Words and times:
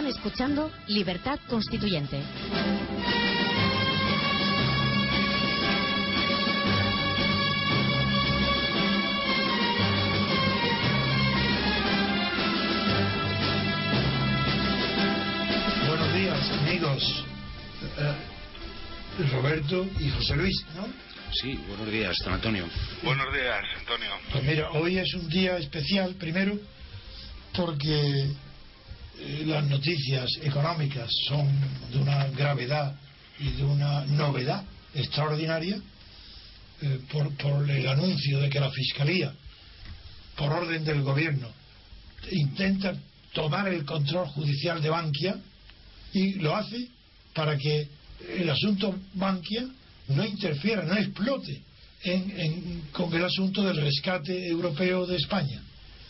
Están 0.00 0.16
escuchando 0.16 0.72
Libertad 0.86 1.38
Constituyente. 1.46 2.22
Buenos 15.86 16.14
días, 16.14 16.50
amigos. 16.50 17.24
Eh, 17.98 18.14
Roberto 19.32 19.86
y 19.98 20.08
José 20.08 20.36
Luis, 20.36 20.64
¿no? 20.76 20.88
Sí, 21.42 21.62
buenos 21.68 21.90
días, 21.90 22.16
don 22.24 22.32
Antonio. 22.32 22.66
Buenos 23.02 23.34
días, 23.34 23.64
Antonio. 23.80 24.10
Pues 24.32 24.44
mira, 24.44 24.70
hoy 24.70 24.96
es 24.96 25.12
un 25.12 25.28
día 25.28 25.58
especial, 25.58 26.14
primero, 26.14 26.58
porque 27.54 28.30
las 29.46 29.64
noticias 29.66 30.28
económicas 30.42 31.08
son 31.28 31.46
de 31.92 31.98
una 31.98 32.26
gravedad 32.28 32.94
y 33.38 33.50
de 33.50 33.64
una 33.64 34.04
novedad 34.06 34.64
extraordinaria 34.94 35.80
eh, 36.82 37.00
por, 37.12 37.34
por 37.36 37.70
el 37.70 37.86
anuncio 37.88 38.40
de 38.40 38.48
que 38.50 38.60
la 38.60 38.70
Fiscalía, 38.70 39.32
por 40.36 40.52
orden 40.52 40.84
del 40.84 41.02
Gobierno, 41.02 41.48
intenta 42.32 42.94
tomar 43.32 43.68
el 43.68 43.84
control 43.84 44.26
judicial 44.28 44.80
de 44.82 44.88
Bankia 44.90 45.36
y 46.12 46.34
lo 46.34 46.56
hace 46.56 46.88
para 47.34 47.56
que 47.56 47.88
el 48.38 48.48
asunto 48.50 48.98
Bankia 49.14 49.66
no 50.08 50.24
interfiera, 50.26 50.82
no 50.82 50.96
explote 50.96 51.60
en, 52.02 52.30
en- 52.40 52.82
con 52.92 53.12
el 53.14 53.24
asunto 53.24 53.62
del 53.62 53.76
rescate 53.80 54.46
europeo 54.48 55.06
de 55.06 55.16
España. 55.16 55.62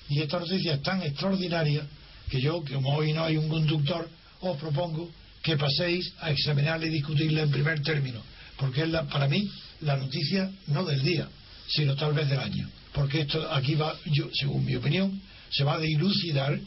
Y 0.09 0.21
esta 0.21 0.39
noticia 0.41 0.75
es 0.75 0.83
tan 0.83 1.03
extraordinaria 1.03 1.87
que 2.31 2.41
yo, 2.41 2.63
como 2.65 2.95
hoy 2.97 3.13
no 3.13 3.25
hay 3.25 3.37
un 3.37 3.49
conductor, 3.49 4.09
os 4.41 4.57
propongo 4.59 5.11
que 5.43 5.57
paséis 5.57 6.13
a 6.21 6.31
examinarla 6.31 6.87
y 6.87 6.91
discutirla 6.91 7.43
en 7.43 7.51
primer 7.51 7.83
término, 7.83 8.23
porque 8.57 8.83
es 8.83 8.89
la, 8.89 9.05
para 9.05 9.27
mí 9.29 9.49
la 9.81 9.97
noticia 9.97 10.51
no 10.69 10.85
del 10.85 11.03
día, 11.03 11.29
sino 11.69 11.95
tal 11.97 12.13
vez 12.13 12.29
del 12.29 12.39
año. 12.39 12.69
Porque 12.93 13.21
esto 13.23 13.51
aquí 13.53 13.75
va, 13.75 13.95
yo, 14.07 14.29
según 14.33 14.65
mi 14.65 14.77
opinión, 14.77 15.21
se 15.51 15.65
va 15.65 15.75
a 15.75 15.81
dilucidar 15.81 16.59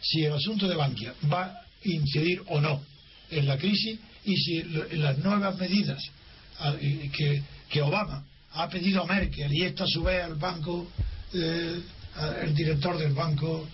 si 0.00 0.24
el 0.24 0.32
asunto 0.32 0.66
de 0.68 0.74
Bankia 0.76 1.14
va 1.32 1.44
a 1.44 1.62
incidir 1.84 2.42
o 2.48 2.60
no 2.60 2.82
en 3.30 3.46
la 3.46 3.56
crisis 3.58 3.98
y 4.24 4.36
si 4.36 4.62
las 4.96 5.18
nuevas 5.18 5.56
medidas 5.58 6.02
a- 6.58 6.74
y 6.80 7.08
que, 7.10 7.42
que 7.68 7.82
Obama 7.82 8.24
ha 8.52 8.68
pedido 8.68 9.02
a 9.02 9.06
Merkel 9.06 9.52
y 9.52 9.62
esta 9.62 9.84
a 9.84 9.86
su 9.86 10.02
vez 10.02 10.22
al 10.24 10.34
banco, 10.36 10.88
eh, 11.32 11.80
el 12.42 12.54
director 12.54 12.98
del 12.98 13.12
banco, 13.14 13.66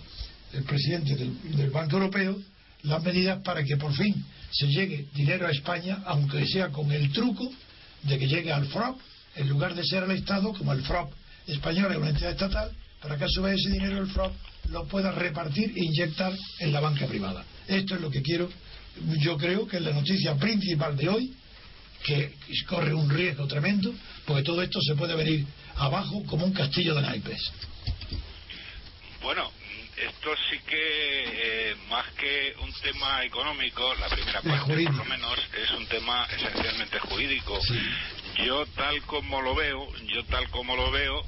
el 0.53 0.63
presidente 0.63 1.15
del, 1.15 1.69
Banco 1.69 1.97
Europeo, 1.97 2.37
las 2.83 3.03
medidas 3.03 3.41
para 3.43 3.63
que 3.63 3.77
por 3.77 3.93
fin 3.93 4.25
se 4.51 4.67
llegue 4.67 5.07
dinero 5.13 5.47
a 5.47 5.51
España, 5.51 5.99
aunque 6.05 6.45
sea 6.47 6.69
con 6.69 6.91
el 6.91 7.11
truco 7.11 7.51
de 8.03 8.17
que 8.17 8.27
llegue 8.27 8.51
al 8.51 8.65
FROP, 8.67 8.99
en 9.35 9.49
lugar 9.49 9.75
de 9.75 9.83
ser 9.83 10.03
al 10.03 10.11
Estado, 10.11 10.53
como 10.53 10.73
el 10.73 10.81
FROP 10.83 11.11
español 11.47 11.91
es 11.91 11.97
una 11.97 12.09
entidad 12.09 12.31
estatal, 12.31 12.71
para 13.01 13.17
que 13.17 13.25
a 13.25 13.29
su 13.29 13.41
vez 13.41 13.59
ese 13.59 13.69
dinero 13.69 13.99
el 13.99 14.07
FROP 14.07 14.33
lo 14.69 14.87
pueda 14.87 15.11
repartir 15.11 15.71
e 15.75 15.83
inyectar 15.83 16.33
en 16.59 16.71
la 16.71 16.79
banca 16.79 17.07
privada. 17.07 17.43
Esto 17.67 17.95
es 17.95 18.01
lo 18.01 18.09
que 18.09 18.21
quiero, 18.21 18.49
yo 19.19 19.37
creo 19.37 19.67
que 19.67 19.77
es 19.77 19.83
la 19.83 19.93
noticia 19.93 20.35
principal 20.35 20.95
de 20.95 21.09
hoy, 21.09 21.33
que 22.03 22.33
corre 22.67 22.93
un 22.93 23.09
riesgo 23.09 23.45
tremendo, 23.47 23.93
porque 24.25 24.43
todo 24.43 24.61
esto 24.61 24.79
se 24.81 24.95
puede 24.95 25.15
venir 25.15 25.45
abajo 25.75 26.23
como 26.25 26.45
un 26.45 26.53
castillo 26.53 26.95
de 26.95 27.01
naipes. 27.01 27.51
Bueno, 29.21 29.51
esto 30.07 30.35
sí 30.49 30.59
que, 30.59 30.71
eh, 31.71 31.75
más 31.89 32.05
que 32.13 32.55
un 32.61 32.73
tema 32.81 33.23
económico, 33.23 33.93
la 33.95 34.09
primera 34.09 34.41
parte 34.41 34.83
por 34.85 34.95
lo 34.95 35.05
menos, 35.05 35.39
es 35.61 35.71
un 35.71 35.85
tema 35.87 36.25
esencialmente 36.25 36.99
jurídico. 36.99 37.59
Sí. 37.61 37.79
Yo 38.45 38.65
tal 38.67 39.01
como 39.03 39.41
lo 39.41 39.55
veo, 39.55 39.87
yo 40.05 40.23
tal 40.25 40.49
como 40.49 40.75
lo 40.75 40.91
veo, 40.91 41.23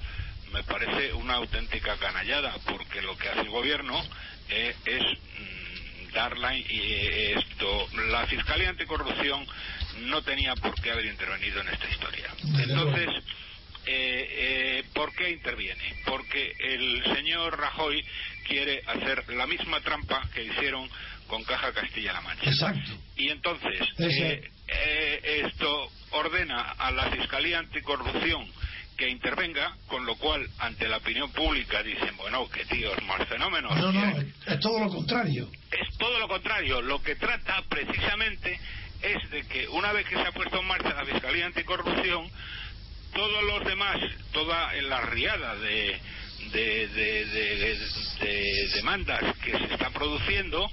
me 0.54 0.64
parece 0.64 1.14
una 1.14 1.36
auténtica 1.36 1.98
canallada, 1.98 2.54
porque 2.66 3.02
lo 3.02 3.18
que 3.18 3.30
hace 3.30 3.42
el 3.42 3.50
gobierno 3.50 4.02
eh, 4.50 4.76
es 4.86 5.04
mm, 5.04 6.14
dar 6.14 6.38
la, 6.38 6.56
y, 6.56 6.66
eh, 6.70 7.34
esto, 7.40 7.88
la 8.10 8.26
Fiscalía 8.28 8.70
Anticorrupción 8.70 9.46
no 10.02 10.22
tenía 10.22 10.56
por 10.56 10.76
qué 10.82 10.92
haber 10.92 11.06
intervenido 11.06 11.62
en 11.62 11.70
esta 11.70 11.90
historia. 11.90 12.34
Entonces, 12.60 13.10
eh, 13.86 14.28
eh, 14.30 14.84
¿por 14.94 15.14
qué 15.16 15.32
interviene? 15.32 15.96
Porque 16.06 16.54
el 16.60 17.04
señor 17.16 17.60
Rajoy 17.60 18.04
quiere 18.52 18.84
hacer 18.86 19.24
la 19.34 19.48
misma 19.48 19.80
trampa 19.80 20.22
que 20.34 20.44
hicieron 20.44 20.90
con 21.28 21.42
Caja 21.46 21.72
Castilla-La 21.72 22.20
Mancha. 22.20 22.50
Exacto. 22.50 22.92
Y 23.16 23.30
entonces, 23.30 23.88
eh, 23.98 24.52
eh, 24.68 25.44
esto 25.46 25.90
ordena 26.12 26.72
a 26.72 26.92
la 26.92 27.10
Fiscalía 27.12 27.60
Anticorrupción 27.60 28.46
que 28.98 29.10
intervenga, 29.10 29.74
con 29.88 30.06
lo 30.06 30.16
cual, 30.18 30.48
ante 30.60 30.90
la 30.90 30.98
opinión 30.98 31.32
pública, 31.32 31.82
dicen, 31.82 32.16
bueno, 32.18 32.48
qué 32.50 32.66
tíos 32.66 33.02
más 33.04 33.26
fenómenos. 33.28 33.76
No, 33.78 33.92
no, 33.94 34.02
quieren". 34.02 34.34
es, 34.46 34.54
es 34.54 34.60
todo 34.60 34.80
lo 34.80 34.90
contrario. 34.90 35.50
Es 35.72 35.98
todo 35.98 36.20
lo 36.20 36.28
contrario. 36.28 36.82
Lo 36.82 37.02
que 37.02 37.16
trata 37.16 37.64
precisamente 37.70 38.60
es 39.02 39.32
de 39.32 39.48
que 39.48 39.70
una 39.70 39.94
vez 39.94 40.06
que 40.08 40.16
se 40.16 40.22
ha 40.22 40.32
puesto 40.34 40.60
en 40.60 40.68
marcha 40.68 40.94
la 40.94 41.06
Fiscalía 41.06 41.46
Anticorrupción, 41.46 42.30
todos 43.14 43.44
los 43.44 43.66
demás, 43.66 43.98
toda 44.34 44.74
la 44.74 45.02
riada 45.02 45.56
de, 45.56 46.00
de, 46.52 46.88
de- 46.88 47.26
de- 47.26 47.56
de- 47.58 48.26
de 48.26 48.68
demandas 48.76 49.20
que 49.44 49.52
se 49.58 49.66
está 49.74 49.90
produciendo, 49.92 50.70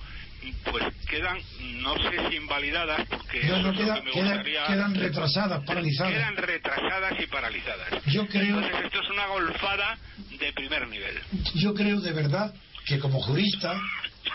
pues 0.71 0.85
quedan, 1.09 1.37
no 1.83 1.95
sé 1.99 2.31
si 2.31 2.37
invalidadas, 2.37 3.07
porque 3.09 3.43
No, 3.45 3.57
eso 3.57 3.63
no, 3.63 3.71
es 3.73 3.77
lo 3.79 3.85
queda- 3.85 3.95
que 3.97 4.03
me 4.03 4.11
queda- 4.13 4.29
gustaría... 4.35 4.67
quedan 4.67 4.95
retrasadas, 4.95 5.65
paralizadas. 5.65 6.13
Quedan 6.13 6.37
retrasadas 6.37 7.13
y 7.21 7.27
paralizadas. 7.27 7.89
Yo 8.07 8.27
creo- 8.29 8.59
Entonces 8.61 8.85
esto 8.85 9.01
es 9.03 9.11
una 9.11 9.27
golfada 9.27 9.99
de 10.39 10.53
primer 10.53 10.89
nivel. 10.89 11.15
Yo 11.55 11.75
creo 11.75 12.01
de 12.01 12.13
verdad 12.13 12.55
que 12.87 12.99
como 12.99 13.21
jurista 13.21 13.79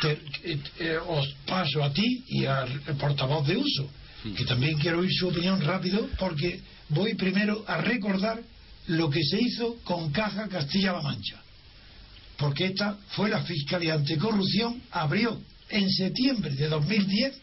te- 0.01 0.19
eh, 0.43 0.59
eh, 0.79 0.97
os 1.05 1.27
paso 1.47 1.83
a 1.83 1.91
ti 1.93 2.23
y 2.27 2.45
al 2.45 2.81
portavoz 2.99 3.47
de 3.47 3.57
uso, 3.57 3.91
que 4.37 4.45
también 4.45 4.77
quiero 4.79 4.99
oír 4.99 5.11
su 5.11 5.29
opinión 5.29 5.61
rápido, 5.61 6.09
porque 6.17 6.59
voy 6.89 7.13
primero 7.15 7.63
a 7.67 7.77
recordar 7.81 8.39
lo 8.87 9.09
que 9.09 9.23
se 9.23 9.41
hizo 9.41 9.75
con 9.83 10.11
Caja 10.11 10.47
Castilla-La 10.47 11.01
Mancha. 11.01 11.41
Porque 12.37 12.65
esta 12.65 12.97
fue 13.09 13.29
la 13.29 13.43
Fiscalía 13.43 13.93
Anticorrupción, 13.93 14.81
abrió 14.91 15.39
en 15.69 15.89
septiembre 15.89 16.53
de 16.55 16.67
2010 16.67 17.33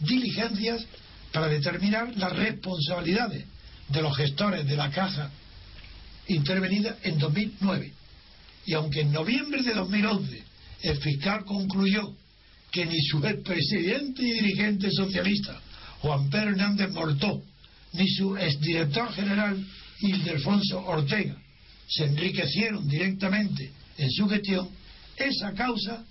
diligencias 0.00 0.84
para 1.32 1.48
determinar 1.48 2.16
las 2.16 2.32
responsabilidades 2.32 3.44
de 3.88 4.02
los 4.02 4.16
gestores 4.16 4.66
de 4.66 4.76
la 4.76 4.90
Caja 4.90 5.30
intervenida 6.28 6.96
en 7.02 7.18
2009. 7.18 7.92
Y 8.66 8.74
aunque 8.74 9.00
en 9.00 9.12
noviembre 9.12 9.62
de 9.62 9.74
2011 9.74 10.42
el 10.82 10.96
fiscal 10.98 11.44
concluyó 11.44 12.14
que 12.70 12.86
ni 12.86 13.00
su 13.02 13.24
expresidente 13.24 14.22
y 14.22 14.32
dirigente 14.32 14.90
socialista, 14.90 15.60
Juan 16.00 16.28
Pedro 16.28 16.50
Hernández 16.50 16.90
Mortó, 16.90 17.42
ni 17.92 18.08
su 18.08 18.36
exdirector 18.36 19.12
general, 19.12 19.64
Ildefonso 20.00 20.84
Ortega, 20.86 21.36
se 21.88 22.04
enriquecieron 22.04 22.88
directamente 22.88 23.70
en 23.98 24.10
su 24.10 24.28
gestión, 24.28 24.68
esa 25.16 25.52
causa 25.52 26.04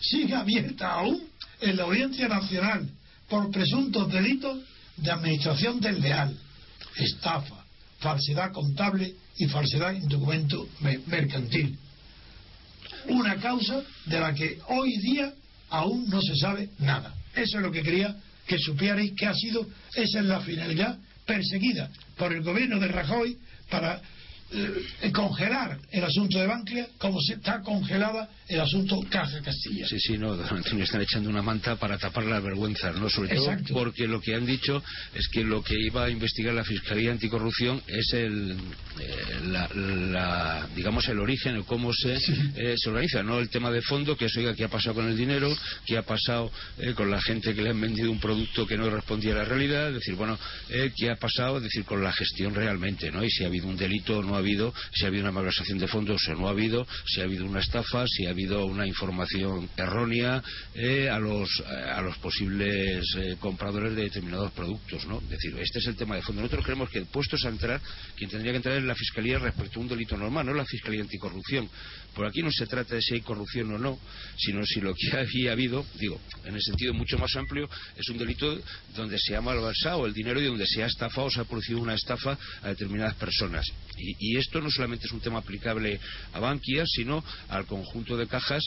sigue 0.00 0.34
abierta 0.34 0.92
aún 0.92 1.22
en 1.60 1.76
la 1.76 1.84
Audiencia 1.84 2.28
Nacional 2.28 2.88
por 3.28 3.50
presuntos 3.50 4.10
delitos 4.12 4.58
de 4.96 5.10
administración 5.10 5.80
desleal, 5.80 6.36
estafa, 6.96 7.64
falsedad 7.98 8.52
contable 8.52 9.14
y 9.38 9.46
falsedad 9.46 9.94
en 9.94 10.06
documento 10.08 10.68
me- 10.80 10.98
mercantil. 11.06 11.78
Una 13.08 13.36
causa 13.36 13.82
de 14.06 14.20
la 14.20 14.34
que 14.34 14.58
hoy 14.68 14.96
día 14.98 15.32
aún 15.70 16.08
no 16.08 16.20
se 16.20 16.36
sabe 16.36 16.68
nada. 16.78 17.14
Eso 17.34 17.56
es 17.58 17.62
lo 17.62 17.72
que 17.72 17.82
quería 17.82 18.14
que 18.46 18.58
supierais 18.58 19.12
que 19.16 19.26
ha 19.26 19.34
sido, 19.34 19.66
esa 19.94 20.20
es 20.20 20.24
la 20.26 20.40
finalidad 20.40 20.98
perseguida 21.26 21.90
por 22.16 22.32
el 22.32 22.42
gobierno 22.42 22.78
de 22.78 22.88
Rajoy 22.88 23.38
para 23.70 24.00
congelar 25.12 25.78
el 25.90 26.04
asunto 26.04 26.38
de 26.38 26.46
Bankia 26.46 26.86
como 26.98 27.20
se 27.20 27.34
está 27.34 27.60
congelada 27.62 28.28
el 28.48 28.60
asunto 28.60 29.00
Caja 29.08 29.40
Castilla. 29.42 29.86
Sí, 29.86 29.98
sí, 29.98 30.18
no, 30.18 30.36
don 30.36 30.56
Antonio, 30.56 30.84
están 30.84 31.00
echando 31.02 31.30
una 31.30 31.42
manta 31.42 31.76
para 31.76 31.98
tapar 31.98 32.24
las 32.24 32.42
vergüenzas, 32.42 32.96
¿no? 32.96 33.08
Sobre 33.08 33.34
todo 33.34 33.46
porque 33.72 34.06
lo 34.06 34.20
que 34.20 34.34
han 34.34 34.46
dicho 34.46 34.82
es 35.14 35.28
que 35.28 35.44
lo 35.44 35.62
que 35.62 35.74
iba 35.78 36.04
a 36.04 36.10
investigar 36.10 36.54
la 36.54 36.64
Fiscalía 36.64 37.10
Anticorrupción 37.12 37.82
es 37.86 38.12
el, 38.12 38.52
eh, 39.00 39.16
la, 39.46 39.68
la- 39.74 40.68
digamos, 40.74 41.08
el 41.08 41.18
origen, 41.20 41.56
el 41.56 41.64
cómo 41.64 41.92
se, 41.92 42.14
eh, 42.56 42.74
se 42.76 42.88
organiza, 42.88 43.22
no 43.22 43.38
el 43.40 43.48
tema 43.48 43.70
de 43.70 43.82
fondo, 43.82 44.16
que 44.16 44.26
es, 44.26 44.36
oiga, 44.36 44.54
qué 44.54 44.64
ha 44.64 44.68
pasado 44.68 44.94
con 44.96 45.08
el 45.08 45.16
dinero, 45.16 45.54
qué 45.86 45.96
ha 45.98 46.02
pasado 46.02 46.50
eh, 46.78 46.92
con 46.94 47.10
la 47.10 47.20
gente 47.20 47.54
que 47.54 47.62
le 47.62 47.70
han 47.70 47.80
vendido 47.80 48.10
un 48.10 48.20
producto 48.20 48.66
que 48.66 48.76
no 48.76 48.88
respondía 48.90 49.32
a 49.32 49.36
la 49.38 49.44
realidad, 49.44 49.88
es 49.88 49.94
decir, 49.94 50.14
bueno, 50.14 50.38
eh, 50.70 50.92
qué 50.96 51.10
ha 51.10 51.16
pasado, 51.16 51.58
es 51.58 51.64
decir, 51.64 51.84
con 51.84 52.02
la 52.02 52.12
gestión 52.12 52.54
realmente, 52.54 53.10
¿no? 53.10 53.24
Y 53.24 53.30
si 53.30 53.44
ha 53.44 53.46
habido 53.48 53.66
un 53.68 53.76
delito 53.76 54.18
o 54.18 54.22
no 54.22 54.34
ha 54.34 54.38
habido 54.44 54.74
si 54.92 55.04
ha 55.04 55.08
habido 55.08 55.22
una 55.22 55.32
malversación 55.32 55.78
de 55.78 55.88
fondos 55.88 56.28
o 56.28 56.34
no 56.34 56.48
ha 56.48 56.50
habido, 56.50 56.86
si 57.06 57.20
ha 57.20 57.24
habido 57.24 57.46
una 57.46 57.60
estafa, 57.60 58.06
si 58.06 58.26
ha 58.26 58.30
habido 58.30 58.66
una 58.66 58.86
información 58.86 59.68
errónea 59.76 60.42
eh, 60.74 61.08
a, 61.08 61.18
los, 61.18 61.48
a 61.60 62.00
los 62.02 62.16
posibles 62.18 63.04
eh, 63.16 63.36
compradores 63.40 63.96
de 63.96 64.02
determinados 64.02 64.52
productos. 64.52 65.06
¿no? 65.06 65.18
Es 65.18 65.30
decir, 65.30 65.56
este 65.58 65.78
es 65.78 65.86
el 65.86 65.96
tema 65.96 66.16
de 66.16 66.22
fondo. 66.22 66.42
Nosotros 66.42 66.64
creemos 66.64 66.90
que 66.90 67.02
puestos 67.06 67.44
a 67.44 67.48
entrar, 67.48 67.80
quien 68.16 68.30
tendría 68.30 68.52
que 68.52 68.58
entrar 68.58 68.76
es 68.76 68.84
la 68.84 68.94
Fiscalía 68.94 69.38
respecto 69.38 69.78
a 69.78 69.82
un 69.82 69.88
delito 69.88 70.16
normal, 70.16 70.46
no 70.46 70.54
la 70.54 70.64
Fiscalía 70.64 71.02
Anticorrupción. 71.02 71.68
Por 72.14 72.26
aquí 72.26 72.42
no 72.42 72.52
se 72.52 72.66
trata 72.66 72.94
de 72.94 73.02
si 73.02 73.14
hay 73.14 73.20
corrupción 73.22 73.72
o 73.72 73.78
no, 73.78 73.98
sino 74.36 74.64
si 74.64 74.80
lo 74.80 74.94
que 74.94 75.16
había 75.16 75.52
habido, 75.52 75.84
digo, 75.98 76.20
en 76.44 76.54
el 76.54 76.62
sentido 76.62 76.94
mucho 76.94 77.18
más 77.18 77.34
amplio, 77.36 77.68
es 77.96 78.08
un 78.08 78.18
delito 78.18 78.60
donde 78.94 79.18
se 79.18 79.34
ha 79.34 79.40
malversado 79.40 80.06
el 80.06 80.12
dinero 80.12 80.40
y 80.40 80.46
donde 80.46 80.66
se 80.66 80.82
ha 80.82 80.86
estafado 80.86 81.26
o 81.26 81.30
se 81.30 81.40
ha 81.40 81.44
producido 81.44 81.80
una 81.80 81.94
estafa 81.94 82.38
a 82.62 82.68
determinadas 82.68 83.14
personas. 83.14 83.66
Y, 83.96 84.36
esto 84.36 84.60
no 84.60 84.70
solamente 84.70 85.06
es 85.06 85.12
un 85.12 85.20
tema 85.20 85.38
aplicable 85.38 86.00
a 86.32 86.40
Bankia, 86.40 86.84
sino 86.86 87.24
al 87.48 87.66
conjunto 87.66 88.16
de 88.16 88.26
cajas 88.26 88.62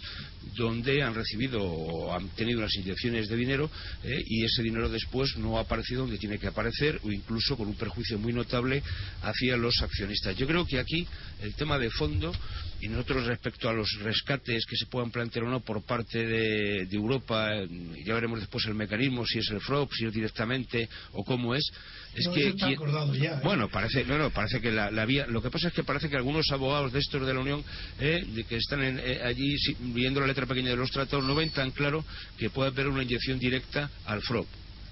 donde 0.55 1.03
han 1.03 1.13
recibido 1.13 1.61
o 1.61 2.13
han 2.13 2.29
tenido 2.29 2.59
unas 2.59 2.73
inyecciones 2.75 3.27
de 3.27 3.35
dinero 3.35 3.69
eh, 4.03 4.23
y 4.25 4.43
ese 4.45 4.63
dinero 4.63 4.89
después 4.89 5.37
no 5.37 5.57
ha 5.57 5.61
aparecido 5.61 6.01
donde 6.01 6.17
tiene 6.17 6.39
que 6.39 6.47
aparecer 6.47 6.99
o 7.03 7.11
incluso 7.11 7.57
con 7.57 7.67
un 7.67 7.75
perjuicio 7.75 8.17
muy 8.17 8.33
notable 8.33 8.81
hacia 9.21 9.57
los 9.57 9.81
accionistas. 9.81 10.35
Yo 10.37 10.47
creo 10.47 10.65
que 10.65 10.79
aquí 10.79 11.05
el 11.41 11.53
tema 11.55 11.77
de 11.77 11.89
fondo 11.89 12.31
y 12.79 12.87
nosotros 12.87 13.25
respecto 13.25 13.69
a 13.69 13.73
los 13.73 13.91
rescates 14.01 14.65
que 14.65 14.75
se 14.75 14.85
puedan 14.85 15.11
plantear 15.11 15.45
o 15.45 15.49
no 15.49 15.61
por 15.61 15.83
parte 15.83 16.25
de, 16.25 16.87
Europa, 16.91 17.55
eh, 17.55 17.67
ya 18.05 18.13
veremos 18.13 18.39
después 18.39 18.65
el 18.65 18.75
mecanismo, 18.75 19.25
si 19.25 19.39
es 19.39 19.49
el 19.49 19.61
FROP, 19.61 19.91
si 19.93 20.05
es 20.05 20.13
directamente 20.13 20.87
o 21.13 21.23
cómo 21.23 21.55
es, 21.55 21.71
es 22.17 22.27
que 22.29 22.49
¿eh? 22.49 23.39
bueno 23.43 23.69
parece 23.69 24.03
no 24.05 24.17
no 24.17 24.31
parece 24.31 24.59
que 24.59 24.71
la, 24.71 25.05
vía 25.05 25.27
lo 25.27 25.41
que 25.41 25.51
pasa 25.51 25.67
es 25.67 25.73
que 25.73 25.83
parece 25.83 26.09
que 26.09 26.17
algunos 26.17 26.49
abogados 26.51 26.91
de 26.91 26.99
estos 26.99 27.25
de 27.25 27.33
la 27.33 27.39
Unión 27.39 27.63
eh, 27.99 28.23
de 28.27 28.43
que 28.43 28.57
están 28.57 28.81
allí 29.23 29.55
viendo 29.79 30.19
la 30.19 30.27
letra 30.27 30.45
pequeña 30.45 30.71
de 30.71 30.77
los 30.77 30.91
tratados 30.91 31.23
no 31.23 31.35
ven 31.35 31.51
tan 31.51 31.71
claro 31.71 32.03
que 32.37 32.49
pueda 32.49 32.69
haber 32.69 32.87
una 32.87 33.03
inyección 33.03 33.39
directa 33.39 33.89
al 34.05 34.21
FROP 34.21 34.47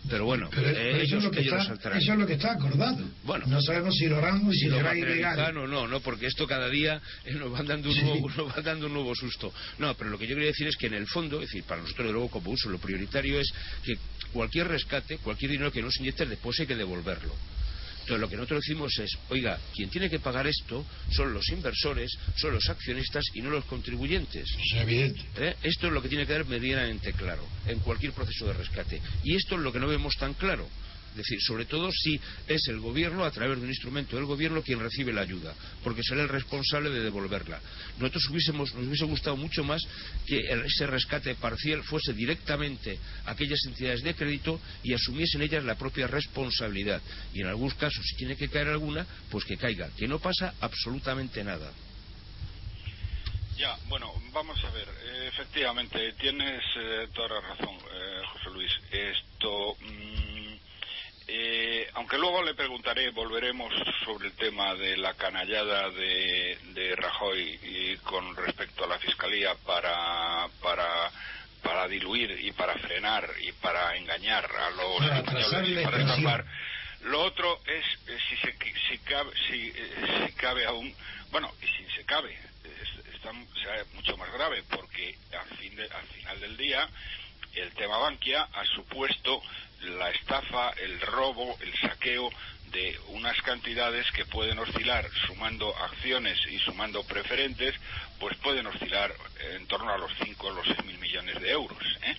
pero 0.10 0.26
bueno, 0.26 0.50
eso, 0.52 1.18
es 1.18 1.24
lo 1.24 1.32
que 1.32 1.42
está, 1.42 1.62
eso 1.98 2.14
es 2.14 2.20
lo 2.20 2.28
que 2.28 2.34
está 2.34 2.54
acordado. 2.54 2.98
Bueno, 3.24 3.46
no 3.48 3.62
sabemos 3.62 3.96
si 3.96 4.06
lo 4.06 4.18
harán 4.18 4.50
y 4.52 4.56
si, 4.56 4.68
lo 4.68 4.78
será 4.78 4.96
ilegal. 4.96 5.54
No, 5.54 5.68
no, 5.68 5.88
no, 5.88 6.00
porque 6.02 6.28
esto 6.28 6.46
cada 6.46 6.70
día 6.70 7.02
eh, 7.26 7.34
nos, 7.34 7.52
van 7.52 7.66
dando 7.66 7.90
un 7.90 8.02
nuevo, 8.02 8.30
nos 8.38 8.50
va 8.50 8.62
dando 8.62 8.88
un 8.88 8.94
nuevo 8.94 9.16
susto. 9.16 9.54
No, 9.80 9.94
pero 9.96 10.10
lo 10.10 10.18
que 10.18 10.28
yo 10.28 10.36
quería 10.36 10.50
decir 10.50 10.68
es 10.68 10.78
que 10.78 10.88
en 10.88 10.94
el 10.94 11.08
fondo, 11.08 11.38
es 11.42 11.48
decir, 11.48 11.64
para 11.64 11.82
nosotros, 11.82 12.08
de 12.08 12.14
luego, 12.14 12.30
como 12.30 12.52
uso, 12.52 12.70
lo 12.70 12.78
prioritario 12.78 13.40
es 13.40 13.52
que 13.84 13.98
cualquier 14.32 14.68
rescate, 14.68 15.18
cualquier 15.18 15.52
dinero 15.52 15.72
que 15.72 15.82
no 15.82 15.90
se 15.92 16.02
inyecte, 16.02 16.26
después 16.26 16.60
hay 16.60 16.68
que 16.68 16.76
devolverlo. 16.76 17.34
Entonces, 18.06 18.22
lo 18.22 18.30
que 18.30 18.36
nosotros 18.36 18.62
decimos 18.62 19.00
es, 19.00 19.18
oiga, 19.30 19.60
quien 19.74 19.90
tiene 19.90 20.12
que 20.12 20.20
pagar 20.20 20.46
esto 20.46 20.86
son 21.10 21.34
los 21.34 21.50
inversores, 21.50 22.16
son 22.36 22.54
los 22.54 22.70
accionistas 22.70 23.24
y 23.34 23.42
no 23.42 23.50
los 23.50 23.66
contribuyentes. 23.66 24.48
Es 24.48 24.80
evidente. 24.80 25.22
¿Eh? 25.38 25.56
Esto 25.64 25.88
es 25.88 25.94
lo 25.94 26.04
que 26.04 26.10
tiene 26.10 26.24
que 26.24 26.34
quedar 26.34 26.46
medianamente 26.46 27.14
claro 27.14 27.44
en 27.66 27.80
cualquier 27.80 28.12
proceso 28.12 28.46
de 28.46 28.54
rescate. 28.54 29.02
Y 29.24 29.36
esto 29.36 29.56
es 29.56 29.62
lo 29.62 29.74
que 29.74 29.80
no 29.80 29.88
vemos 29.88 30.14
tan 30.18 30.36
claro. 30.36 30.70
Es 31.16 31.20
decir, 31.20 31.42
sobre 31.42 31.64
todo 31.64 31.90
si 31.94 32.20
es 32.46 32.68
el 32.68 32.82
gobierno, 32.82 33.24
a 33.24 33.32
través 33.32 33.58
de 33.58 33.64
un 33.64 33.70
instrumento 33.70 34.18
del 34.18 34.26
gobierno, 34.26 34.62
quien 34.62 34.82
recibe 34.82 35.14
la 35.14 35.22
ayuda, 35.22 35.56
porque 35.82 36.04
será 36.04 36.24
el 36.24 36.28
responsable 36.28 36.90
de 36.90 37.00
devolverla. 37.00 37.62
Nosotros 38.00 38.28
hubiésemos, 38.30 38.76
nos 38.76 38.86
hubiese 38.86 39.06
gustado 39.06 39.38
mucho 39.38 39.64
más 39.64 39.82
que 40.28 40.40
ese 40.66 40.88
rescate 40.88 41.36
parcial 41.36 41.84
fuese 41.84 42.12
directamente 42.12 43.00
a 43.26 43.32
aquellas 43.32 43.60
entidades 43.66 44.04
de 44.04 44.14
crédito 44.14 44.60
y 44.84 44.94
asumiesen 44.94 45.42
ellas 45.42 45.64
la 45.64 45.76
propia 45.76 46.06
responsabilidad. 46.08 47.02
Y 47.34 47.40
en 47.40 47.48
algunos 47.48 47.76
casos, 47.76 48.06
si 48.06 48.18
tiene 48.18 48.36
que 48.36 48.50
caer 48.50 48.68
alguna, 48.68 49.08
pues 49.32 49.46
que 49.46 49.56
caiga, 49.56 49.90
que 49.98 50.10
no 50.10 50.20
pasa 50.20 50.54
absolutamente 50.60 51.46
nada. 51.46 51.72
Ya, 53.58 53.78
bueno, 53.88 54.12
vamos 54.34 54.62
a 54.66 54.70
ver. 54.72 54.90
efectivamente, 55.28 56.12
tienes 56.20 56.62
eh, 56.76 57.08
toda 57.14 57.30
la 57.30 57.42
razón, 57.42 57.76
eh, 57.76 58.22
José 58.34 58.50
Luis. 58.50 58.72
Esto. 58.92 59.78
Mm, 59.80 60.35
eh, 61.28 61.90
aunque 61.94 62.18
luego 62.18 62.44
le 62.44 62.54
preguntaré, 62.54 63.10
volveremos 63.10 63.74
sobre 64.04 64.28
el 64.28 64.34
tema 64.34 64.76
de 64.76 64.96
la 64.98 65.16
canallada 65.16 65.90
de, 65.90 66.58
de 66.74 66.96
Rajoy 66.96 67.60
y 67.64 67.98
con 67.98 68.36
respecto 68.36 68.84
a 68.84 68.88
la 68.88 69.00
Fiscalía 69.00 69.56
para, 69.66 70.48
para, 70.62 71.12
para 71.64 71.88
diluir 71.88 72.38
y 72.42 72.52
para 72.52 72.76
frenar 72.76 73.28
y 73.42 73.52
para 73.54 73.96
engañar 73.96 74.46
a 74.46 74.70
los 74.70 75.02
españoles 75.02 75.70
y 75.70 75.84
para 75.84 75.98
escapar. 76.00 76.46
Lo 77.02 77.22
otro 77.22 77.60
es 77.66 77.86
eh, 78.08 78.18
si, 78.30 78.38
se, 78.38 78.56
si, 78.88 78.98
cabe, 79.00 79.32
si, 79.48 79.68
eh, 79.76 80.28
si 80.28 80.34
cabe 80.34 80.66
aún, 80.66 80.96
bueno, 81.32 81.52
y 81.62 81.66
si 81.68 81.92
se 81.96 82.06
cabe, 82.06 82.34
es, 82.34 83.16
está, 83.16 83.32
mucho 83.94 84.16
más 84.18 84.32
grave 84.32 84.64
porque 84.70 85.18
al, 85.40 85.58
fin 85.58 85.80
al 85.80 86.08
final 86.08 86.40
del 86.40 86.58
día 86.58 86.88
el 87.56 87.72
tema 87.74 87.98
Bankia 87.98 88.48
ha 88.54 88.66
supuesto 88.66 89.42
la 89.86 90.10
estafa, 90.12 90.72
el 90.72 91.00
robo, 91.02 91.58
el 91.62 91.74
saqueo 91.78 92.30
de 92.72 93.00
unas 93.10 93.42
cantidades 93.42 94.06
que 94.12 94.26
pueden 94.26 94.60
oscilar, 94.60 95.10
sumando 95.28 95.76
acciones 95.78 96.38
y 96.50 96.60
sumando 96.60 97.04
preferentes, 97.04 97.76
pues 98.20 98.38
pueden 98.38 98.68
oscilar 98.68 99.14
en 99.54 99.66
torno 99.68 99.92
a 99.92 99.98
los 99.98 100.12
5 100.24 100.48
o 100.48 100.52
los 100.52 100.66
6 100.66 100.86
mil 100.86 100.98
millones 100.98 101.40
de 101.42 101.52
euros. 101.52 101.84
¿eh? 102.04 102.16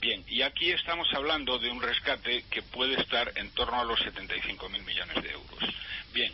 Bien, 0.00 0.24
y 0.28 0.40
aquí 0.42 0.70
estamos 0.70 1.06
hablando 1.12 1.58
de 1.58 1.68
un 1.68 1.82
rescate 1.82 2.44
que 2.50 2.62
puede 2.62 2.98
estar 3.00 3.30
en 3.36 3.50
torno 3.50 3.78
a 3.78 3.84
los 3.84 4.00
75 4.00 4.68
mil 4.70 4.82
millones 4.82 5.22
de 5.22 5.30
euros. 5.30 5.58
Bien, 6.14 6.32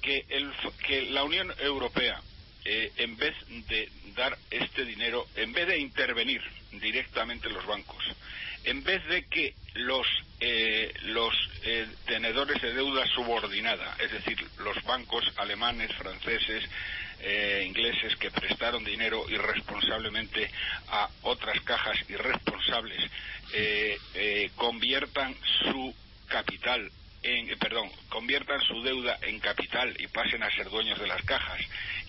que, 0.00 0.24
el, 0.28 0.52
que 0.86 1.02
la 1.10 1.24
Unión 1.24 1.52
Europea, 1.58 2.20
eh, 2.64 2.92
en 2.96 3.16
vez 3.16 3.34
de 3.48 3.90
dar 4.14 4.38
este 4.50 4.84
dinero, 4.84 5.26
en 5.34 5.52
vez 5.52 5.66
de 5.66 5.78
intervenir 5.78 6.40
directamente 6.70 7.48
en 7.48 7.54
los 7.54 7.66
bancos, 7.66 8.04
en 8.64 8.82
vez 8.84 9.04
de 9.06 9.24
que 9.26 9.54
los, 9.74 10.06
eh, 10.40 10.92
los 11.02 11.34
eh, 11.62 11.86
tenedores 12.06 12.60
de 12.60 12.74
deuda 12.74 13.06
subordinada, 13.06 13.96
es 13.98 14.12
decir, 14.12 14.38
los 14.58 14.82
bancos 14.84 15.24
alemanes, 15.36 15.92
franceses, 15.94 16.64
eh, 17.20 17.64
ingleses 17.66 18.16
que 18.16 18.30
prestaron 18.30 18.82
dinero 18.82 19.24
irresponsablemente 19.28 20.50
a 20.88 21.08
otras 21.22 21.60
cajas 21.62 21.98
irresponsables, 22.08 23.10
conviertan 24.54 25.34
su 25.64 25.94
capital 26.28 26.90
en, 27.22 27.58
perdón, 27.58 27.90
conviertan 28.08 28.60
su 28.62 28.80
deuda 28.82 29.18
en 29.22 29.40
capital 29.40 29.94
y 29.98 30.06
pasen 30.06 30.42
a 30.42 30.50
ser 30.54 30.70
dueños 30.70 30.98
de 30.98 31.06
las 31.06 31.22
cajas 31.22 31.60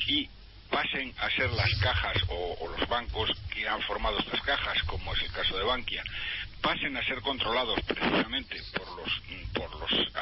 y 0.07 0.29
pasen 0.71 1.13
a 1.19 1.29
ser 1.31 1.51
las 1.51 1.73
cajas 1.81 2.17
o, 2.29 2.69
los 2.77 2.87
bancos 2.87 3.29
que 3.53 3.67
han 3.67 3.81
formado 3.81 4.17
estas 4.19 4.41
cajas, 4.41 4.81
como 4.83 5.13
es 5.13 5.21
el 5.21 5.31
caso 5.31 5.57
de 5.57 5.63
Bankia, 5.63 6.03
pasen 6.61 6.95
a 6.97 7.03
ser 7.03 7.21
controlados 7.21 7.79
precisamente 7.81 8.61
por 8.73 8.87
los, 8.97 9.21
por 9.53 9.79
los 9.79 10.15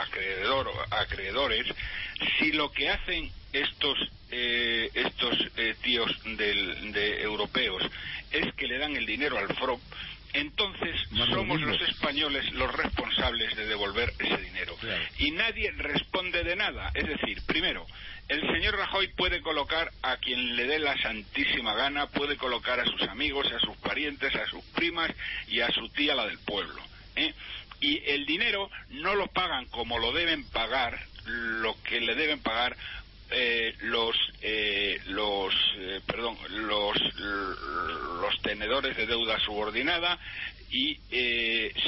acreedores, 0.91 1.65
si 2.37 2.51
lo 2.51 2.71
que 2.71 2.89
hacen 2.89 3.31
estos, 3.53 3.97
eh, 4.31 4.89
estos 4.93 5.37
eh, 5.57 5.75
tíos 5.81 6.11
de 6.23 7.21
europeos 7.21 7.83
es 8.31 8.53
que 8.53 8.67
le 8.67 8.77
dan 8.77 8.95
el 8.95 9.05
dinero 9.05 9.37
al 9.37 9.53
FROP, 9.55 9.81
entonces 10.33 10.95
somos 11.31 11.59
los 11.61 11.81
españoles 11.81 12.51
los 12.53 12.71
responsables 12.75 13.55
de 13.55 13.65
devolver 13.65 14.13
ese 14.19 14.37
dinero. 14.37 14.75
Y 15.17 15.31
nadie 15.31 15.71
responde 15.71 16.43
de 16.43 16.55
nada. 16.55 16.91
Es 16.93 17.07
decir, 17.07 17.41
primero, 17.47 17.85
el 18.29 18.41
señor 18.41 18.77
Rajoy 18.77 19.07
puede 19.09 19.41
colocar 19.41 19.91
a 20.03 20.17
quien 20.17 20.55
le 20.55 20.65
dé 20.65 20.79
la 20.79 20.95
santísima 21.01 21.73
gana, 21.73 22.07
puede 22.07 22.37
colocar 22.37 22.79
a 22.79 22.85
sus 22.85 23.01
amigos, 23.03 23.51
a 23.51 23.59
sus 23.59 23.75
parientes, 23.77 24.33
a 24.35 24.47
sus 24.47 24.63
primas 24.65 25.11
y 25.47 25.61
a 25.61 25.71
su 25.71 25.89
tía, 25.89 26.15
la 26.15 26.27
del 26.27 26.37
pueblo. 26.39 26.81
¿eh? 27.15 27.33
Y 27.81 28.01
el 28.05 28.25
dinero 28.25 28.69
no 28.89 29.15
lo 29.15 29.27
pagan 29.27 29.65
como 29.65 29.97
lo 29.97 30.11
deben 30.11 30.43
pagar, 30.45 30.99
lo 31.25 31.75
que 31.83 31.99
le 32.01 32.15
deben 32.15 32.39
pagar 32.39 32.75
eh, 33.31 33.75
los 33.81 34.15
eh, 34.41 34.99
los 35.05 35.53
eh, 35.77 36.01
perdón 36.07 36.35
los 36.49 36.97
los 37.15 38.41
tenedores 38.41 38.97
de 38.97 39.05
deuda 39.05 39.39
subordinada 39.39 40.17
y 40.71 40.97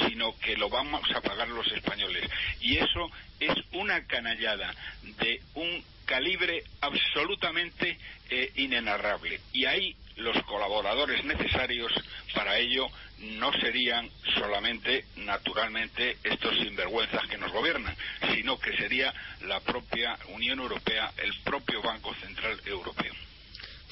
sino 0.06 0.38
que 0.38 0.56
lo 0.56 0.68
vamos 0.68 1.02
a 1.12 1.20
pagar 1.20 1.48
los 1.48 1.66
españoles 1.72 2.28
y 2.60 2.78
eso 2.78 3.10
es 3.40 3.56
una 3.72 4.06
canallada 4.06 4.72
de 5.18 5.40
un 5.54 5.84
calibre 6.04 6.64
absolutamente 6.80 7.98
eh, 8.30 8.52
inenarrable. 8.56 9.40
Y 9.52 9.64
ahí 9.64 9.96
los 10.16 10.42
colaboradores 10.44 11.24
necesarios 11.24 11.92
para 12.34 12.58
ello 12.58 12.86
no 13.18 13.52
serían 13.60 14.10
solamente, 14.34 15.04
naturalmente, 15.16 16.18
estos 16.24 16.56
sinvergüenzas 16.58 17.26
que 17.28 17.38
nos 17.38 17.52
gobiernan, 17.52 17.96
sino 18.34 18.58
que 18.58 18.76
sería 18.76 19.12
la 19.42 19.60
propia 19.60 20.18
Unión 20.28 20.58
Europea, 20.60 21.12
el 21.18 21.32
propio 21.42 21.82
Banco 21.82 22.14
Central 22.14 22.60
Europeo. 22.66 23.14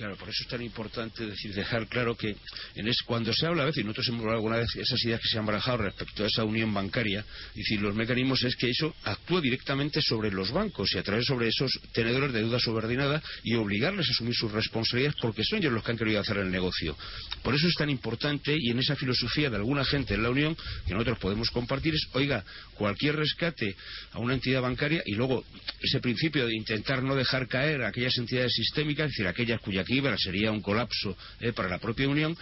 Claro, 0.00 0.16
por 0.16 0.30
eso 0.30 0.44
es 0.44 0.48
tan 0.48 0.62
importante 0.62 1.26
decir, 1.26 1.52
dejar 1.52 1.86
claro 1.86 2.16
que 2.16 2.34
en 2.74 2.88
es, 2.88 3.02
cuando 3.02 3.34
se 3.34 3.46
habla 3.46 3.64
a 3.64 3.66
veces, 3.66 3.82
y 3.82 3.84
nosotros 3.84 4.08
hemos 4.08 4.20
hablado 4.20 4.38
alguna 4.38 4.56
vez 4.56 4.74
esas 4.76 5.04
ideas 5.04 5.20
que 5.20 5.28
se 5.28 5.38
han 5.38 5.44
barajado 5.44 5.76
respecto 5.76 6.24
a 6.24 6.26
esa 6.26 6.42
unión 6.42 6.72
bancaria, 6.72 7.22
y 7.54 7.58
decir, 7.58 7.82
los 7.82 7.94
mecanismos 7.94 8.42
es 8.44 8.56
que 8.56 8.70
eso 8.70 8.94
actúa 9.04 9.42
directamente 9.42 10.00
sobre 10.00 10.30
los 10.30 10.52
bancos 10.52 10.94
y 10.94 10.98
a 10.98 11.02
través 11.02 11.26
sobre 11.26 11.48
esos 11.48 11.78
tenedores 11.92 12.32
de 12.32 12.38
deuda 12.38 12.58
subordinada 12.58 13.22
y 13.42 13.56
obligarles 13.56 14.08
a 14.08 14.12
asumir 14.12 14.34
sus 14.34 14.50
responsabilidades 14.52 15.20
porque 15.20 15.44
son 15.44 15.58
ellos 15.58 15.70
los 15.74 15.84
que 15.84 15.90
han 15.90 15.98
querido 15.98 16.18
hacer 16.18 16.38
el 16.38 16.50
negocio. 16.50 16.96
Por 17.42 17.54
eso 17.54 17.68
es 17.68 17.74
tan 17.74 17.90
importante 17.90 18.56
y 18.58 18.70
en 18.70 18.78
esa 18.78 18.96
filosofía 18.96 19.50
de 19.50 19.56
alguna 19.56 19.84
gente 19.84 20.14
en 20.14 20.22
la 20.22 20.30
Unión 20.30 20.56
que 20.86 20.94
nosotros 20.94 21.18
podemos 21.18 21.50
compartir 21.50 21.94
es, 21.94 22.08
oiga, 22.14 22.42
cualquier 22.72 23.16
rescate 23.16 23.76
a 24.12 24.18
una 24.18 24.32
entidad 24.32 24.62
bancaria 24.62 25.02
y 25.04 25.12
luego 25.12 25.44
ese 25.78 26.00
principio 26.00 26.46
de 26.46 26.56
intentar 26.56 27.02
no 27.02 27.14
dejar 27.14 27.48
caer 27.48 27.82
a 27.82 27.88
aquellas 27.88 28.16
entidades 28.16 28.54
sistémicas, 28.54 29.08
es 29.08 29.12
decir, 29.12 29.26
aquellas 29.26 29.60
cuya 29.60 29.84
sería 30.18 30.50
un 30.50 30.60
colapso 30.60 31.16
eh, 31.40 31.52
para 31.52 31.68
la 31.68 31.78
propia 31.78 32.08
Unión, 32.08 32.36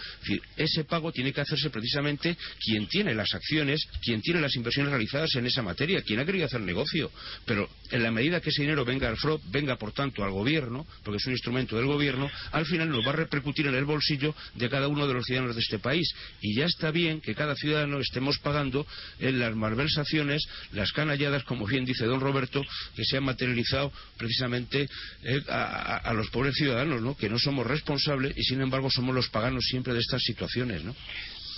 ese 0.57 0.83
pago 0.83 1.11
tiene 1.11 1.33
que 1.33 1.41
hacerse 1.41 1.69
precisamente 1.69 2.37
quien 2.63 2.87
tiene 2.87 3.13
las 3.13 3.33
acciones, 3.33 3.87
quien 4.01 4.21
tiene 4.21 4.41
las 4.41 4.55
inversiones 4.55 4.91
realizadas 4.91 5.35
en 5.35 5.45
esa 5.45 5.61
materia, 5.61 6.01
quien 6.01 6.19
ha 6.19 6.25
querido 6.25 6.45
hacer 6.45 6.61
negocio. 6.61 7.11
Pero 7.45 7.69
en 7.91 8.03
la 8.03 8.11
medida 8.11 8.41
que 8.41 8.49
ese 8.49 8.61
dinero 8.61 8.85
venga 8.85 9.07
al 9.07 9.17
FROB, 9.17 9.41
venga 9.51 9.77
por 9.77 9.91
tanto 9.91 10.23
al 10.23 10.31
gobierno, 10.31 10.85
porque 11.03 11.17
es 11.17 11.25
un 11.25 11.33
instrumento 11.33 11.75
del 11.75 11.85
gobierno, 11.85 12.29
al 12.51 12.65
final 12.65 12.89
nos 12.89 13.05
va 13.05 13.11
a 13.11 13.15
repercutir 13.15 13.67
en 13.67 13.75
el 13.75 13.85
bolsillo 13.85 14.35
de 14.55 14.69
cada 14.69 14.87
uno 14.87 15.07
de 15.07 15.13
los 15.13 15.25
ciudadanos 15.25 15.55
de 15.55 15.61
este 15.61 15.79
país. 15.79 16.13
Y 16.41 16.55
ya 16.55 16.65
está 16.65 16.91
bien 16.91 17.21
que 17.21 17.35
cada 17.35 17.55
ciudadano 17.55 17.99
estemos 17.99 18.37
pagando 18.39 18.85
en 19.19 19.39
las 19.39 19.55
malversaciones, 19.55 20.43
las 20.71 20.91
canalladas, 20.91 21.43
como 21.43 21.65
bien 21.65 21.85
dice 21.85 22.05
don 22.05 22.19
Roberto, 22.19 22.63
que 22.95 23.03
se 23.03 23.17
han 23.17 23.23
materializado 23.23 23.91
precisamente 24.17 24.89
eh, 25.23 25.41
a, 25.49 26.13
los 26.13 26.29
pobres 26.29 26.55
ciudadanos, 26.55 27.01
¿no? 27.01 27.15
que 27.15 27.29
no 27.29 27.38
somos 27.39 27.65
responsables 27.65 28.37
y 28.37 28.43
sin 28.43 28.61
embargo 28.61 28.89
somos 28.89 29.15
los 29.15 29.29
paganos 29.29 29.65
siempre 29.65 29.93
de 29.93 29.99
estas 29.99 30.21
situaciones. 30.21 30.83
¿no? 30.83 30.95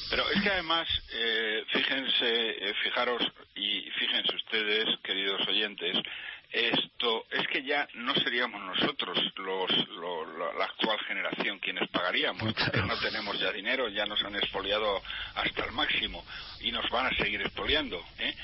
Pero 0.10 0.30
es 0.30 0.42
que 0.42 0.50
además, 0.50 0.88
eh, 1.14 1.64
fíjense, 1.72 2.70
eh, 2.70 2.74
fijaros 2.84 3.24
y 3.56 3.90
fíjense 3.92 4.36
ustedes, 4.36 4.86
queridos 5.04 5.48
oyentes, 5.48 5.98
esto 6.52 7.26
es 7.32 7.48
que 7.48 7.64
ya 7.64 7.88
no 7.94 8.14
seríamos 8.16 8.62
nosotros 8.62 9.18
los, 9.38 9.72
la 10.58 10.66
actual 10.66 11.00
generación 11.08 11.60
quienes 11.60 11.90
pagaríamos 11.90 12.54
porque 12.54 12.82
no 12.82 13.00
tenemos 13.00 13.40
ya 13.40 13.54
dinero 13.54 13.88
ya 13.88 14.06
nos 14.06 14.22
han 14.24 14.36
expoliado 14.36 15.02
hasta 15.36 15.64
el 15.64 15.72
máximo 15.72 16.26
y 16.60 16.74
nos 16.74 16.90
van 16.90 17.06
a 17.06 17.16
seguir 17.16 17.40
expoliando 17.40 18.04
¿eh? 18.20 18.36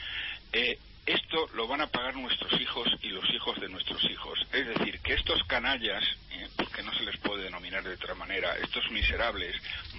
eh 0.53 0.79
esto 1.07 1.47
lo 1.53 1.67
van 1.67 1.79
a 1.79 1.87
pagar 1.87 2.15
nuestros 2.17 2.59
hijos 2.59 2.87
y 3.01 3.07
los 3.09 3.27
hijos 3.33 3.59
de 3.61 3.69
nuestros 3.69 4.03
hijos. 4.03 4.37
Es 4.51 4.67
decir, 4.67 4.99
que 4.99 5.13
estos 5.13 5.41
canallas, 5.45 6.03
eh, 6.31 6.49
porque 6.57 6.83
no 6.83 6.93
se 6.93 7.03
les 7.03 7.17
puede 7.17 7.45
denominar 7.45 7.81
de 7.83 7.93
otra 7.93 8.13
manera, 8.13 8.57
estos 8.57 8.91
miserables, 8.91 9.55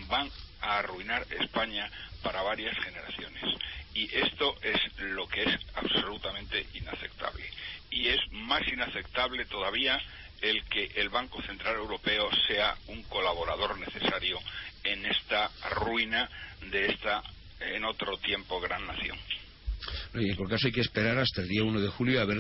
van 0.06 0.30
a 0.60 0.78
arruinar 0.78 1.26
España 1.30 1.90
para 2.22 2.42
varias 2.42 2.76
generaciones. 2.78 3.42
Y 3.94 4.14
esto 4.14 4.54
es 4.60 4.78
lo 4.98 5.26
que 5.28 5.44
es 5.44 5.58
absolutamente 5.74 6.66
inaceptable. 6.74 7.44
Y 7.90 8.08
es 8.08 8.20
más 8.30 8.68
inaceptable 8.68 9.46
todavía 9.46 9.98
el 10.42 10.62
que 10.66 10.92
el 10.96 11.08
Banco 11.08 11.40
Central 11.40 11.76
Europeo 11.76 12.28
sea 12.46 12.76
un 12.88 13.02
colaborador 13.04 13.78
necesario 13.78 14.38
en 14.84 15.06
esta 15.06 15.50
ruina 15.70 16.28
de 16.70 16.86
esta, 16.86 17.22
en 17.60 17.86
otro 17.86 18.18
tiempo, 18.18 18.60
gran 18.60 18.86
nación. 18.86 19.18
Y 20.14 20.30
en 20.30 20.36
cualquier 20.36 20.58
caso 20.58 20.66
hay 20.66 20.72
que 20.72 20.80
esperar 20.80 21.18
hasta 21.18 21.42
el 21.42 21.48
día 21.48 21.62
1 21.62 21.80
de 21.80 21.88
julio 21.88 22.20
a 22.20 22.24
ver 22.24 22.38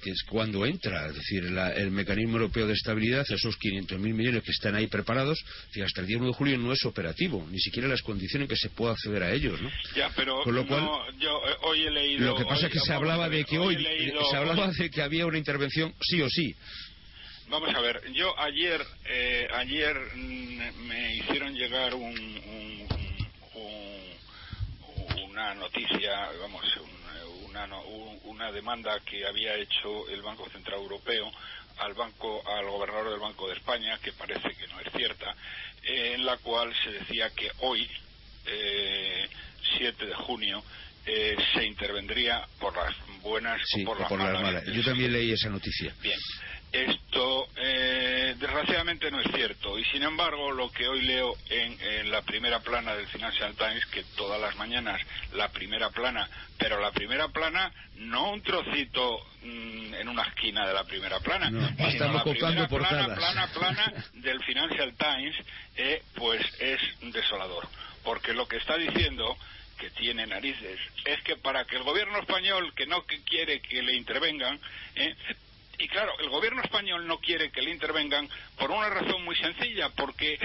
que 0.00 0.10
es 0.10 0.22
cuando 0.22 0.64
entra, 0.64 1.06
es 1.08 1.14
decir, 1.14 1.44
el 1.44 1.90
mecanismo 1.90 2.38
europeo 2.38 2.66
de 2.66 2.72
estabilidad, 2.72 3.24
esos 3.28 3.58
500.000 3.58 3.98
millones 3.98 4.42
que 4.42 4.50
están 4.50 4.74
ahí 4.74 4.86
preparados, 4.86 5.44
y 5.74 5.82
hasta 5.82 6.00
el 6.00 6.06
día 6.06 6.16
1 6.16 6.28
de 6.28 6.32
julio 6.32 6.58
no 6.58 6.72
es 6.72 6.84
operativo, 6.84 7.46
ni 7.50 7.58
siquiera 7.58 7.88
las 7.88 8.02
condiciones 8.02 8.46
en 8.46 8.48
que 8.48 8.56
se 8.56 8.70
pueda 8.70 8.92
acceder 8.92 9.22
a 9.22 9.32
ellos, 9.32 9.60
¿no? 9.60 9.70
Ya, 9.94 10.10
pero 10.16 10.42
Con 10.42 10.54
lo 10.54 10.66
cual, 10.66 10.88
yo 11.18 11.42
eh, 11.46 11.56
hoy 11.62 11.82
he 11.82 11.90
leído... 11.90 12.26
Lo 12.26 12.36
que 12.36 12.44
pasa 12.44 12.66
es 12.66 12.72
que 12.72 12.80
se 12.80 12.92
hablaba 12.92 13.28
de 13.28 13.44
que 13.44 13.58
hoy, 13.58 13.76
se 14.30 14.36
hablaba 14.36 14.68
de 14.68 14.90
que 14.90 15.02
había 15.02 15.26
una 15.26 15.38
intervención 15.38 15.94
sí 16.00 16.22
o 16.22 16.28
sí. 16.28 16.54
Vamos 17.48 17.74
a 17.74 17.80
ver, 17.80 18.00
yo 18.14 18.38
ayer, 18.38 18.80
eh, 19.06 19.48
ayer 19.52 19.96
mm, 20.14 20.86
me 20.86 21.16
hicieron 21.16 21.52
llegar 21.52 21.94
un 21.94 22.86
una 25.30 25.54
noticia, 25.54 26.28
vamos, 26.40 26.64
una, 27.44 27.68
una 28.24 28.52
demanda 28.52 28.98
que 29.00 29.24
había 29.24 29.54
hecho 29.54 30.08
el 30.08 30.22
Banco 30.22 30.48
Central 30.50 30.80
Europeo 30.80 31.30
al 31.78 31.94
banco 31.94 32.42
al 32.46 32.66
gobernador 32.66 33.10
del 33.10 33.20
Banco 33.20 33.48
de 33.48 33.54
España 33.54 33.98
que 34.02 34.12
parece 34.12 34.54
que 34.54 34.66
no 34.68 34.80
es 34.80 34.92
cierta 34.92 35.34
en 35.82 36.26
la 36.26 36.36
cual 36.38 36.74
se 36.82 36.90
decía 36.90 37.30
que 37.30 37.50
hoy 37.60 37.88
eh, 38.46 39.28
7 39.78 40.06
de 40.06 40.14
junio 40.14 40.62
eh, 41.06 41.36
se 41.54 41.64
intervendría 41.64 42.46
por 42.58 42.76
las 42.76 42.94
buenas 43.22 43.60
o 43.62 43.84
por, 43.84 43.98
las, 43.98 44.10
malas. 44.10 44.64
Yo 44.66 44.82
también 44.82 45.12
leí 45.12 45.32
esa 45.32 45.48
noticia. 45.48 45.94
Bien. 46.02 46.18
Esto, 46.72 47.48
eh, 48.30 48.36
desgraciadamente, 48.38 49.10
no 49.10 49.20
es 49.20 49.30
cierto. 49.32 49.78
Y 49.78 49.84
sin 49.86 50.02
embargo, 50.02 50.52
lo 50.52 50.70
que 50.70 50.88
hoy 50.88 51.02
leo 51.02 51.34
en, 51.48 52.10
la 52.10 52.22
primera 52.22 52.60
plana 52.60 52.94
del 52.94 53.06
Financial 53.08 53.54
Times, 53.54 53.84
que 53.86 54.04
todas 54.16 54.40
las 54.40 54.56
mañanas 54.56 55.00
la 55.32 55.48
primera 55.48 55.90
plana, 55.90 56.28
pero 56.58 56.80
la 56.80 56.92
primera 56.92 57.28
plana 57.28 57.72
no 57.96 58.32
un 58.32 58.42
trocito 58.42 59.18
mm, 59.42 59.94
en 59.94 60.08
una 60.08 60.22
esquina 60.22 60.66
de 60.66 60.74
la 60.74 60.84
primera 60.84 61.20
plana, 61.20 61.48
sino 61.48 62.12
la 62.12 62.24
primera 62.24 62.68
plana, 62.68 63.14
plana, 63.14 63.46
plana 63.52 64.04
del 64.14 64.42
Financial 64.44 64.94
Times, 64.96 65.36
eh, 65.76 66.02
pues 66.14 66.42
es 66.58 66.80
desolador. 67.12 67.68
Porque 68.02 68.32
lo 68.32 68.48
que 68.48 68.56
está 68.56 68.76
diciendo 68.76 69.36
que 69.78 69.90
tiene 69.90 70.26
narices 70.26 70.78
es 71.04 71.22
que 71.22 71.36
para 71.36 71.64
que 71.64 71.76
el 71.76 71.82
gobierno 71.82 72.18
español, 72.18 72.72
que 72.74 72.86
no 72.86 73.04
quiere 73.26 73.60
que 73.60 73.82
le 73.82 73.94
intervengan, 73.94 74.60
eh, 74.94 75.14
y 75.80 75.88
claro, 75.88 76.12
el 76.18 76.28
gobierno 76.28 76.62
español 76.62 77.06
no 77.06 77.18
quiere 77.18 77.50
que 77.50 77.62
le 77.62 77.70
intervengan 77.70 78.28
por 78.58 78.70
una 78.70 78.90
razón 78.90 79.24
muy 79.24 79.34
sencilla, 79.36 79.88
porque 79.88 80.38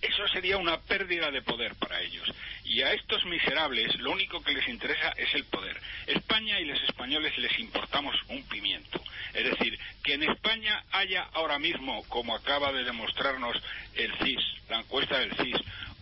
eso 0.00 0.28
sería 0.28 0.56
una 0.56 0.80
pérdida 0.80 1.30
de 1.30 1.42
poder 1.42 1.74
para 1.74 2.00
ellos. 2.00 2.26
Y 2.64 2.80
a 2.82 2.92
estos 2.92 3.24
miserables 3.26 3.94
lo 4.00 4.12
único 4.12 4.42
que 4.42 4.52
les 4.52 4.66
interesa 4.66 5.10
es 5.16 5.34
el 5.34 5.44
poder. 5.44 5.78
España 6.06 6.58
y 6.60 6.64
los 6.64 6.82
españoles 6.84 7.36
les 7.36 7.58
importamos 7.58 8.16
un 8.28 8.42
pimiento. 8.44 9.02
Es 9.34 9.44
decir, 9.44 9.78
que 10.02 10.14
en 10.14 10.22
España 10.22 10.82
haya 10.92 11.28
ahora 11.34 11.58
mismo, 11.58 12.02
como 12.08 12.34
acaba 12.34 12.72
de 12.72 12.84
demostrarnos 12.84 13.56
el 13.94 14.12
CIS, 14.18 14.40
la 14.70 14.78
encuesta 14.78 15.18
del 15.18 15.36
CIS, 15.36 15.56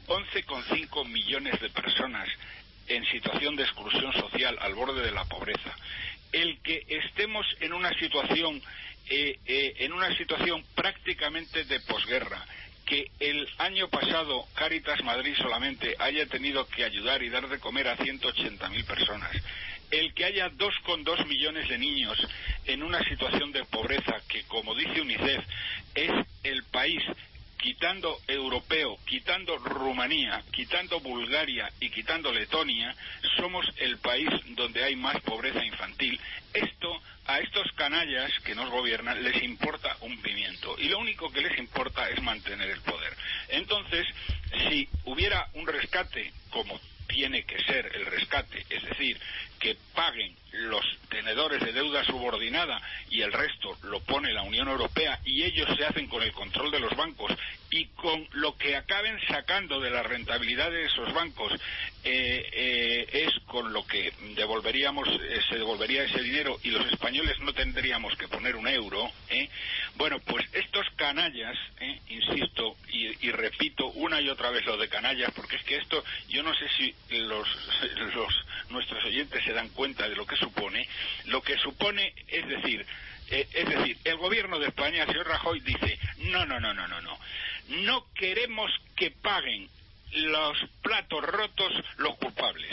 11,5 0.07 1.09
millones 1.09 1.61
de 1.61 1.71
personas 1.71 2.29
en 2.87 3.05
situación 3.07 3.57
de 3.57 3.65
exclusión 3.65 4.13
social 4.13 4.57
al 4.61 4.75
borde 4.75 5.03
de 5.03 5.11
la 5.11 5.25
pobreza 5.25 5.75
el 6.37 6.59
que 6.61 6.85
estemos 6.87 7.47
en 7.61 7.73
una 7.73 7.99
situación 7.99 8.61
eh, 9.09 9.39
eh, 9.47 9.75
en 9.79 9.93
una 9.93 10.15
situación 10.17 10.63
prácticamente 10.75 11.65
de 11.65 11.81
posguerra 11.81 12.45
que 12.85 13.11
el 13.21 13.49
año 13.59 13.89
pasado 13.89 14.47
Caritas 14.55 15.03
Madrid 15.03 15.35
solamente 15.39 15.97
haya 15.99 16.27
tenido 16.27 16.69
que 16.69 16.85
ayudar 16.85 17.23
y 17.23 17.31
dar 17.31 17.49
de 17.49 17.59
comer 17.59 17.89
a 17.89 17.97
180.000 17.97 18.85
personas, 18.85 19.31
el 19.91 20.13
que 20.13 20.27
haya 20.27 20.51
2,2 20.51 21.27
millones 21.27 21.69
de 21.69 21.79
niños 21.79 22.19
en 22.67 22.83
una 22.83 23.03
situación 23.05 23.51
de 23.53 23.65
pobreza 23.65 24.21
que, 24.29 24.43
como 24.45 24.75
dice 24.75 25.01
UNICEF, 25.01 25.45
es 25.95 26.11
el 26.45 26.65
país 26.65 27.03
quitando 27.57 28.21
europeo, 28.27 28.99
quitando 29.05 29.59
Rumanía, 29.59 30.43
quitando 30.53 31.01
Bulgaria 31.01 31.71
y 31.81 31.91
quitando 31.91 32.33
Letonia, 32.33 32.95
somos 33.37 33.67
el 33.77 33.99
país 33.99 34.29
donde 34.49 34.85
hay 34.85 34.97
más 34.97 35.21
pobreza 35.23 35.65
infantil. 35.65 36.19
Esto 36.53 37.01
a 37.27 37.39
estos 37.41 37.71
canallas 37.73 38.31
que 38.45 38.55
nos 38.55 38.71
gobiernan 38.71 39.23
les 39.23 39.43
importa 39.43 39.97
un 40.01 40.21
pimiento 40.23 40.77
y 40.79 40.89
lo 40.89 40.99
único 40.99 41.31
que 41.31 41.43
les 41.43 41.59
importa 41.59 42.09
es 42.09 42.23
mantener 42.23 42.71
el 42.71 42.81
poder. 42.83 43.13
Entonces, 43.49 44.07
si 44.69 44.89
hubiera 45.05 45.49
un 45.55 45.67
rescate 45.67 46.33
como 46.51 46.79
tiene 47.07 47.45
que 47.45 47.63
ser 47.65 47.91
el 47.95 48.07
rescate, 48.07 48.65
es 48.69 48.83
decir, 48.83 49.19
que 49.59 49.77
paguen 49.95 50.35
los 50.53 50.85
tenedores 51.09 51.61
de 51.61 51.73
deuda 51.73 52.05
subordinada 52.05 52.81
y 53.11 53.23
el 53.23 53.33
resto 53.33 53.77
lo 53.83 54.01
pone 54.01 54.33
la 54.33 54.43
Unión 54.43 54.69
Europea 54.69 55.21
y 55.25 55.43
ellos 55.43 55.69
se 55.77 55.85
hacen 55.85 56.09
con 56.09 56.23
el 56.23 56.33
control 56.33 56.71
de 56.71 56.81
los 56.81 56.95
bancos 56.97 57.33
y 57.71 57.87
con 57.89 58.27
lo 58.33 58.57
que 58.57 58.77
acaben 58.77 59.19
sacando 59.29 59.81
de 59.81 59.91
la 59.91 60.03
rentabilidad 60.03 60.71
de 60.71 60.85
esos 60.85 61.13
bancos 61.13 61.53
eh, 62.05 62.49
eh, 62.53 63.07
es 63.13 63.45
con 63.47 63.73
lo 63.73 63.87
que 63.87 64.13
devolveríamos 64.35 65.09
eh, 65.09 65.41
se 65.49 65.57
devolvería 65.57 66.05
ese 66.05 66.23
dinero 66.23 66.59
y 66.63 66.71
los 66.71 66.87
españoles 66.87 67.39
no 67.41 67.53
tendríamos 67.53 68.17
que 68.17 68.29
poner 68.29 68.57
un 68.57 68.69
euro 68.69 69.11
bueno 69.97 70.19
pues 70.21 70.47
estos 70.53 70.87
canallas 70.97 71.57
insisto 72.09 72.77
y, 72.89 73.27
y, 73.27 73.31
repito 73.33 73.87
una 73.89 74.21
y 74.21 74.29
otra 74.29 74.51
vez 74.51 74.65
lo 74.65 74.77
de 74.77 74.89
canallas 74.89 75.31
porque 75.35 75.57
es 75.57 75.63
que 75.65 75.77
esto 75.77 76.03
yo 76.29 76.43
no 76.43 76.55
sé 76.55 76.69
si 76.77 76.95
los, 77.11 77.49
los 78.15 78.47
nuestros 78.71 79.05
oyentes 79.05 79.45
se 79.45 79.53
dan 79.57 79.69
cuenta 79.71 80.09
de 80.09 80.15
lo 80.15 80.27
que 80.27 80.37
supone 80.37 80.87
lo 81.25 81.43
que 81.43 81.59
supone 81.59 82.15
es 82.29 82.47
decir 82.49 82.87
es 83.29 83.69
decir, 83.69 83.99
el 84.05 84.19
gobierno 84.19 84.61
de 84.61 84.69
España, 84.69 85.03
el 85.03 85.09
señor 85.09 85.27
Rajoy, 85.27 85.59
dice, 85.59 85.99
no, 86.31 86.47
no, 86.47 86.61
no, 86.61 86.73
no, 86.73 86.87
no, 86.87 87.01
no 87.01 87.19
no 87.69 88.07
queremos 88.15 88.71
que 88.95 89.11
paguen 89.11 89.69
los 90.13 90.57
platos 90.83 91.23
rotos 91.25 91.73
los 91.99 92.17
culpables. 92.17 92.71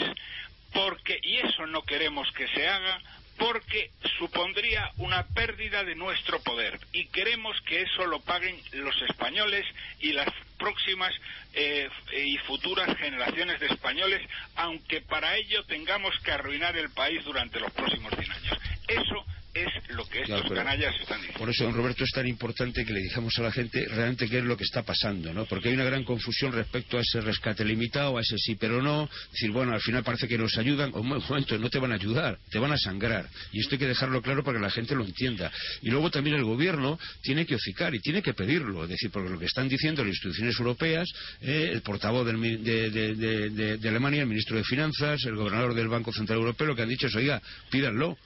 Porque, 0.72 1.18
y 1.22 1.36
eso 1.38 1.66
no 1.66 1.82
queremos 1.82 2.30
que 2.32 2.48
se 2.48 2.66
haga, 2.66 3.00
porque 3.38 3.90
supondría 4.18 4.90
una 4.98 5.26
pérdida 5.28 5.84
de 5.84 5.94
nuestro 5.94 6.40
poder 6.42 6.78
y 6.92 7.06
queremos 7.06 7.60
que 7.62 7.82
eso 7.82 8.06
lo 8.06 8.20
paguen 8.20 8.60
los 8.72 8.94
españoles 9.02 9.64
y 10.00 10.12
las 10.12 10.28
próximas 10.58 11.12
eh, 11.52 11.88
y 12.16 12.36
futuras 12.38 12.96
generaciones 12.96 13.60
de 13.60 13.66
españoles, 13.66 14.22
aunque 14.56 15.00
para 15.00 15.36
ello 15.36 15.64
tengamos 15.64 16.18
que 16.20 16.32
arruinar 16.32 16.76
el 16.76 16.90
país 16.90 17.24
durante 17.24 17.60
los 17.60 17.72
próximos 17.72 18.12
100 18.16 18.32
años. 18.32 18.58
Eso 18.88 19.24
es 19.54 19.94
lo 19.94 20.04
que 20.06 20.22
estos 20.22 20.42
canallas 20.52 20.94
están 21.00 21.18
diciendo. 21.18 21.38
Por 21.38 21.50
eso, 21.50 21.64
don 21.64 21.74
Roberto, 21.74 22.04
es 22.04 22.10
tan 22.10 22.26
importante 22.26 22.84
que 22.84 22.92
le 22.92 23.00
digamos 23.00 23.38
a 23.38 23.42
la 23.42 23.52
gente 23.52 23.86
realmente 23.88 24.28
qué 24.28 24.38
es 24.38 24.44
lo 24.44 24.56
que 24.56 24.64
está 24.64 24.82
pasando, 24.82 25.32
¿no? 25.32 25.46
Porque 25.46 25.68
hay 25.68 25.74
una 25.74 25.84
gran 25.84 26.04
confusión 26.04 26.52
respecto 26.52 26.98
a 26.98 27.00
ese 27.00 27.20
rescate 27.20 27.64
limitado, 27.64 28.18
a 28.18 28.20
ese 28.20 28.36
sí 28.38 28.56
pero 28.56 28.82
no. 28.82 29.08
Decir, 29.32 29.52
bueno, 29.52 29.72
al 29.72 29.80
final 29.80 30.02
parece 30.02 30.26
que 30.28 30.36
nos 30.36 30.58
ayudan. 30.58 30.90
Un 30.94 31.08
momento, 31.08 31.58
no 31.58 31.70
te 31.70 31.78
van 31.78 31.92
a 31.92 31.94
ayudar, 31.94 32.38
te 32.50 32.58
van 32.58 32.72
a 32.72 32.78
sangrar. 32.78 33.28
Y 33.52 33.60
esto 33.60 33.76
hay 33.76 33.78
que 33.78 33.86
dejarlo 33.86 34.20
claro 34.22 34.42
para 34.42 34.58
que 34.58 34.62
la 34.62 34.70
gente 34.70 34.94
lo 34.94 35.04
entienda. 35.04 35.50
Y 35.82 35.90
luego 35.90 36.10
también 36.10 36.36
el 36.36 36.44
gobierno 36.44 36.98
tiene 37.22 37.46
que 37.46 37.54
hocicar 37.54 37.94
y 37.94 38.00
tiene 38.00 38.22
que 38.22 38.34
pedirlo. 38.34 38.84
Es 38.84 38.90
decir, 38.90 39.10
porque 39.10 39.30
lo 39.30 39.38
que 39.38 39.46
están 39.46 39.68
diciendo 39.68 40.02
las 40.02 40.14
instituciones 40.14 40.58
europeas, 40.58 41.08
eh, 41.40 41.70
el 41.72 41.82
portavoz 41.82 42.26
de, 42.26 43.78
de 43.78 43.88
Alemania, 43.88 44.22
el 44.22 44.28
ministro 44.28 44.56
de 44.56 44.64
Finanzas, 44.64 45.24
el 45.24 45.36
gobernador 45.36 45.74
del 45.74 45.88
Banco 45.88 46.12
Central 46.12 46.38
Europeo, 46.38 46.68
lo 46.68 46.76
que 46.76 46.82
han 46.82 46.88
dicho 46.88 47.06
es, 47.06 47.14
oiga, 47.14 47.40
pídanlo 47.70 48.16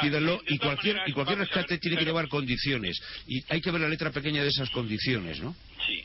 pídanlo 0.00 0.40
y 0.46 0.58
cualquier, 0.58 1.00
y 1.06 1.12
cualquier 1.12 1.38
rescate 1.38 1.78
tiene 1.78 1.96
que 1.96 2.04
llevar 2.04 2.28
condiciones. 2.28 3.00
Y 3.26 3.44
hay 3.48 3.60
que 3.60 3.70
ver 3.70 3.80
la 3.80 3.88
letra 3.88 4.10
pequeña 4.10 4.42
de 4.42 4.48
esas 4.48 4.70
condiciones, 4.70 5.40
¿no? 5.40 5.54
Sí. 5.86 6.04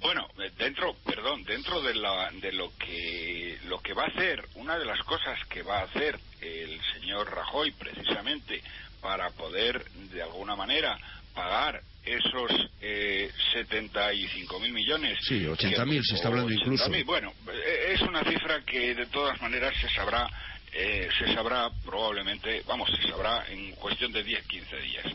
Bueno, 0.00 0.26
dentro, 0.56 0.94
perdón, 1.04 1.44
dentro 1.44 1.82
de, 1.82 1.94
la, 1.94 2.30
de 2.32 2.52
lo 2.52 2.72
que 2.78 3.58
lo 3.66 3.80
que 3.80 3.92
va 3.92 4.04
a 4.04 4.06
hacer, 4.06 4.42
una 4.54 4.78
de 4.78 4.86
las 4.86 5.00
cosas 5.00 5.38
que 5.46 5.62
va 5.62 5.80
a 5.80 5.84
hacer 5.84 6.18
el 6.40 6.80
señor 6.94 7.30
Rajoy 7.30 7.70
precisamente 7.72 8.62
para 9.00 9.30
poder 9.30 9.84
de 10.12 10.22
alguna 10.22 10.56
manera 10.56 10.98
pagar 11.34 11.82
esos 12.04 12.50
eh, 12.80 13.30
75 13.52 14.60
mil 14.60 14.72
millones. 14.72 15.18
Sí, 15.22 15.46
80 15.46 15.84
mil 15.84 16.02
se 16.04 16.14
está 16.14 16.28
hablando 16.28 16.52
incluso. 16.52 16.90
bueno, 17.04 17.32
eh, 17.52 17.92
es 17.94 18.00
una 18.00 18.24
cifra 18.24 18.62
que 18.64 18.94
de 18.94 19.06
todas 19.06 19.40
maneras 19.42 19.74
se 19.80 19.88
sabrá 19.90 20.28
eh, 20.72 21.08
se 21.18 21.34
sabrá 21.34 21.70
probablemente, 21.84 22.62
vamos, 22.66 22.90
se 22.90 23.08
sabrá 23.08 23.44
en 23.48 23.72
cuestión 23.72 24.12
de 24.12 24.22
10, 24.22 24.46
15 24.46 24.76
días. 24.80 25.06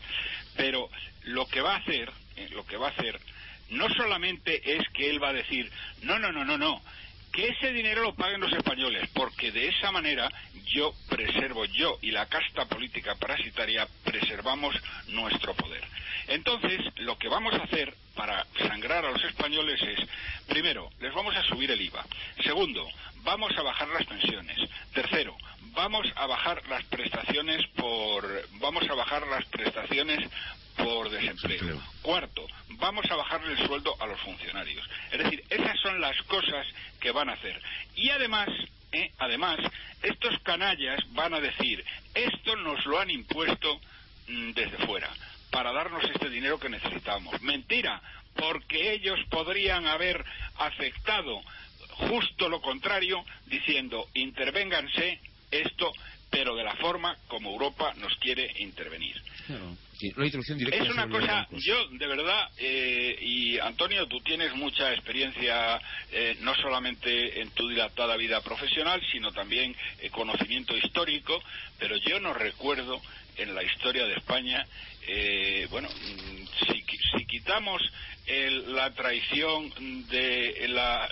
Pero 0.56 0.88
lo 1.24 1.46
que 1.46 1.60
va 1.60 1.74
a 1.74 1.78
hacer, 1.78 2.10
eh, 2.36 2.48
lo 2.52 2.64
que 2.66 2.76
va 2.76 2.88
a 2.88 2.90
hacer, 2.90 3.18
no 3.70 3.88
solamente 3.90 4.76
es 4.76 4.88
que 4.90 5.10
él 5.10 5.22
va 5.22 5.30
a 5.30 5.34
decir, 5.34 5.70
no, 6.02 6.18
no, 6.18 6.30
no, 6.32 6.44
no, 6.44 6.56
no, 6.56 6.82
que 7.36 7.48
ese 7.48 7.70
dinero 7.70 8.02
lo 8.02 8.14
paguen 8.14 8.40
los 8.40 8.52
españoles, 8.54 9.10
porque 9.12 9.52
de 9.52 9.68
esa 9.68 9.92
manera 9.92 10.32
yo 10.72 10.94
preservo, 11.06 11.66
yo 11.66 11.98
y 12.00 12.10
la 12.10 12.24
casta 12.26 12.64
política 12.64 13.14
parasitaria 13.14 13.86
preservamos 14.04 14.74
nuestro 15.08 15.52
poder. 15.52 15.84
Entonces, 16.28 16.80
lo 16.96 17.18
que 17.18 17.28
vamos 17.28 17.52
a 17.52 17.64
hacer 17.64 17.94
para 18.14 18.46
sangrar 18.58 19.04
a 19.04 19.10
los 19.10 19.22
españoles 19.22 19.78
es, 19.82 20.08
primero, 20.48 20.88
les 20.98 21.12
vamos 21.12 21.36
a 21.36 21.42
subir 21.42 21.70
el 21.70 21.80
IVA. 21.82 22.06
Segundo, 22.42 22.88
vamos 23.16 23.52
a 23.58 23.62
bajar 23.62 23.88
las 23.88 24.06
pensiones. 24.06 24.56
Tercero, 24.94 25.36
vamos 25.74 26.06
a 26.16 26.26
bajar 26.26 26.66
las 26.68 26.84
prestaciones 26.84 27.66
por 27.76 28.48
vamos 28.52 28.88
a 28.88 28.94
bajar 28.94 29.26
las 29.26 29.44
prestaciones 29.46 30.26
por 30.74 31.10
desempleo. 31.10 31.82
Cuarto, 32.00 32.46
vamos 32.78 33.10
a 33.10 33.16
bajarle 33.16 33.52
el 33.52 33.66
sueldo 33.66 33.94
a 34.00 34.06
los 34.06 34.20
funcionarios. 34.20 34.88
Es 35.10 35.18
decir, 35.18 35.44
esas 35.50 35.78
son 35.80 36.00
las 36.00 36.16
cosas 36.22 36.66
que 37.00 37.10
van 37.10 37.28
a 37.28 37.34
hacer. 37.34 37.60
Y 37.94 38.10
además, 38.10 38.48
eh, 38.92 39.10
además, 39.18 39.58
estos 40.02 40.38
canallas 40.40 41.00
van 41.12 41.34
a 41.34 41.40
decir, 41.40 41.84
esto 42.14 42.56
nos 42.56 42.84
lo 42.86 43.00
han 43.00 43.10
impuesto 43.10 43.80
mm, 44.28 44.52
desde 44.52 44.86
fuera 44.86 45.10
para 45.50 45.72
darnos 45.72 46.04
este 46.04 46.28
dinero 46.28 46.58
que 46.58 46.68
necesitamos. 46.68 47.40
Mentira, 47.42 48.00
porque 48.34 48.92
ellos 48.92 49.18
podrían 49.30 49.86
haber 49.86 50.24
aceptado 50.58 51.40
justo 51.96 52.48
lo 52.48 52.60
contrario, 52.60 53.24
diciendo 53.46 54.08
intervénganse 54.14 55.20
esto, 55.50 55.92
pero 56.30 56.54
de 56.54 56.64
la 56.64 56.74
forma 56.76 57.16
como 57.28 57.50
Europa 57.50 57.94
nos 57.96 58.14
quiere 58.16 58.52
intervenir. 58.58 59.20
Es 59.98 60.90
una 60.90 61.08
cosa, 61.08 61.48
yo 61.52 61.88
de 61.88 62.06
verdad, 62.06 62.50
eh, 62.58 63.18
y 63.20 63.58
Antonio, 63.58 64.06
tú 64.06 64.20
tienes 64.20 64.54
mucha 64.54 64.92
experiencia, 64.92 65.80
eh, 66.12 66.36
no 66.40 66.54
solamente 66.54 67.40
en 67.40 67.50
tu 67.50 67.68
dilatada 67.68 68.16
vida 68.16 68.40
profesional, 68.42 69.00
sino 69.10 69.32
también 69.32 69.74
eh, 70.00 70.10
conocimiento 70.10 70.76
histórico, 70.76 71.42
pero 71.78 71.96
yo 71.96 72.20
no 72.20 72.34
recuerdo 72.34 73.00
en 73.36 73.54
la 73.54 73.62
historia 73.62 74.06
de 74.06 74.14
España, 74.14 74.66
bueno, 75.70 75.88
mm, 75.88 76.46
si, 76.66 76.84
si 77.16 77.26
quitamos 77.26 77.80
la 78.66 78.90
traición 78.92 79.70
de 80.08 80.66
la, 80.68 81.08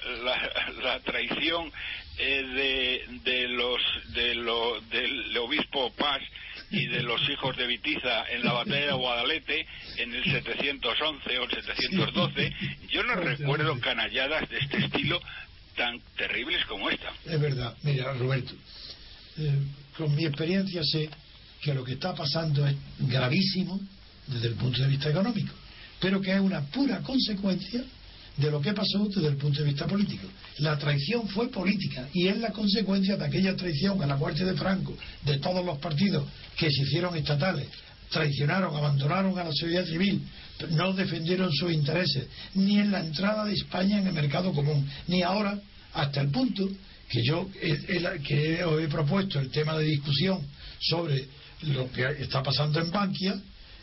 la, 0.83 1.01
traición 1.01 1.71
eh, 2.17 2.43
de, 2.45 3.19
de, 3.25 3.49
los 3.49 3.81
de 4.13 4.35
lo, 4.37 4.81
del 4.83 5.37
obispo 5.39 5.93
Paz 5.95 6.23
y 6.75 6.87
de 6.87 7.03
los 7.03 7.21
hijos 7.31 7.57
de 7.57 7.67
Vitiza 7.67 8.29
en 8.31 8.45
la 8.45 8.53
batalla 8.53 8.87
de 8.87 8.93
Guadalete 8.93 9.67
en 9.97 10.15
el 10.15 10.25
711 10.25 11.39
o 11.39 11.45
el 11.45 11.51
712 11.51 12.53
yo 12.91 13.03
no 13.05 13.15
recuerdo 13.15 13.79
canalladas 13.81 14.49
de 14.49 14.59
este 14.59 14.79
estilo 14.79 15.21
tan 15.77 16.01
terribles 16.17 16.65
como 16.67 16.89
esta. 16.89 17.13
Es 17.25 17.41
verdad. 17.41 17.77
Mira 17.83 18.13
Roberto 18.15 18.55
eh, 19.39 19.59
con 19.97 20.15
mi 20.15 20.25
experiencia 20.25 20.83
sé 20.85 21.09
que 21.61 21.75
lo 21.75 21.85
que 21.85 21.93
está 21.93 22.15
pasando 22.15 22.67
es 22.67 22.77
gravísimo 22.99 23.81
desde 24.27 24.49
el 24.49 24.55
punto 24.55 24.83
de 24.83 24.89
vista 24.89 25.11
económico 25.11 25.55
pero 26.01 26.21
que 26.21 26.33
es 26.33 26.41
una 26.41 26.61
pura 26.61 27.01
consecuencia 27.01 27.85
de 28.37 28.51
lo 28.51 28.61
que 28.61 28.73
pasó 28.73 29.07
desde 29.07 29.29
el 29.29 29.37
punto 29.37 29.61
de 29.61 29.67
vista 29.67 29.87
político. 29.87 30.27
La 30.59 30.77
traición 30.77 31.29
fue 31.29 31.49
política 31.49 32.09
y 32.13 32.27
es 32.29 32.39
la 32.39 32.51
consecuencia 32.51 33.17
de 33.17 33.25
aquella 33.25 33.55
traición 33.55 34.03
a 34.03 34.07
la 34.07 34.17
muerte 34.17 34.45
de 34.45 34.55
Franco, 34.55 34.97
de 35.25 35.39
todos 35.39 35.65
los 35.65 35.79
partidos 35.79 36.27
que 36.57 36.71
se 36.71 36.83
hicieron 36.83 37.17
estatales, 37.17 37.69
traicionaron, 38.11 38.77
abandonaron 38.77 39.39
a 39.39 39.45
la 39.45 39.53
sociedad 39.53 39.87
civil, 39.87 40.23
no 40.71 40.93
defendieron 40.93 41.53
sus 41.53 41.73
intereses, 41.73 42.27
ni 42.55 42.79
en 42.79 42.91
la 42.91 43.01
entrada 43.01 43.45
de 43.45 43.55
España 43.55 43.99
en 43.99 44.07
el 44.09 44.13
mercado 44.13 44.53
común, 44.53 44.89
ni 45.09 45.23
ahora, 45.23 45.59
hasta 45.93 46.21
el 46.21 46.29
punto 46.29 46.69
que 47.09 47.23
yo 47.23 47.49
que 47.53 48.65
os 48.65 48.83
he 48.83 48.89
propuesto 48.89 49.39
el 49.39 49.51
tema 49.51 49.77
de 49.79 49.85
discusión 49.85 50.41
sobre 50.81 51.29
lo 51.63 51.91
que 51.93 52.05
está 52.19 52.43
pasando 52.43 52.81
en 52.81 52.91
Bankia, 52.91 53.41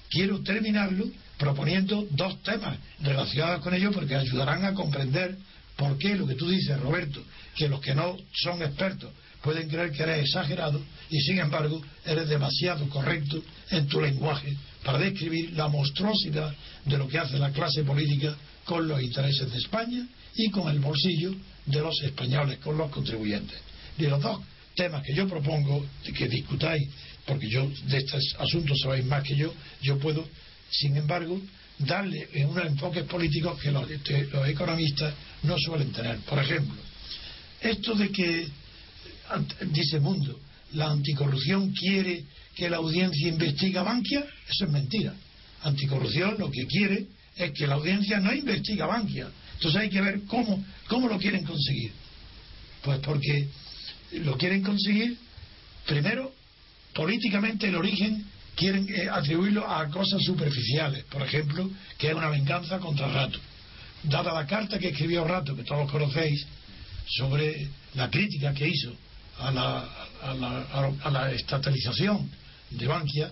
quiero 0.09 0.41
terminarlo 0.41 1.05
proponiendo 1.41 2.05
dos 2.11 2.39
temas 2.43 2.77
relacionados 3.01 3.63
con 3.63 3.73
ello 3.73 3.91
porque 3.91 4.15
ayudarán 4.15 4.63
a 4.63 4.75
comprender 4.75 5.35
por 5.75 5.97
qué 5.97 6.13
lo 6.13 6.27
que 6.27 6.35
tú 6.35 6.47
dices, 6.47 6.79
Roberto, 6.79 7.19
que 7.55 7.67
los 7.67 7.81
que 7.81 7.95
no 7.95 8.15
son 8.31 8.61
expertos 8.61 9.11
pueden 9.41 9.67
creer 9.67 9.91
que 9.91 10.03
eres 10.03 10.25
exagerado 10.25 10.79
y 11.09 11.19
sin 11.21 11.39
embargo 11.39 11.81
eres 12.05 12.29
demasiado 12.29 12.87
correcto 12.89 13.43
en 13.71 13.87
tu 13.87 13.99
lenguaje 13.99 14.55
para 14.83 14.99
describir 14.99 15.53
la 15.53 15.67
monstruosidad 15.67 16.53
de 16.85 16.97
lo 16.99 17.07
que 17.07 17.17
hace 17.17 17.39
la 17.39 17.49
clase 17.49 17.83
política 17.83 18.35
con 18.63 18.87
los 18.87 19.01
intereses 19.01 19.51
de 19.51 19.57
España 19.57 20.07
y 20.35 20.51
con 20.51 20.69
el 20.69 20.77
bolsillo 20.77 21.33
de 21.65 21.79
los 21.79 21.99
españoles, 22.03 22.59
con 22.59 22.77
los 22.77 22.91
contribuyentes. 22.91 23.57
De 23.97 24.09
los 24.09 24.21
dos 24.21 24.41
temas 24.75 25.03
que 25.03 25.15
yo 25.15 25.27
propongo 25.27 25.83
que 26.03 26.27
discutáis, 26.27 26.87
porque 27.25 27.49
yo 27.49 27.67
de 27.87 27.97
estos 27.97 28.35
asuntos 28.37 28.77
sabéis 28.83 29.05
más 29.05 29.23
que 29.23 29.35
yo, 29.35 29.51
yo 29.81 29.97
puedo 29.97 30.23
sin 30.71 30.95
embargo, 30.95 31.39
darle 31.77 32.27
unos 32.45 32.65
enfoques 32.65 33.03
políticos 33.03 33.59
que 33.59 33.71
los, 33.71 33.89
economistas 34.47 35.13
no 35.43 35.57
suelen 35.57 35.91
tener. 35.91 36.17
Por 36.19 36.39
ejemplo, 36.39 36.79
esto 37.59 37.95
de 37.95 38.09
que, 38.09 38.47
dice 39.71 39.99
Mundo, 39.99 40.39
la 40.73 40.91
anticorrupción 40.91 41.71
quiere 41.73 42.23
que 42.55 42.69
la 42.69 42.77
audiencia 42.77 43.27
investigue 43.27 43.77
a 43.77 43.83
Bankia, 43.83 44.25
eso 44.49 44.65
es 44.65 44.71
mentira. 44.71 45.13
Anticorrupción 45.63 46.35
lo 46.39 46.49
que 46.49 46.65
quiere 46.65 47.05
es 47.35 47.51
que 47.51 47.67
la 47.67 47.75
audiencia 47.75 48.19
no 48.19 48.33
investigue 48.33 48.81
a 48.81 48.87
Bankia. 48.87 49.29
Entonces 49.55 49.81
hay 49.81 49.89
que 49.89 50.01
ver 50.01 50.21
cómo, 50.27 50.63
cómo 50.87 51.07
lo 51.07 51.17
quieren 51.17 51.43
conseguir. 51.43 51.91
Pues 52.81 52.99
porque 52.99 53.47
lo 54.13 54.37
quieren 54.37 54.63
conseguir, 54.63 55.17
primero, 55.85 56.33
políticamente 56.93 57.67
el 57.67 57.75
origen 57.75 58.25
quieren 58.55 58.87
eh, 58.89 59.07
atribuirlo 59.09 59.69
a 59.69 59.87
cosas 59.89 60.21
superficiales, 60.23 61.03
por 61.05 61.21
ejemplo, 61.21 61.69
que 61.97 62.09
es 62.09 62.13
una 62.13 62.29
venganza 62.29 62.79
contra 62.79 63.07
Rato. 63.07 63.39
Dada 64.03 64.33
la 64.33 64.45
carta 64.45 64.79
que 64.79 64.89
escribió 64.89 65.23
Rato, 65.23 65.55
que 65.55 65.63
todos 65.63 65.89
conocéis, 65.89 66.45
sobre 67.07 67.67
la 67.95 68.09
crítica 68.09 68.53
que 68.53 68.67
hizo 68.67 68.93
a 69.39 69.51
la, 69.51 69.89
a 70.21 70.33
la, 70.33 70.95
a 71.03 71.09
la 71.09 71.31
estatalización 71.31 72.29
de 72.69 72.87
Bankia, 72.87 73.31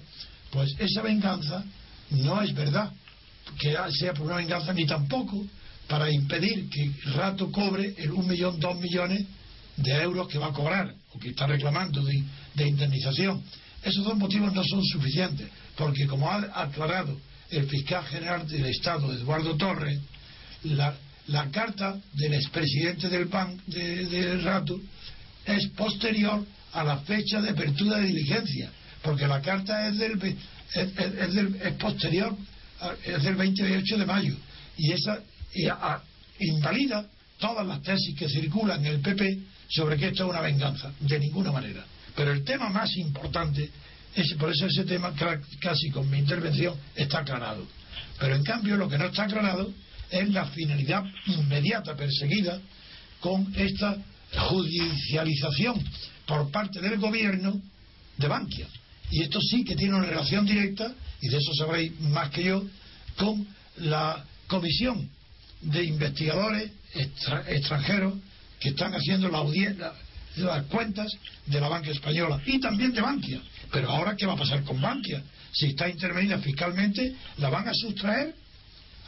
pues 0.52 0.76
esa 0.80 1.02
venganza 1.02 1.64
no 2.12 2.42
es 2.42 2.54
verdad 2.54 2.92
que 3.58 3.76
sea 4.00 4.14
por 4.14 4.28
una 4.28 4.38
venganza 4.38 4.74
ni 4.74 4.86
tampoco 4.86 5.46
para 5.88 6.12
impedir 6.12 6.70
que 6.70 6.92
Rato 7.16 7.52
cobre 7.52 7.96
el 7.98 8.12
un 8.12 8.28
millón, 8.28 8.60
dos 8.60 8.78
millones 8.80 9.26
de 9.76 9.92
euros 10.02 10.28
que 10.28 10.38
va 10.38 10.48
a 10.48 10.54
cobrar 10.54 10.94
o 11.14 11.20
que 11.20 11.30
está 11.30 11.48
reclamando 11.48 12.04
de, 12.04 12.24
de 12.54 12.68
indemnización. 12.68 13.42
Esos 13.84 14.04
dos 14.04 14.18
motivos 14.18 14.54
no 14.54 14.64
son 14.64 14.84
suficientes, 14.84 15.48
porque 15.76 16.06
como 16.08 16.30
ha 16.30 16.38
aclarado 16.54 17.18
el 17.50 17.68
fiscal 17.68 18.04
general 18.06 18.48
del 18.48 18.66
Estado, 18.66 19.12
Eduardo 19.12 19.56
Torres, 19.56 20.00
la, 20.64 20.96
la 21.28 21.50
carta 21.50 22.00
del 22.14 22.34
expresidente 22.34 23.10
del 23.10 23.28
PAN 23.28 23.60
de, 23.68 24.06
de 24.06 24.38
Rato 24.42 24.80
es 25.46 25.68
posterior 25.70 26.46
a 26.74 26.84
la 26.84 26.98
fecha 27.00 27.42
de 27.42 27.50
apertura 27.50 27.98
de 27.98 28.08
diligencia, 28.08 28.70
porque 29.02 29.28
la 29.28 29.42
carta 29.42 29.88
es 29.88 29.98
del 29.98 30.38
es, 30.74 31.34
del, 31.34 31.56
es 31.56 31.74
posterior, 31.74 32.36
es 33.04 33.24
del 33.24 33.36
28 33.36 33.98
de 33.98 34.06
mayo, 34.06 34.36
y 34.78 34.92
esa 34.92 35.20
invalida 36.40 37.06
todas 37.40 37.66
las 37.66 37.82
tesis 37.82 38.16
que 38.18 38.30
circulan 38.30 38.86
en 38.86 38.94
el 38.94 39.00
PP 39.00 39.40
sobre 39.70 39.98
que 39.98 40.08
esto 40.08 40.26
es 40.26 40.30
una 40.30 40.42
venganza, 40.42 40.92
de 41.00 41.20
ninguna 41.20 41.52
manera. 41.52 41.84
Pero 42.20 42.34
el 42.34 42.44
tema 42.44 42.68
más 42.70 42.98
importante, 42.98 43.70
es, 44.14 44.34
por 44.34 44.52
eso 44.52 44.66
ese 44.66 44.84
tema 44.84 45.14
casi 45.62 45.90
con 45.90 46.10
mi 46.10 46.18
intervención 46.18 46.76
está 46.94 47.20
aclarado. 47.20 47.66
Pero 48.20 48.36
en 48.36 48.44
cambio 48.44 48.76
lo 48.76 48.90
que 48.90 48.98
no 48.98 49.06
está 49.06 49.24
aclarado 49.24 49.72
es 50.12 50.28
la 50.28 50.46
finalidad 50.48 51.06
inmediata 51.28 51.96
perseguida 51.96 52.60
con 53.22 53.54
esta 53.56 53.96
judicialización 54.36 55.82
por 56.28 56.52
parte 56.52 56.82
del 56.82 57.00
gobierno 57.00 57.62
de 58.18 58.28
Bankia. 58.28 58.68
Y 59.12 59.24
esto 59.24 59.40
sí 59.40 59.64
que 59.64 59.78
tiene 59.78 59.96
una 59.96 60.08
relación 60.08 60.46
directa, 60.46 60.94
y 61.22 61.30
de 61.30 61.38
eso 61.38 61.54
sabréis 61.54 61.98
más 62.02 62.32
que 62.32 62.44
yo, 62.44 62.66
con 63.16 63.48
la 63.78 64.26
comisión 64.46 65.10
de 65.62 65.86
investigadores 65.86 66.70
extranjeros 66.94 68.16
que 68.60 68.70
están 68.70 68.94
haciendo 68.94 69.30
la 69.30 69.38
audiencia, 69.38 69.94
las 70.38 70.66
cuentas 70.66 71.12
de 71.46 71.60
la 71.60 71.68
banca 71.68 71.92
española 71.92 72.42
y 72.46 72.60
también 72.60 72.94
de 72.94 73.02
Bankia. 73.02 73.42
Pero 73.72 73.90
ahora, 73.90 74.16
¿qué 74.16 74.26
va 74.26 74.34
a 74.34 74.38
pasar 74.38 74.64
con 74.64 74.80
Bankia? 74.80 75.22
Si 75.52 75.68
está 75.68 75.90
intervenida 75.90 76.40
fiscalmente, 76.40 77.16
¿la 77.38 77.50
van 77.50 77.68
a 77.68 77.74
sustraer? 77.74 78.34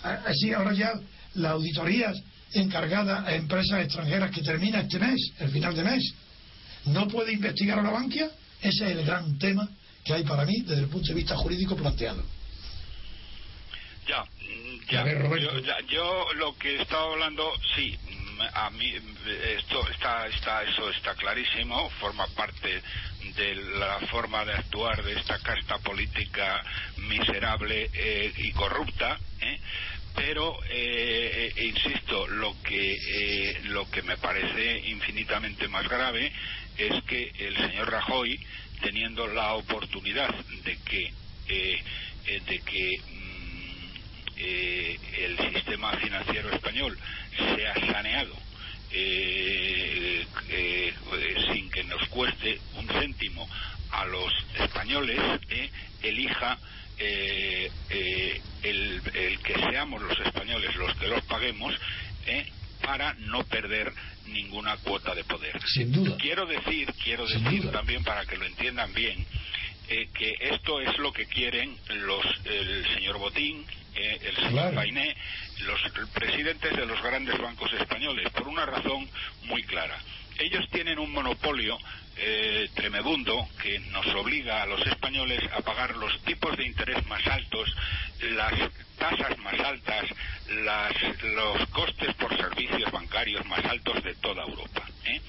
Así, 0.04 0.52
ahora 0.52 0.74
ya 0.74 0.94
las 1.36 1.52
auditorías 1.54 2.22
encargadas 2.54 3.28
a 3.28 3.36
empresas 3.36 3.84
extranjeras 3.84 4.32
que 4.32 4.42
termina 4.42 4.82
este 4.82 5.00
mes, 5.00 5.32
el 5.40 5.50
final 5.50 5.76
de 5.76 5.84
mes, 5.84 6.14
¿no 6.86 7.08
puede 7.08 7.34
investigar 7.34 7.80
a 7.80 7.84
la 7.84 7.92
Bankia? 7.92 8.30
Ese 8.62 8.86
es 8.86 8.98
el 8.98 9.06
gran 9.06 9.38
tema 9.38 9.70
que 10.04 10.14
hay 10.14 10.24
para 10.24 10.46
mí 10.46 10.62
desde 10.62 10.84
el 10.84 10.90
punto 10.90 11.08
de 11.10 11.14
vista 11.16 11.36
jurídico 11.38 11.76
planteado. 11.76 12.24
Ya, 14.08 14.26
ya, 14.90 15.06
yo, 15.06 15.60
ya, 15.60 15.78
yo 15.88 16.34
lo 16.36 16.58
que 16.58 16.82
estaba 16.82 17.14
hablando, 17.14 17.50
sí, 17.76 17.98
a 18.54 18.70
mí 18.70 18.94
esto 19.58 19.88
está, 19.90 20.28
está, 20.28 20.64
eso 20.64 20.90
está 20.90 21.16
clarísimo, 21.16 21.90
forma 22.00 22.28
parte 22.36 22.82
de 23.36 23.56
la 23.56 24.00
forma 24.08 24.44
de 24.46 24.54
actuar 24.54 25.04
de 25.04 25.14
esta 25.14 25.38
casta 25.40 25.78
política 25.80 26.64
miserable 26.98 27.90
eh, 27.94 28.34
y 28.36 28.52
corrupta, 28.52 29.20
¿eh? 29.42 29.60
pero 30.16 30.58
eh, 30.70 31.52
eh, 31.56 31.64
insisto, 31.66 32.28
lo 32.28 32.56
que 32.62 32.94
eh, 32.94 33.60
lo 33.64 33.90
que 33.90 34.02
me 34.02 34.18
parece 34.18 34.80
infinitamente 34.90 35.68
más 35.68 35.88
grave 35.88 36.32
es 36.78 37.04
que 37.04 37.32
el 37.40 37.56
señor 37.58 37.90
Rajoy, 37.92 38.40
teniendo 38.82 39.28
la 39.28 39.54
oportunidad 39.54 40.34
de 40.64 40.78
que 40.78 41.14
de 41.48 42.60
que 42.60 42.90
eh, 44.44 44.98
el 45.20 45.38
sistema 45.54 45.96
financiero 45.98 46.50
español 46.52 46.98
se 47.38 47.68
ha 47.68 47.74
saneado 47.94 48.36
eh, 48.92 50.26
eh, 50.50 50.94
sin 51.54 51.70
que 51.70 51.84
nos 51.84 52.08
cueste 52.10 52.60
un 52.76 52.88
céntimo 52.88 53.48
a 53.92 54.06
los 54.06 54.34
españoles, 54.58 55.20
elija 56.02 56.58
el, 56.98 57.72
el, 58.64 59.40
que 59.40 59.54
seamos 59.70 60.02
los 60.02 60.20
españoles 60.20 60.76
los 60.76 60.96
que 60.96 61.08
los 61.08 61.22
paguemos 61.24 61.76
para 62.82 63.14
no 63.16 63.44
perder 63.44 63.94
ninguna 64.28 64.78
cuota 64.78 65.14
de 65.14 65.24
poder. 65.24 65.60
Sin 65.68 65.92
duda. 65.92 66.18
Quiero 66.18 66.46
decir, 66.46 66.92
quiero 67.04 67.28
decir 67.28 67.70
también 67.72 68.04
para 68.04 68.26
que 68.26 68.38
lo 68.38 68.46
entiendan 68.46 68.94
bien, 68.94 69.26
eh, 69.88 70.08
que 70.14 70.34
esto 70.40 70.80
es 70.80 70.98
lo 71.00 71.12
que 71.12 71.26
quieren 71.26 71.76
los 71.90 72.26
el 72.46 72.86
señor 72.94 73.18
Botín, 73.18 73.66
el 74.06 74.36
señor 74.36 74.52
Claro. 74.52 74.76
Painé, 74.76 75.16
los 75.60 75.80
presidentes 76.14 76.76
de 76.76 76.86
los 76.86 77.02
grandes 77.02 77.38
bancos 77.40 77.72
españoles, 77.74 78.30
por 78.32 78.48
una 78.48 78.66
razón 78.66 79.10
muy 79.44 79.64
clara. 79.64 79.98
Ellos 80.40 80.68
tienen 80.72 80.98
un 81.00 81.12
monopolio 81.12 81.78
eh, 82.18 82.70
tremebundo 82.76 83.48
que 83.62 83.80
nos 83.92 84.06
obliga 84.08 84.62
a 84.64 84.66
los 84.66 84.86
españoles 84.86 85.40
a 85.56 85.62
pagar 85.62 85.96
los 85.96 86.20
tipos 86.24 86.56
de 86.58 86.66
interés 86.66 87.06
más 87.08 87.26
altos, 87.28 87.74
las 88.22 88.54
tasas 88.98 89.38
más 89.40 89.60
altas, 89.60 90.06
las- 90.50 91.24
los 91.24 91.68
costes 91.70 92.14
por 92.16 92.36
servicios 92.36 92.92
bancarios 92.92 93.46
más 93.46 93.64
altos 93.66 94.04
de 94.04 94.14
toda 94.16 94.44
Europa. 94.44 94.86
¿eh? 95.06 95.22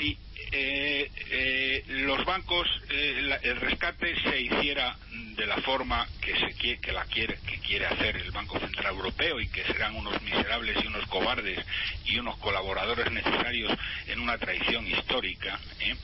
Si 0.00 0.18
eh, 0.56 1.10
eh, 1.30 1.82
los 1.88 2.24
bancos, 2.24 2.68
eh, 2.88 3.20
la- 3.22 3.36
el 3.36 3.56
rescate 3.60 4.14
se 4.20 4.40
hiciera 4.40 4.96
de 5.36 5.46
la 5.46 5.56
forma 5.62 6.06
que 6.20 6.36
se 6.38 6.54
quiere, 6.54 6.78
que 6.80 6.92
la 6.92 7.04
quiere, 7.06 7.38
que 7.44 7.58
quiere 7.58 7.86
hacer 7.86 8.16
el 8.16 8.30
Banco 8.30 8.58
Central 8.60 8.94
Europeo 8.94 9.40
y 9.40 9.48
que 9.48 9.64
serán 9.64 9.96
unos 9.96 10.20
miserables 10.22 10.76
y 10.82 10.86
unos 10.86 11.06
cobardes 11.06 11.58
y 12.04 12.18
unos 12.18 12.36
colaboradores 12.38 13.10
necesarios 13.10 13.72
en 14.06 14.20
una 14.20 14.38
traición 14.38 14.86
histórica, 14.86 15.60
¿eh? 15.80 15.96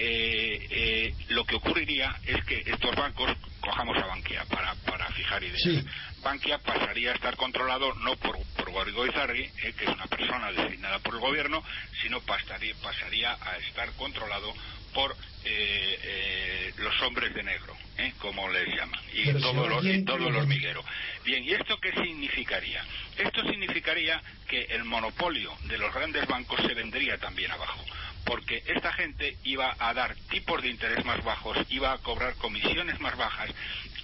Eh, 0.00 1.14
lo 1.30 1.44
que 1.44 1.56
ocurriría 1.56 2.14
es 2.24 2.44
que 2.44 2.62
estos 2.66 2.94
bancos 2.94 3.36
cojamos 3.60 3.96
a 3.98 4.06
Bankia 4.06 4.44
para, 4.44 4.74
para 4.84 5.10
fijar 5.12 5.42
ideas. 5.42 5.84
Bankia 6.28 6.58
pasaría 6.58 7.12
a 7.12 7.14
estar 7.14 7.34
controlado 7.36 7.94
no 7.94 8.14
por, 8.16 8.36
por 8.54 8.70
Gorigo 8.70 9.06
Izarri, 9.06 9.44
eh, 9.44 9.72
que 9.72 9.84
es 9.86 9.90
una 9.90 10.06
persona 10.08 10.52
designada 10.52 10.98
por 10.98 11.14
el 11.14 11.20
gobierno, 11.20 11.64
sino 12.02 12.20
pasaría, 12.20 12.74
pasaría 12.82 13.32
a 13.40 13.56
estar 13.56 13.90
controlado 13.94 14.52
por 14.92 15.16
eh, 15.44 15.98
eh, 16.02 16.72
los 16.76 17.00
hombres 17.00 17.32
de 17.32 17.42
negro, 17.42 17.74
eh, 17.96 18.12
como 18.18 18.46
les 18.50 18.68
llaman, 18.76 19.00
y 19.14 19.24
Pero 19.24 19.40
todo, 19.40 19.68
los, 19.68 19.86
y 19.86 20.04
todo 20.04 20.28
el 20.28 20.36
hormiguero. 20.36 20.84
Bien, 21.24 21.42
¿y 21.44 21.52
esto 21.52 21.78
qué 21.80 21.92
significaría? 21.92 22.84
Esto 23.16 23.42
significaría 23.48 24.22
que 24.46 24.66
el 24.68 24.84
monopolio 24.84 25.56
de 25.62 25.78
los 25.78 25.94
grandes 25.94 26.26
bancos 26.26 26.60
se 26.60 26.74
vendría 26.74 27.16
también 27.16 27.52
abajo, 27.52 27.82
porque 28.28 28.62
esta 28.66 28.92
gente 28.92 29.38
iba 29.44 29.74
a 29.78 29.94
dar 29.94 30.14
tipos 30.28 30.60
de 30.62 30.68
interés 30.68 31.02
más 31.06 31.24
bajos, 31.24 31.56
iba 31.70 31.92
a 31.92 31.98
cobrar 31.98 32.34
comisiones 32.34 33.00
más 33.00 33.16
bajas, 33.16 33.50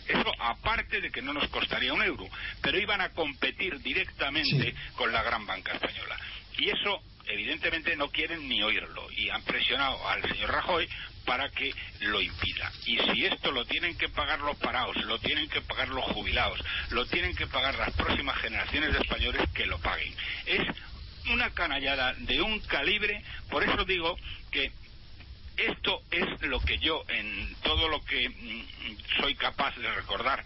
eso 0.08 0.32
aparte 0.38 1.00
de 1.02 1.10
que 1.10 1.20
no 1.22 1.34
nos 1.34 1.46
costaría 1.48 1.92
un 1.92 2.02
euro, 2.02 2.26
pero 2.62 2.78
iban 2.78 3.02
a 3.02 3.10
competir 3.10 3.80
directamente 3.80 4.72
Sí. 4.72 4.74
con 4.96 5.12
la 5.12 5.22
gran 5.22 5.46
banca 5.46 5.72
española. 5.72 6.18
Y 6.56 6.70
eso 6.70 7.02
evidentemente 7.26 7.96
no 7.96 8.08
quieren 8.10 8.48
ni 8.48 8.62
oírlo 8.62 9.10
y 9.12 9.28
han 9.28 9.42
presionado 9.42 10.08
al 10.08 10.22
señor 10.22 10.52
Rajoy 10.52 10.88
para 11.26 11.48
que 11.50 11.74
lo 12.00 12.20
impida. 12.20 12.70
Y 12.86 12.98
si 12.98 13.24
esto 13.26 13.50
lo 13.50 13.64
tienen 13.64 13.96
que 13.96 14.08
pagar 14.08 14.40
los 14.40 14.56
parados, 14.56 14.96
lo 15.04 15.18
tienen 15.18 15.48
que 15.48 15.60
pagar 15.62 15.88
los 15.88 16.04
jubilados, 16.04 16.62
lo 16.90 17.06
tienen 17.06 17.34
que 17.34 17.46
pagar 17.46 17.74
las 17.76 17.92
próximas 17.92 18.36
generaciones 18.38 18.92
de 18.92 18.98
españoles, 19.00 19.42
que 19.54 19.66
lo 19.66 19.78
paguen. 19.78 20.14
Es 20.46 20.66
una 21.32 21.50
canallada 21.50 22.14
de 22.14 22.40
un 22.40 22.60
calibre, 22.60 23.22
por 23.50 23.62
eso 23.62 23.84
digo 23.84 24.16
que 24.50 24.72
esto 25.56 26.02
es 26.10 26.42
lo 26.42 26.60
que 26.60 26.78
yo, 26.78 27.04
en 27.08 27.54
todo 27.62 27.88
lo 27.88 28.04
que 28.04 28.28
mm, 28.28 29.20
soy 29.20 29.34
capaz 29.34 29.76
de 29.76 29.90
recordar 29.92 30.44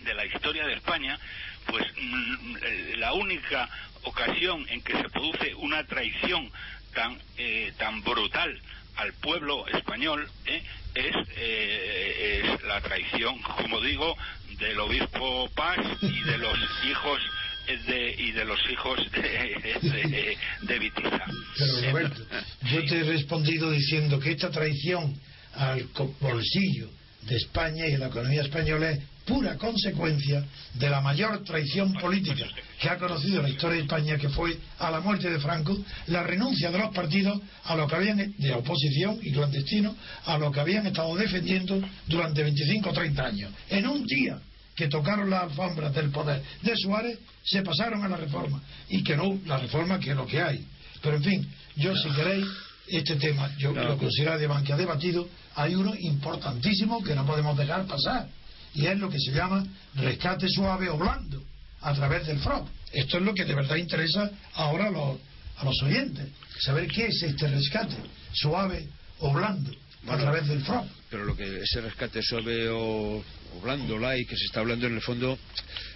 de 0.00 0.14
la 0.14 0.24
historia 0.24 0.66
de 0.66 0.74
España, 0.74 1.18
pues 1.66 1.84
mm, 2.00 2.56
la 2.98 3.12
única 3.12 3.68
ocasión 4.02 4.64
en 4.68 4.82
que 4.82 4.92
se 4.92 5.08
produce 5.08 5.54
una 5.56 5.84
traición 5.84 6.50
tan, 6.94 7.18
eh, 7.36 7.72
tan 7.76 8.02
brutal 8.02 8.60
al 8.96 9.12
pueblo 9.14 9.66
español 9.68 10.30
¿eh? 10.46 10.62
es, 10.94 11.14
eh, 11.36 12.42
es 12.44 12.62
la 12.62 12.80
traición, 12.80 13.40
como 13.42 13.80
digo, 13.80 14.16
del 14.58 14.78
obispo 14.80 15.50
Paz 15.54 15.78
y 16.00 16.20
de 16.22 16.38
los 16.38 16.58
hijos 16.84 17.20
de, 17.66 18.14
y 18.18 18.32
de 18.32 18.44
los 18.44 18.58
hijos 18.70 18.98
de, 19.12 19.80
de, 19.82 20.36
de 20.62 20.78
Vitiza. 20.78 21.24
Pero 21.58 21.80
Roberto, 21.90 22.22
yo 22.64 22.84
te 22.84 23.00
he 23.00 23.02
respondido 23.04 23.70
diciendo 23.70 24.18
que 24.18 24.32
esta 24.32 24.50
traición 24.50 25.14
al 25.54 25.88
bolsillo 26.20 26.90
de 27.22 27.36
España 27.36 27.86
y 27.86 27.92
de 27.92 27.98
la 27.98 28.06
economía 28.06 28.42
española 28.42 28.90
es 28.90 29.00
pura 29.26 29.56
consecuencia 29.56 30.44
de 30.74 30.88
la 30.88 31.00
mayor 31.00 31.42
traición 31.42 31.92
política 31.94 32.46
que 32.80 32.88
ha 32.88 32.96
conocido 32.96 33.42
la 33.42 33.48
historia 33.48 33.78
de 33.78 33.82
España, 33.82 34.16
que 34.16 34.28
fue 34.28 34.56
a 34.78 34.90
la 34.90 35.00
muerte 35.00 35.28
de 35.28 35.40
Franco, 35.40 35.76
la 36.06 36.22
renuncia 36.22 36.70
de 36.70 36.78
los 36.78 36.94
partidos 36.94 37.40
a 37.64 37.74
lo 37.74 37.88
que 37.88 37.96
habían 37.96 38.34
de 38.38 38.52
oposición 38.52 39.18
y 39.20 39.32
clandestino 39.32 39.96
a 40.26 40.38
lo 40.38 40.52
que 40.52 40.60
habían 40.60 40.86
estado 40.86 41.16
defendiendo 41.16 41.82
durante 42.06 42.42
25 42.44 42.88
o 42.88 42.92
30 42.92 43.26
años. 43.26 43.52
En 43.68 43.88
un 43.88 44.06
día 44.06 44.38
que 44.76 44.88
tocaron 44.88 45.30
las 45.30 45.44
alfombras 45.44 45.92
del 45.94 46.10
poder 46.10 46.42
de 46.62 46.76
Suárez 46.76 47.18
se 47.42 47.62
pasaron 47.62 48.04
a 48.04 48.08
la 48.08 48.16
reforma 48.16 48.60
y 48.88 49.02
que 49.02 49.16
no 49.16 49.38
la 49.46 49.56
reforma 49.56 49.98
que 49.98 50.10
es 50.10 50.16
lo 50.16 50.26
que 50.26 50.40
hay. 50.40 50.64
Pero 51.02 51.16
en 51.16 51.22
fin, 51.22 51.54
yo 51.76 51.96
si 51.96 52.10
queréis 52.10 52.46
este 52.86 53.16
tema, 53.16 53.50
yo 53.56 53.72
lo 53.72 53.96
considero 53.96 54.38
de 54.38 54.46
banque 54.46 54.72
ha 54.72 54.76
debatido, 54.76 55.28
hay 55.54 55.74
uno 55.74 55.94
importantísimo 55.98 57.02
que 57.02 57.14
no 57.14 57.26
podemos 57.26 57.56
dejar 57.56 57.86
pasar 57.86 58.28
y 58.74 58.86
es 58.86 58.98
lo 58.98 59.08
que 59.08 59.18
se 59.18 59.32
llama 59.32 59.64
rescate 59.94 60.48
suave 60.48 60.90
o 60.90 60.98
blando 60.98 61.42
a 61.80 61.94
través 61.94 62.26
del 62.26 62.38
FROP. 62.38 62.68
Esto 62.92 63.18
es 63.18 63.22
lo 63.24 63.34
que 63.34 63.44
de 63.44 63.54
verdad 63.54 63.76
interesa 63.76 64.30
ahora 64.54 64.88
a 64.88 64.90
los, 64.90 65.18
a 65.56 65.64
los 65.64 65.82
oyentes, 65.82 66.28
saber 66.60 66.86
qué 66.88 67.06
es 67.06 67.22
este 67.22 67.48
rescate 67.48 67.96
suave 68.32 68.86
o 69.20 69.32
blando 69.32 69.72
a 70.06 70.16
través 70.16 70.46
del 70.46 70.62
FROP. 70.62 70.86
Pero 71.10 71.24
lo 71.24 71.36
que 71.36 71.60
ese 71.62 71.80
rescate 71.80 72.20
suave 72.22 72.68
o, 72.68 73.22
blando, 73.62 73.98
light, 73.98 74.28
que 74.28 74.36
se 74.36 74.46
está 74.46 74.60
hablando 74.60 74.86
en 74.86 74.94
el 74.94 75.00
fondo, 75.00 75.38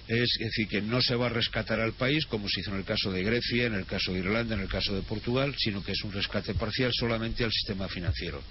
es, 0.06 0.28
decir, 0.38 0.68
que 0.68 0.82
no 0.82 1.00
se 1.00 1.14
va 1.14 1.26
a 1.26 1.30
rescatar 1.30 1.80
al 1.80 1.94
país, 1.94 2.26
como 2.26 2.48
se 2.48 2.60
hizo 2.60 2.70
en 2.70 2.78
el 2.78 2.84
caso 2.84 3.10
de 3.10 3.22
Grecia, 3.22 3.66
en 3.66 3.74
el 3.74 3.86
caso 3.86 4.12
de 4.12 4.20
Irlanda, 4.20 4.54
en 4.54 4.62
el 4.62 4.68
caso 4.68 4.94
de 4.94 5.02
Portugal, 5.02 5.54
sino 5.58 5.82
que 5.82 5.92
es 5.92 6.02
un 6.04 6.12
rescate 6.12 6.54
parcial 6.54 6.92
solamente 6.92 7.44
al 7.44 7.52
sistema 7.52 7.88
financiero. 7.88 8.42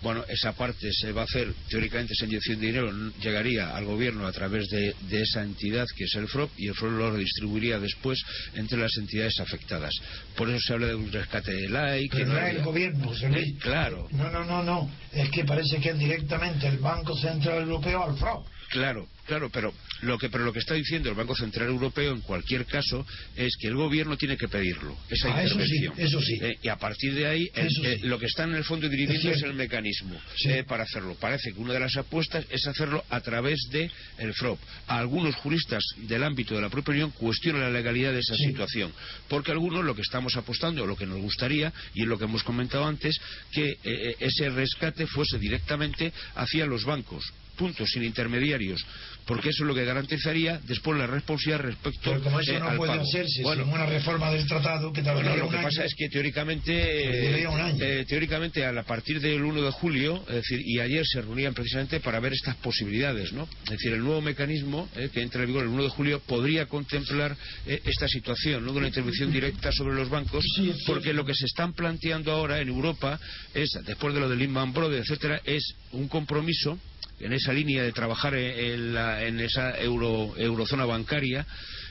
Bueno, 0.00 0.24
esa 0.28 0.52
parte 0.52 0.88
se 0.92 1.12
va 1.12 1.22
a 1.22 1.24
hacer, 1.24 1.52
teóricamente 1.68 2.12
esa 2.12 2.26
inyección 2.26 2.60
de 2.60 2.66
dinero 2.66 2.92
llegaría 3.20 3.74
al 3.74 3.84
gobierno 3.84 4.26
a 4.26 4.32
través 4.32 4.68
de, 4.68 4.94
esa 5.10 5.42
entidad 5.42 5.86
que 5.96 6.04
es 6.04 6.14
el 6.14 6.28
FROP 6.28 6.50
y 6.56 6.68
el 6.68 6.74
FROP 6.74 6.92
lo 6.92 7.10
redistribuiría 7.10 7.80
después 7.80 8.18
entre 8.54 8.78
las 8.78 8.96
entidades 8.96 9.40
afectadas. 9.40 9.92
Por 10.36 10.48
eso 10.48 10.60
se 10.60 10.72
habla 10.74 10.86
de 10.88 10.94
un 10.94 11.10
rescate 11.10 11.52
de 11.52 11.68
LAI. 11.68 12.08
Que 12.08 12.24
no, 12.24 12.38
es 12.38 12.56
el 12.56 12.62
gobierno, 12.62 13.12
Luis. 13.28 13.58
claro. 13.60 14.06
No, 14.12 14.30
no, 14.30 14.44
no, 14.44 14.62
no. 14.62 14.90
Es 15.12 15.30
que 15.30 15.44
parece 15.44 15.78
que 15.78 15.90
es 15.90 15.98
directamente 15.98 16.68
el 16.68 16.78
Banco 16.78 17.16
Central 17.16 17.62
Europeo 17.62 18.04
al 18.04 18.16
FROP. 18.16 18.46
Claro, 18.70 19.08
claro, 19.28 19.50
pero 19.50 19.72
lo 20.00 20.18
que 20.18 20.30
pero 20.30 20.44
lo 20.44 20.52
que 20.52 20.58
está 20.58 20.74
diciendo 20.74 21.10
el 21.10 21.14
Banco 21.14 21.36
Central 21.36 21.68
Europeo 21.68 22.12
en 22.12 22.22
cualquier 22.22 22.64
caso 22.64 23.06
es 23.36 23.56
que 23.60 23.68
el 23.68 23.76
gobierno 23.76 24.16
tiene 24.16 24.36
que 24.36 24.48
pedirlo 24.48 24.96
esa 25.10 25.28
ah, 25.28 25.44
intervención. 25.44 25.94
Eso 25.96 26.20
sí, 26.20 26.38
eh, 26.40 26.58
y 26.62 26.68
a 26.68 26.76
partir 26.76 27.14
de 27.14 27.26
ahí 27.26 27.50
eh, 27.54 28.00
lo 28.02 28.18
que 28.18 28.26
está 28.26 28.44
en 28.44 28.54
el 28.54 28.64
fondo 28.64 28.88
dirigido 28.88 29.30
es, 29.30 29.42
el 29.42 29.54
mecanismo 29.54 30.18
eh, 30.46 30.64
para 30.64 30.84
hacerlo. 30.84 31.14
Parece 31.20 31.52
que 31.52 31.60
una 31.60 31.74
de 31.74 31.80
las 31.80 31.96
apuestas 31.96 32.46
es 32.50 32.66
hacerlo 32.66 33.04
a 33.10 33.20
través 33.20 33.58
de 33.70 33.90
el 34.18 34.32
FROP. 34.32 34.58
algunos 34.86 35.34
juristas 35.36 35.84
del 35.98 36.24
ámbito 36.24 36.54
de 36.54 36.62
la 36.62 36.70
propia 36.70 36.94
Unión 36.94 37.10
cuestionan 37.10 37.60
la 37.60 37.70
legalidad 37.70 38.12
de 38.12 38.20
esa 38.20 38.34
situación, 38.34 38.92
porque 39.28 39.52
algunos 39.52 39.84
lo 39.84 39.94
que 39.94 40.02
estamos 40.02 40.36
apostando, 40.36 40.86
lo 40.86 40.96
que 40.96 41.06
nos 41.06 41.20
gustaría 41.20 41.72
y 41.94 42.02
es 42.02 42.08
lo 42.08 42.18
que 42.18 42.24
hemos 42.24 42.42
comentado 42.42 42.86
antes, 42.86 43.20
que 43.52 43.76
ese 44.18 44.48
rescate 44.48 45.06
fuese 45.06 45.38
directamente 45.38 46.12
hacia 46.34 46.64
los 46.64 46.84
bancos 46.84 47.32
puntos, 47.58 47.90
sin 47.90 48.04
intermediarios, 48.04 48.86
porque 49.26 49.50
eso 49.50 49.64
es 49.64 49.68
lo 49.68 49.74
que 49.74 49.84
garantizaría 49.84 50.60
después 50.66 50.98
la 50.98 51.06
responsabilidad 51.06 51.60
respecto 51.60 52.10
Pero 52.10 52.22
como 52.22 52.40
eso 52.40 52.58
no 52.58 52.76
puede 52.76 52.92
hacerse 52.92 53.42
bueno, 53.42 53.64
sin 53.64 53.74
una 53.74 53.86
reforma 53.86 54.30
del 54.30 54.46
tratado 54.46 54.92
que 54.92 55.02
bueno, 55.02 55.36
lo 55.36 55.48
que 55.48 55.58
pasa 55.58 55.84
es 55.84 55.94
que 55.94 56.08
teóricamente 56.08 56.72
eh, 56.72 58.04
teóricamente 58.06 58.64
a 58.64 58.82
partir 58.82 59.20
del 59.20 59.42
1 59.42 59.62
de 59.62 59.70
julio 59.70 60.24
es 60.28 60.36
decir 60.36 60.60
y 60.64 60.80
ayer 60.80 61.06
se 61.06 61.20
reunían 61.20 61.54
precisamente 61.54 62.00
para 62.00 62.20
ver 62.20 62.32
estas 62.32 62.56
posibilidades 62.56 63.32
no 63.32 63.48
es 63.64 63.70
decir 63.70 63.92
el 63.92 64.00
nuevo 64.00 64.20
mecanismo 64.20 64.88
eh, 64.96 65.10
que 65.12 65.22
entra 65.22 65.42
en 65.42 65.48
vigor 65.48 65.64
el 65.64 65.68
1 65.70 65.82
de 65.82 65.90
julio 65.90 66.20
podría 66.20 66.66
contemplar 66.66 67.36
eh, 67.66 67.80
esta 67.84 68.08
situación 68.08 68.64
no 68.64 68.72
de 68.72 68.78
una 68.78 68.88
intervención 68.88 69.30
directa 69.30 69.70
sobre 69.72 69.94
los 69.94 70.08
bancos 70.08 70.44
porque 70.86 71.12
lo 71.12 71.24
que 71.24 71.34
se 71.34 71.44
están 71.44 71.74
planteando 71.74 72.32
ahora 72.32 72.60
en 72.60 72.68
Europa 72.68 73.20
es 73.54 73.70
después 73.84 74.14
de 74.14 74.20
lo 74.20 74.28
de 74.28 74.36
Lehman 74.36 74.72
Brothers 74.72 75.08
etcétera 75.10 75.40
es 75.44 75.74
un 75.92 76.08
compromiso 76.08 76.78
en 77.20 77.32
esa 77.32 77.52
línea 77.52 77.82
de 77.82 77.92
trabajar 77.92 78.34
en, 78.34 78.94
la, 78.94 79.24
en 79.24 79.40
esa 79.40 79.78
euro, 79.80 80.34
eurozona 80.36 80.84
bancaria 80.84 81.46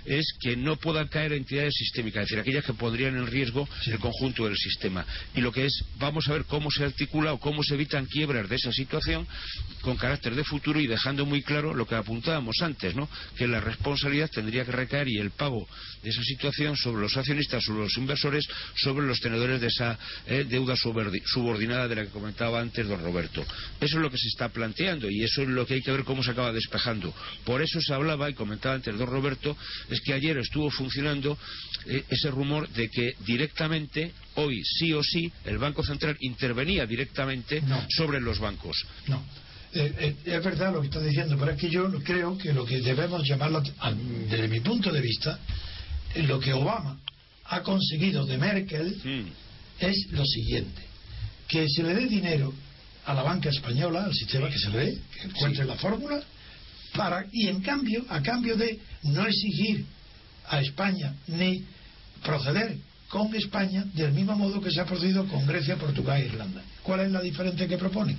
es 0.07 0.33
que 0.39 0.55
no 0.55 0.77
puedan 0.77 1.07
caer 1.07 1.33
entidades 1.33 1.73
sistémicas, 1.75 2.23
es 2.23 2.29
decir, 2.29 2.39
aquellas 2.39 2.65
que 2.65 2.73
pondrían 2.73 3.17
en 3.17 3.27
riesgo 3.27 3.67
el 3.85 3.99
conjunto 3.99 4.45
del 4.45 4.55
sistema. 4.55 5.05
Y 5.35 5.41
lo 5.41 5.51
que 5.51 5.65
es, 5.65 5.83
vamos 5.99 6.27
a 6.29 6.33
ver 6.33 6.45
cómo 6.45 6.71
se 6.71 6.85
articula 6.85 7.33
o 7.33 7.39
cómo 7.39 7.61
se 7.63 7.75
evitan 7.75 8.05
quiebras 8.05 8.47
de 8.47 8.55
esa 8.55 8.71
situación 8.71 9.27
con 9.81 9.97
carácter 9.97 10.33
de 10.33 10.43
futuro 10.43 10.79
y 10.79 10.87
dejando 10.87 11.25
muy 11.25 11.41
claro 11.41 11.73
lo 11.73 11.85
que 11.85 11.95
apuntábamos 11.95 12.55
antes, 12.61 12.95
¿no? 12.95 13.09
Que 13.37 13.47
la 13.47 13.59
responsabilidad 13.59 14.29
tendría 14.31 14.65
que 14.65 14.71
recaer 14.71 15.09
y 15.09 15.17
el 15.17 15.31
pago 15.31 15.67
de 16.03 16.09
esa 16.09 16.23
situación 16.23 16.77
sobre 16.77 17.01
los 17.01 17.17
accionistas, 17.17 17.63
sobre 17.63 17.81
los 17.81 17.97
inversores, 17.97 18.47
sobre 18.75 19.05
los 19.05 19.19
tenedores 19.19 19.59
de 19.59 19.67
esa 19.67 19.99
eh, 20.25 20.45
deuda 20.47 20.75
subordinada 20.77 21.87
de 21.87 21.95
la 21.95 22.03
que 22.03 22.11
comentaba 22.11 22.61
antes 22.61 22.87
don 22.87 23.03
Roberto. 23.03 23.45
Eso 23.81 23.97
es 23.97 24.01
lo 24.01 24.09
que 24.09 24.17
se 24.17 24.27
está 24.29 24.49
planteando 24.49 25.09
y 25.09 25.16
eso 25.23 25.41
es 25.41 25.47
lo 25.47 25.65
que 25.65 25.75
hay 25.75 25.81
que 25.81 25.91
ver 25.91 26.03
cómo 26.03 26.23
se 26.23 26.31
acaba 26.31 26.51
despejando. 26.51 27.13
Por 27.45 27.61
eso 27.61 27.79
se 27.81 27.93
hablaba, 27.93 28.29
y 28.29 28.33
comentaba 28.33 28.75
antes 28.75 28.97
don 28.97 29.07
Roberto, 29.07 29.55
es 29.89 30.01
que 30.01 30.13
ayer 30.13 30.37
estuvo 30.37 30.69
funcionando 30.69 31.37
eh, 31.85 32.03
ese 32.09 32.29
rumor 32.31 32.67
de 32.69 32.89
que 32.89 33.15
directamente, 33.25 34.11
hoy 34.35 34.61
sí 34.63 34.93
o 34.93 35.03
sí, 35.03 35.31
el 35.45 35.57
Banco 35.57 35.83
Central 35.83 36.17
intervenía 36.21 36.85
directamente 36.85 37.61
sobre 37.89 38.19
los 38.19 38.39
bancos. 38.39 38.85
No. 39.07 39.23
Eh, 39.73 39.93
eh, 39.99 40.15
es 40.25 40.43
verdad 40.43 40.73
lo 40.73 40.81
que 40.81 40.87
está 40.87 41.01
diciendo, 41.01 41.37
pero 41.37 41.51
es 41.51 41.59
que 41.59 41.69
yo 41.69 41.91
creo 42.03 42.37
que 42.37 42.53
lo 42.53 42.65
que 42.65 42.81
debemos 42.81 43.27
llamarlo, 43.27 43.61
desde 44.29 44.47
mi 44.47 44.61
punto 44.61 44.91
de 44.91 45.01
vista, 45.01 45.39
lo 46.15 46.39
que 46.39 46.53
Obama 46.53 46.97
ha 47.45 47.61
conseguido 47.61 48.25
de 48.25 48.37
Merkel 48.37 48.95
es 49.79 50.07
lo 50.11 50.25
siguiente, 50.25 50.81
que 51.47 51.67
se 51.69 51.83
le 51.83 51.93
dé 51.93 52.07
dinero 52.07 52.53
a 53.07 53.13
la 53.13 53.23
banca 53.23 53.49
española, 53.49 54.03
al 54.03 54.13
sistema 54.13 54.49
que 54.49 54.59
se 54.59 54.69
le 54.69 54.77
dé, 54.77 54.97
que 55.15 55.27
encuentre 55.27 55.63
la 55.63 55.75
fórmula, 55.75 56.21
para, 56.93 57.25
y 57.31 57.47
en 57.47 57.61
cambio, 57.61 58.05
a 58.09 58.21
cambio 58.21 58.57
de 58.57 58.79
no 59.03 59.25
exigir 59.25 59.85
a 60.49 60.59
España 60.59 61.13
ni 61.27 61.63
proceder 62.21 62.75
con 63.07 63.33
España 63.33 63.85
del 63.93 64.11
mismo 64.11 64.35
modo 64.35 64.59
que 64.59 64.71
se 64.71 64.81
ha 64.81 64.85
procedido 64.85 65.25
con 65.27 65.45
Grecia, 65.47 65.77
Portugal 65.77 66.21
e 66.21 66.25
Irlanda. 66.25 66.61
¿Cuál 66.83 67.01
es 67.01 67.11
la 67.11 67.21
diferencia 67.21 67.65
que 67.65 67.77
proponen? 67.77 68.17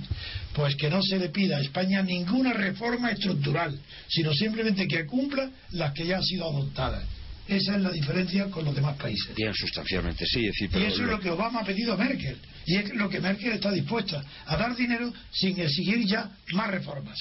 Pues 0.53 0.75
que 0.75 0.89
no 0.89 1.03
se 1.03 1.19
le 1.19 1.29
pida 1.29 1.57
a 1.57 1.61
España 1.61 2.01
ninguna 2.01 2.53
reforma 2.53 3.11
estructural, 3.11 3.77
sino 4.07 4.33
simplemente 4.33 4.87
que 4.87 5.05
cumpla 5.05 5.51
las 5.71 5.93
que 5.93 6.07
ya 6.07 6.17
han 6.17 6.23
sido 6.23 6.49
adoptadas. 6.49 7.03
Esa 7.49 7.75
es 7.75 7.81
la 7.81 7.89
diferencia 7.89 8.45
con 8.51 8.63
los 8.63 8.75
demás 8.75 8.95
países. 8.97 9.35
Bien, 9.35 9.51
sustancialmente 9.53 10.23
sí. 10.27 10.41
y 10.41 10.83
eso 10.83 11.01
es 11.03 11.09
lo 11.09 11.19
que 11.19 11.31
Obama 11.31 11.61
ha 11.61 11.65
pedido 11.65 11.93
a 11.93 11.97
Merkel. 11.97 12.37
Y 12.65 12.75
es 12.75 12.93
lo 12.93 13.09
que 13.09 13.19
Merkel 13.19 13.53
está 13.53 13.71
dispuesta 13.71 14.23
a 14.45 14.55
dar 14.55 14.75
dinero 14.75 15.11
sin 15.31 15.59
exigir 15.59 16.05
ya 16.05 16.29
más 16.53 16.69
reformas. 16.69 17.17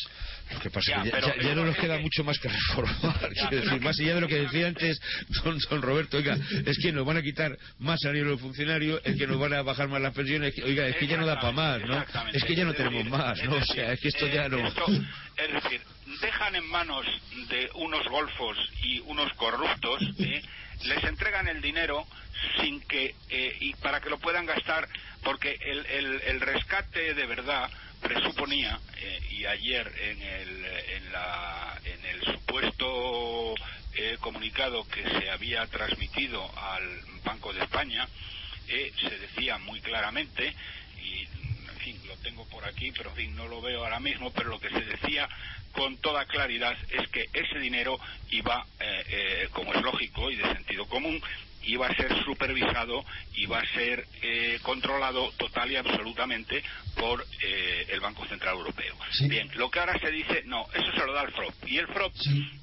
Lo 0.52 0.60
que 0.60 0.70
pasa 0.70 1.02
es 1.02 1.12
que 1.12 1.44
ya, 1.44 1.54
no 1.54 1.64
nos 1.64 1.76
queda 1.76 1.98
mucho 1.98 2.24
más 2.24 2.38
que 2.38 2.48
reformar. 2.48 3.30
decir, 3.50 3.80
más 3.80 3.98
allá 3.98 4.14
de 4.14 4.20
lo 4.20 4.28
que 4.28 4.40
decía 4.40 4.68
antes 4.68 5.00
don, 5.44 5.82
Roberto, 5.82 6.16
oiga, 6.16 6.36
es 6.64 6.78
que 6.78 6.92
nos 6.92 7.04
van 7.04 7.18
a 7.18 7.22
quitar 7.22 7.56
más 7.78 8.00
salario 8.00 8.24
de 8.24 8.30
los 8.30 8.40
funcionarios, 8.40 9.00
es 9.04 9.16
que 9.16 9.26
nos 9.26 9.38
van 9.38 9.54
a 9.54 9.62
bajar 9.62 9.88
más 9.88 10.00
las 10.00 10.14
pensiones, 10.14 10.54
oiga, 10.64 10.86
es 10.86 10.96
que 10.96 11.06
ya 11.06 11.16
no 11.16 11.26
da 11.26 11.40
para 11.40 11.52
más, 11.52 11.80
¿no? 11.82 12.04
Es 12.32 12.44
que 12.44 12.54
ya 12.54 12.64
no 12.64 12.74
tenemos 12.74 13.04
más, 13.06 13.42
¿no? 13.44 13.56
O 13.56 13.64
sea, 13.64 13.92
es 13.92 14.00
que 14.00 14.08
esto 14.08 14.26
ya 14.26 14.48
no. 14.48 14.66
Es 14.66 15.52
decir, 15.52 15.80
dejan 16.20 16.54
en 16.56 16.66
manos 16.66 17.06
de 17.48 17.70
unos 17.74 18.06
golfos 18.08 18.56
y 18.82 19.00
unos 19.00 19.32
corruptos, 19.34 20.02
¿eh? 20.18 20.42
les 20.84 21.04
entregan 21.04 21.48
el 21.48 21.60
dinero 21.60 22.06
sin 22.60 22.80
que 22.82 23.14
eh, 23.30 23.56
y 23.60 23.74
para 23.74 24.00
que 24.00 24.10
lo 24.10 24.18
puedan 24.18 24.46
gastar, 24.46 24.88
porque 25.22 25.58
el, 25.60 25.86
el, 25.86 26.20
el 26.22 26.40
rescate 26.40 27.14
de 27.14 27.26
verdad 27.26 27.70
presuponía, 28.00 28.80
eh, 29.00 29.20
y 29.30 29.46
ayer 29.46 29.92
en 30.02 30.22
el, 30.22 30.64
en, 30.64 31.12
la, 31.12 31.80
en 31.84 32.04
el 32.04 32.22
supuesto 32.24 33.54
eh, 33.94 34.16
comunicado 34.20 34.86
que 34.88 35.02
se 35.02 35.30
había 35.30 35.66
transmitido 35.66 36.50
al 36.58 37.00
Banco 37.24 37.52
de 37.52 37.62
España, 37.62 38.08
eh, 38.68 38.92
se 39.00 39.18
decía 39.18 39.58
muy 39.58 39.80
claramente, 39.80 40.54
y 41.02 41.22
en 41.22 41.78
fin, 41.78 42.00
lo 42.06 42.16
tengo 42.18 42.44
por 42.46 42.64
aquí, 42.64 42.92
pero 42.92 43.10
en 43.10 43.16
fin, 43.16 43.36
no 43.36 43.48
lo 43.48 43.60
veo 43.60 43.84
ahora 43.84 44.00
mismo, 44.00 44.32
pero 44.32 44.50
lo 44.50 44.60
que 44.60 44.70
se 44.70 44.80
decía 44.80 45.28
con 45.72 45.96
toda 45.98 46.24
claridad 46.24 46.76
es 46.90 47.08
que 47.08 47.28
ese 47.32 47.58
dinero 47.58 47.98
iba, 48.30 48.66
como 49.52 49.72
es 49.74 49.82
lógico 49.82 50.30
y 50.30 50.36
de 50.36 50.52
sentido 50.54 50.86
común, 50.86 51.22
iba 51.62 51.86
a 51.86 51.94
ser 51.94 52.24
supervisado 52.24 53.04
y 53.34 53.46
va 53.46 53.58
a 53.58 53.74
ser 53.74 54.06
eh, 54.22 54.58
controlado 54.62 55.30
total 55.32 55.70
y 55.70 55.76
absolutamente 55.76 56.62
por 56.94 57.26
eh, 57.42 57.86
el 57.88 58.00
Banco 58.00 58.26
Central 58.26 58.56
Europeo. 58.56 58.96
Bien, 59.28 59.50
lo 59.54 59.70
que 59.70 59.80
ahora 59.80 59.98
se 59.98 60.10
dice, 60.10 60.42
no, 60.46 60.66
eso 60.72 60.92
se 60.92 61.06
lo 61.06 61.12
da 61.12 61.22
el 61.22 61.32
FROP. 61.32 61.54
Y 61.66 61.78
el 61.78 61.88
FROP 61.88 62.12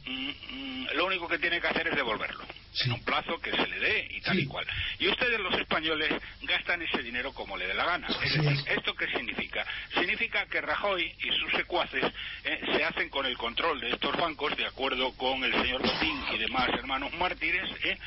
mm, 0.05 0.29
mm, 0.49 0.87
lo 0.95 1.05
único 1.05 1.27
que 1.27 1.39
tiene 1.39 1.59
que 1.59 1.67
hacer 1.67 1.87
es 1.87 1.95
devolverlo. 1.95 2.45
En 2.83 2.91
un 2.91 3.03
plazo 3.03 3.39
que 3.39 3.51
se 3.51 3.67
le 3.67 3.79
dé 3.79 4.07
y 4.11 4.21
tal 4.21 4.39
y 4.39 4.45
cual. 4.45 4.65
Y 4.99 5.07
ustedes 5.07 5.39
los 5.39 5.53
españoles 5.55 6.11
gastan 6.41 6.81
ese 6.81 7.01
dinero 7.01 7.33
como 7.33 7.57
le 7.57 7.67
dé 7.67 7.73
la 7.73 7.85
gana. 7.85 8.07
Es 8.07 8.33
decir, 8.33 8.63
¿esto 8.67 8.93
qué 8.95 9.07
significa? 9.07 9.65
Significa 9.93 10.45
que 10.47 10.61
Rajoy 10.61 11.03
y 11.19 11.39
sus 11.39 11.51
secuaces 11.53 12.03
eh, 12.43 12.61
se 12.75 12.83
hacen 12.83 13.09
con 13.09 13.25
el 13.25 13.37
control 13.37 13.79
de 13.79 13.91
estos 13.91 14.15
bancos 14.17 14.55
de 14.57 14.65
acuerdo 14.65 15.13
con 15.13 15.43
el 15.43 15.53
señor 15.53 15.81
Botín 15.81 16.23
y 16.33 16.37
demás 16.37 16.69
hermanos 16.69 17.13
mártires 17.13 17.69
eh, 17.83 17.97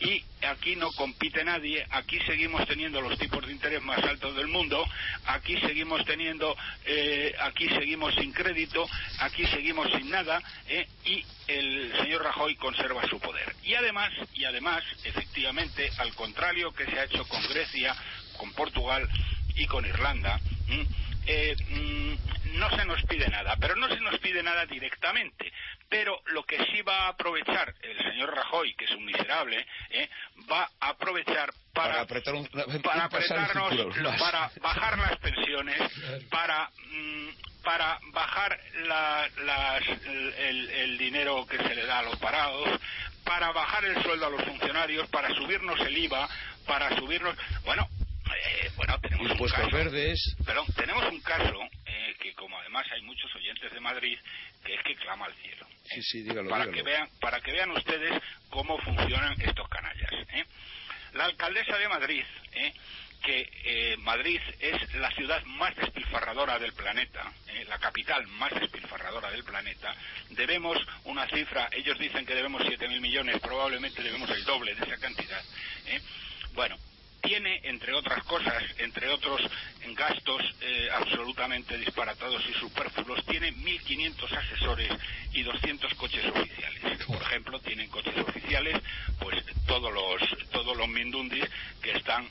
y 0.00 0.24
aquí 0.46 0.74
no 0.74 0.90
compite 0.92 1.44
nadie, 1.44 1.86
aquí 1.90 2.18
seguimos 2.26 2.66
teniendo 2.66 3.00
los 3.00 3.16
tipos 3.18 3.46
de 3.46 3.52
interés 3.52 3.80
más 3.82 4.02
altos 4.02 4.34
del 4.34 4.48
mundo, 4.48 4.84
aquí 5.26 5.56
seguimos 5.60 6.04
teniendo, 6.04 6.56
eh, 6.86 7.32
aquí 7.40 7.68
seguimos 7.68 8.12
sin 8.16 8.32
crédito, 8.32 8.84
aquí 9.20 9.46
seguimos 9.46 9.88
sin 9.92 10.10
nada 10.10 10.42
y 11.04 11.24
el 11.46 11.92
señor 11.98 12.22
Rajoy 12.22 12.56
conserva 12.56 13.06
su 13.08 13.18
poder. 13.20 13.54
Y 13.62 13.74
además, 13.74 14.12
y 14.34 14.44
además, 14.44 14.82
efectivamente, 15.04 15.90
al 15.98 16.14
contrario 16.14 16.72
que 16.72 16.86
se 16.86 16.98
ha 16.98 17.04
hecho 17.04 17.26
con 17.26 17.42
Grecia, 17.48 17.94
con 18.36 18.52
Portugal 18.52 19.08
y 19.56 19.66
con 19.66 19.84
Irlanda, 19.84 20.40
eh, 21.26 21.56
mm, 21.68 22.58
no 22.58 22.70
se 22.70 22.84
nos 22.84 23.02
pide 23.04 23.28
nada, 23.28 23.56
pero 23.60 23.76
no 23.76 23.88
se 23.88 24.00
nos 24.00 24.18
pide 24.18 24.42
nada 24.42 24.66
directamente. 24.66 25.52
Pero 25.88 26.20
lo 26.26 26.44
que 26.44 26.58
sí 26.66 26.82
va 26.82 27.06
a 27.06 27.08
aprovechar 27.08 27.74
el 27.82 27.98
señor 27.98 28.34
Rajoy, 28.34 28.74
que 28.74 28.86
es 28.86 28.90
un 28.92 29.04
miserable, 29.04 29.66
eh, 29.90 30.08
va 30.50 30.68
a 30.80 30.90
aprovechar 30.90 31.52
para, 31.72 32.00
apretarnos, 32.02 32.48
para 34.18 34.50
bajar 34.60 34.98
las 34.98 35.18
pensiones, 35.18 35.78
para 36.30 36.70
mm, 36.90 37.28
para 37.62 37.98
bajar 38.12 38.58
el, 38.74 40.98
dinero 40.98 41.46
que 41.46 41.58
se 41.58 41.74
le 41.74 41.86
da 41.86 42.00
a 42.00 42.02
los 42.02 42.16
parados, 42.18 42.80
para 43.24 43.52
bajar 43.52 43.84
el 43.84 44.02
sueldo 44.02 44.26
a 44.26 44.30
los 44.30 44.44
funcionarios, 44.44 45.08
para 45.08 45.28
subirnos 45.34 45.80
el 45.80 45.96
IVA, 45.96 46.28
para 46.66 46.94
subirnos. 46.96 47.36
Bueno, 47.64 47.88
eh, 48.26 48.70
bueno, 48.76 48.98
tenemos 49.00 49.30
un 49.30 49.48
caso, 49.48 49.70
verdes. 49.70 50.36
Perdón, 50.44 50.66
tenemos 50.76 51.04
un 51.10 51.20
caso 51.20 51.58
eh, 51.86 52.14
que, 52.20 52.34
como 52.34 52.58
además 52.58 52.86
hay 52.92 53.02
muchos 53.02 53.34
oyentes 53.34 53.72
de 53.72 53.80
Madrid, 53.80 54.18
que 54.64 54.74
es 54.74 54.82
que 54.82 54.94
clama 54.96 55.26
al 55.26 55.34
cielo. 55.34 55.66
Sí, 55.84 56.02
sí, 56.02 56.22
dígalo, 56.22 56.50
para 56.50 56.70
que 56.70 56.82
vean, 56.82 57.08
para 57.20 57.40
que 57.40 57.52
vean 57.52 57.70
ustedes 57.72 58.20
cómo 58.48 58.78
funcionan 58.78 59.40
estos 59.40 59.68
canallas. 59.68 60.12
¿eh? 60.32 60.44
La 61.14 61.26
alcaldesa 61.26 61.76
de 61.76 61.88
Madrid, 61.88 62.24
que 63.22 63.96
Madrid 64.00 64.40
es 64.60 64.94
la 64.94 65.10
ciudad 65.12 65.42
más 65.44 65.74
despilfarradora 65.76 66.58
del 66.58 66.72
planeta, 66.72 67.32
la 67.68 67.78
capital 67.78 68.26
más 68.26 68.52
despilfarradora 68.52 69.30
del 69.30 69.44
planeta, 69.44 69.94
debemos 70.30 70.78
una 71.04 71.26
cifra, 71.28 71.68
ellos 71.72 71.98
dicen 71.98 72.26
que 72.26 72.34
debemos 72.34 72.62
7.000 72.62 73.00
millones, 73.00 73.40
probablemente 73.40 74.02
debemos 74.02 74.28
el 74.30 74.44
doble 74.44 74.74
de 74.74 74.84
esa 74.84 74.98
cantidad. 74.98 75.42
Bueno, 76.54 76.76
tiene, 77.22 77.60
entre 77.64 77.94
otras 77.94 78.24
cosas, 78.24 78.62
entre 78.78 79.08
otros 79.08 79.40
gastos 79.94 80.42
eh, 80.60 80.88
absolutamente 80.92 81.78
disparatados 81.78 82.42
y 82.48 82.52
superfluos, 82.54 83.24
tiene 83.26 83.52
1.500 83.52 84.32
asesores 84.32 84.90
y 85.32 85.42
200 85.42 85.94
coches 85.94 86.24
oficiales. 86.26 87.06
Por 87.06 87.22
ejemplo, 87.22 87.60
tienen 87.60 87.88
coches 87.88 88.16
oficiales, 88.18 88.76
pues 89.20 89.44
todos 89.66 89.92
los 89.92 90.50
todos 90.50 90.76
los 90.76 90.88
mindundis 90.88 91.48
que 91.80 91.92
están 91.92 92.28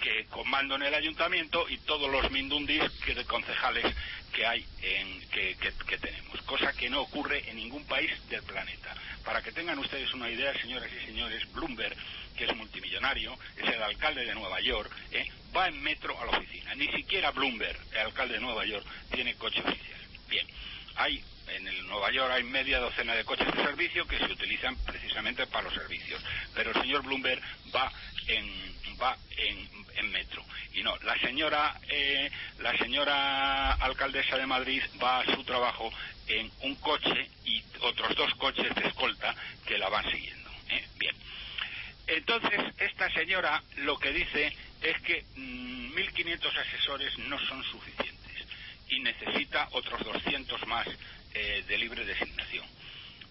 que 0.00 0.26
comandan 0.26 0.82
el 0.82 0.94
ayuntamiento 0.94 1.68
y 1.68 1.78
todos 1.78 2.10
los 2.10 2.30
mindundis 2.30 2.82
que 3.04 3.14
de 3.14 3.24
concejales 3.24 3.84
que 4.32 4.46
hay 4.46 4.64
en, 4.82 5.28
que, 5.28 5.56
que, 5.56 5.98
tenemos, 5.98 6.40
cosa 6.42 6.72
que 6.72 6.88
no 6.88 7.02
ocurre 7.02 7.48
en 7.48 7.56
ningún 7.56 7.84
país 7.84 8.10
del 8.28 8.42
planeta. 8.42 8.94
Para 9.24 9.42
que 9.42 9.52
tengan 9.52 9.78
ustedes 9.78 10.12
una 10.14 10.30
idea, 10.30 10.52
señoras 10.60 10.90
y 10.92 11.06
señores, 11.06 11.52
Bloomberg 11.52 11.96
que 12.36 12.44
es 12.46 12.56
multimillonario, 12.56 13.36
es 13.56 13.68
el 13.68 13.82
alcalde 13.82 14.24
de 14.24 14.34
Nueva 14.34 14.60
York, 14.60 14.90
¿eh? 15.12 15.26
va 15.54 15.68
en 15.68 15.82
metro 15.82 16.18
a 16.18 16.24
la 16.24 16.38
oficina. 16.38 16.74
Ni 16.74 16.88
siquiera 16.88 17.32
Bloomberg, 17.32 17.78
el 17.92 17.98
alcalde 17.98 18.34
de 18.34 18.40
Nueva 18.40 18.64
York, 18.64 18.86
tiene 19.12 19.34
coche 19.34 19.60
oficial. 19.60 20.00
Bien, 20.26 20.46
hay 20.96 21.22
en 21.48 21.66
el 21.66 21.86
Nueva 21.86 22.10
York 22.12 22.32
hay 22.32 22.44
media 22.44 22.78
docena 22.78 23.14
de 23.14 23.24
coches 23.24 23.46
de 23.52 23.62
servicio 23.62 24.06
que 24.06 24.18
se 24.18 24.32
utilizan 24.32 24.76
precisamente 24.86 25.46
para 25.48 25.64
los 25.64 25.74
servicios, 25.74 26.22
pero 26.54 26.70
el 26.70 26.80
señor 26.80 27.02
Bloomberg 27.02 27.42
va 27.74 27.92
en 28.26 28.79
va 29.00 29.16
en, 29.36 29.80
metro 30.10 30.42
y 30.72 30.82
no 30.82 30.96
la 31.02 31.16
señora 31.18 31.78
eh, 31.88 32.30
la 32.58 32.76
señora 32.78 33.74
alcaldesa 33.74 34.36
de 34.38 34.46
Madrid 34.46 34.82
va 35.00 35.20
a 35.20 35.24
su 35.24 35.44
trabajo 35.44 35.92
en 36.26 36.50
un 36.62 36.74
coche 36.76 37.30
y 37.44 37.62
otros 37.82 38.16
dos 38.16 38.34
coches 38.36 38.74
de 38.74 38.88
escolta 38.88 39.34
que 39.66 39.78
la 39.78 39.88
van 39.88 40.10
siguiendo 40.10 40.50
¿eh? 40.70 40.84
bien 40.96 41.14
entonces, 42.10 42.60
esta 42.78 43.08
señora 43.12 43.62
lo 43.76 43.96
que 43.96 44.12
dice 44.12 44.52
es 44.82 45.00
que 45.02 45.24
1.500 45.36 45.36
mm, 45.36 46.58
asesores 46.58 47.18
no 47.18 47.38
son 47.38 47.62
suficientes 47.62 48.46
y 48.88 48.98
necesita 48.98 49.68
otros 49.70 50.02
200 50.02 50.66
más 50.66 50.88
eh, 51.34 51.64
de 51.68 51.78
libre 51.78 52.04
designación. 52.04 52.66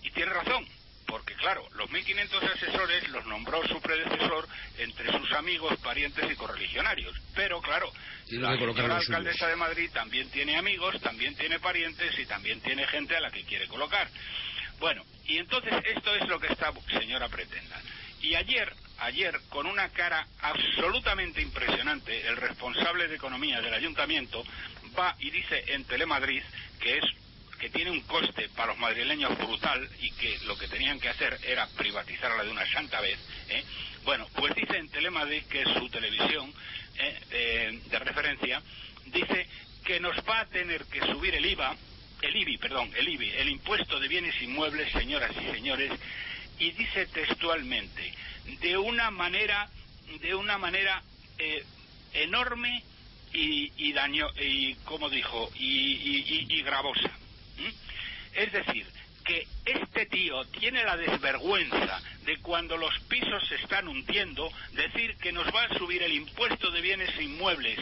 Y 0.02 0.12
tiene 0.12 0.32
razón, 0.32 0.66
porque 1.10 1.34
claro, 1.36 1.68
los 1.76 1.90
1.500 1.90 2.52
asesores 2.54 3.10
los 3.10 3.26
nombró 3.26 3.66
su 3.68 3.82
predecesor 3.82 4.48
entre 4.78 5.12
sus 5.12 5.32
amigos, 5.34 5.78
parientes 5.80 6.32
y 6.32 6.36
correligionarios. 6.36 7.16
Pero 7.36 7.62
claro, 7.62 7.92
la 8.30 8.58
señora 8.58 8.98
alcaldesa 8.98 9.48
de 9.48 9.56
Madrid 9.56 9.90
también 9.94 10.30
tiene 10.30 10.58
amigos, 10.58 11.00
también 11.02 11.36
tiene 11.36 11.60
parientes 11.60 12.18
y 12.20 12.26
también 12.26 12.62
tiene 12.62 12.86
gente 12.88 13.16
a 13.16 13.22
la 13.22 13.32
que 13.32 13.44
quiere 13.44 13.68
colocar. 13.68 14.08
Bueno, 14.80 15.04
y 15.26 15.38
entonces 15.38 15.74
esto 15.96 16.16
es 16.16 16.28
lo 16.28 16.40
que 16.40 16.48
esta 16.48 16.72
señora 17.00 17.28
pretenda. 17.28 17.82
Y 18.22 18.36
ayer, 18.36 18.74
ayer, 19.00 19.40
con 19.50 19.66
una 19.66 19.90
cara 19.90 20.28
absolutamente 20.42 21.42
impresionante, 21.42 22.28
el 22.28 22.38
responsable 22.38 23.08
de 23.08 23.16
economía 23.16 23.62
del 23.62 23.74
ayuntamiento 23.74 24.44
va 24.98 25.16
y 25.20 25.32
dice 25.32 25.64
en 25.68 25.86
Telemadrid 25.86 26.44
que 26.80 26.98
es 26.98 27.06
que 27.60 27.70
tiene 27.70 27.92
un 27.92 28.02
coste 28.02 28.50
para 28.50 28.70
los 28.70 28.78
madrileños 28.78 29.38
brutal 29.38 29.88
y 30.00 30.12
que 30.12 30.40
lo 30.46 30.58
que 30.58 30.68
tenían 30.68 31.00
que 31.00 31.10
hacer 31.10 31.38
era 31.44 31.68
privatizarla 31.68 32.44
de 32.44 32.52
una 32.52 32.66
santa 32.72 33.02
vez. 33.02 33.20
¿eh? 33.50 33.64
Bueno, 34.06 34.28
pues 34.36 34.56
dice 34.56 34.78
en 34.78 34.90
Telemadrid, 34.90 35.44
que 35.44 35.62
es 35.62 35.70
su 35.74 35.90
televisión 35.90 36.52
¿eh? 36.98 37.20
Eh, 37.32 37.82
de 37.86 38.00
referencia, 38.00 38.62
dice 39.08 39.48
que 39.84 40.00
nos 40.00 40.16
va 40.28 40.42
a 40.42 40.46
tener 40.46 40.86
que 40.86 41.02
subir 41.02 41.36
el 41.36 41.46
IVA, 41.46 41.76
el 42.22 42.36
IBI, 42.36 42.58
perdón, 42.58 42.92
el 42.96 43.08
IBI, 43.08 43.30
el 43.32 43.50
impuesto 43.50 44.00
de 44.00 44.08
bienes 44.08 44.42
inmuebles, 44.42 44.92
señoras 44.94 45.32
y 45.36 45.52
señores, 45.52 45.92
y 46.60 46.72
dice 46.72 47.06
textualmente 47.08 48.14
de 48.62 48.78
una 48.78 49.12
manera 49.12 49.70
de 50.22 50.34
una 50.34 50.58
manera 50.58 51.04
enorme 52.14 52.84
y, 53.32 53.72
y, 53.78 53.94
daño 53.94 54.28
y 54.40 54.74
como 54.86 55.08
dijo 55.08 55.52
y, 55.56 56.46
y 56.50 56.62
gravosa 56.64 57.12
es 58.34 58.52
decir 58.52 58.86
que 59.26 59.48
este 59.66 60.06
tío 60.08 60.44
tiene 60.46 60.84
la 60.84 60.98
desvergüenza 60.98 62.02
de 62.26 62.40
cuando 62.40 62.78
los 62.78 62.98
pisos 63.02 63.48
se 63.48 63.56
están 63.56 63.88
hundiendo 63.88 64.52
decir 64.72 65.16
que 65.18 65.32
nos 65.32 65.48
va 65.54 65.66
a 65.66 65.78
subir 65.78 66.02
el 66.02 66.14
impuesto 66.14 66.72
de 66.72 66.82
bienes 66.82 67.10
inmuebles 67.20 67.80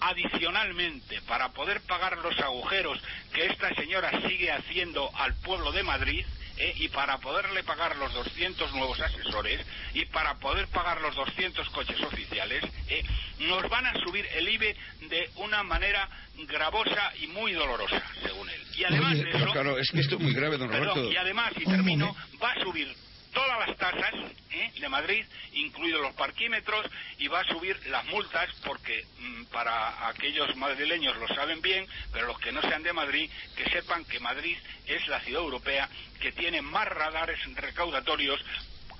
adicionalmente 0.00 1.20
para 1.22 1.50
poder 1.50 1.80
pagar 1.82 2.18
los 2.18 2.38
agujeros 2.40 3.00
que 3.32 3.46
esta 3.46 3.74
señora 3.74 4.10
sigue 4.28 4.50
haciendo 4.50 5.10
al 5.16 5.34
pueblo 5.36 5.72
de 5.72 5.82
Madrid 5.82 6.24
¿eh? 6.58 6.74
y 6.76 6.88
para 6.88 7.18
poderle 7.18 7.62
pagar 7.64 7.96
los 7.96 8.12
200 8.12 8.72
nuevos 8.72 9.00
asesores 9.00 9.60
y 9.94 10.04
para 10.06 10.34
poder 10.38 10.66
pagar 10.68 11.00
los 11.00 11.14
200 11.14 11.68
coches 11.70 12.00
oficiales, 12.02 12.62
¿eh? 12.88 13.02
nos 13.40 13.68
van 13.68 13.86
a 13.86 13.94
subir 14.00 14.26
el 14.34 14.48
IBE 14.48 14.76
de 15.08 15.30
una 15.36 15.62
manera 15.62 16.08
gravosa 16.46 17.12
y 17.20 17.26
muy 17.28 17.52
dolorosa, 17.52 18.02
según 18.22 18.48
él. 18.48 18.62
Y 18.76 18.84
además 18.84 19.16
de 19.16 19.30
eso, 19.30 19.52
claro, 19.52 19.78
es 19.78 19.90
que 19.90 20.00
esto 20.00 20.16
es 20.16 20.20
muy 20.20 20.32
grave, 20.34 20.56
don 20.58 20.68
Roberto. 20.68 21.10
y 21.10 21.16
además, 21.16 21.52
y 21.56 21.64
termino, 21.64 22.14
va 22.42 22.52
a 22.52 22.60
subir 22.62 22.94
todas 23.38 23.68
las 23.68 23.76
tasas 23.76 24.14
¿eh? 24.50 24.72
de 24.80 24.88
Madrid, 24.88 25.24
incluidos 25.52 26.00
los 26.02 26.14
parquímetros, 26.14 26.84
y 27.18 27.28
va 27.28 27.40
a 27.40 27.44
subir 27.44 27.76
las 27.86 28.04
multas 28.06 28.48
porque 28.64 29.04
mm, 29.20 29.44
para 29.44 30.08
aquellos 30.08 30.56
madrileños 30.56 31.16
lo 31.18 31.28
saben 31.28 31.62
bien, 31.62 31.86
pero 32.12 32.26
los 32.26 32.38
que 32.40 32.50
no 32.50 32.60
sean 32.62 32.82
de 32.82 32.92
Madrid, 32.92 33.30
que 33.54 33.70
sepan 33.70 34.04
que 34.06 34.18
Madrid 34.18 34.56
es 34.86 35.06
la 35.06 35.20
ciudad 35.20 35.42
europea 35.42 35.88
que 36.20 36.32
tiene 36.32 36.62
más 36.62 36.88
radares 36.88 37.38
recaudatorios 37.54 38.40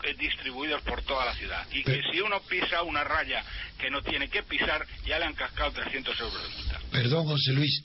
eh, 0.05 0.15
distribuidos 0.17 0.83
por 0.83 1.03
toda 1.03 1.25
la 1.25 1.35
ciudad. 1.35 1.67
Y 1.73 1.83
que 1.83 2.01
si 2.13 2.21
uno 2.21 2.41
pisa 2.43 2.83
una 2.85 3.03
raya 3.03 3.45
que 3.77 3.91
no 3.91 4.03
tiene 4.03 4.29
que 4.29 4.45
pisar, 4.45 4.87
ya 5.05 5.19
le 5.19 5.25
han 5.25 5.35
cascado 5.35 5.73
300 5.73 6.21
euros 6.21 6.43
de 6.43 6.57
multa. 6.57 6.81
Perdón, 6.93 7.27
José 7.27 7.53
Luis, 7.55 7.83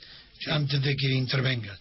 antes 0.52 0.80
de 0.84 0.96
que 0.96 1.08
intervenga. 1.13 1.76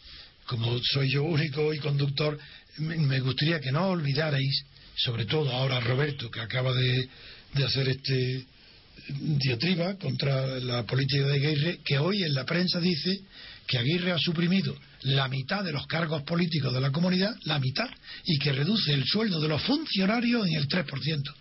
Como 0.47 0.79
soy 0.83 1.11
yo 1.11 1.23
único 1.23 1.73
y 1.73 1.79
conductor, 1.79 2.39
me 2.79 3.21
gustaría 3.21 3.61
que 3.61 3.73
no 3.73 3.89
olvidarais, 3.89 4.65
sobre 4.97 5.27
todo 5.27 5.51
ahora 5.51 5.81
Roberto, 5.81 6.31
que 6.31 6.41
acaba 6.41 6.73
de, 6.73 7.09
hacer 7.65 7.89
este 7.89 8.47
diatriba 9.09 9.97
contra 9.99 10.59
la 10.61 10.85
política 10.85 11.27
de 11.27 11.39
Guerre, 11.39 11.79
que 11.85 11.99
hoy 11.99 12.23
en 12.23 12.35
la 12.35 12.45
prensa 12.45 12.79
dice 12.81 13.21
que 13.67 13.79
Aguirre 13.79 14.13
ha 14.13 14.19
suprimido 14.19 14.77
la 15.03 15.29
mitad 15.29 15.65
de 15.65 15.73
los 15.73 15.87
cargos 15.87 16.23
políticos 16.23 16.73
de 16.73 16.81
la 16.81 16.91
comunidad, 16.91 17.35
la 17.45 17.59
mitad, 17.59 17.89
y 18.25 18.39
que 18.39 18.53
reduce 18.53 18.93
el 18.93 19.05
sueldo 19.05 19.41
de 19.41 19.49
los 19.49 19.63
funcionarios 19.63 20.47
en 20.47 20.55
el 20.55 20.69
3%. 20.69 21.35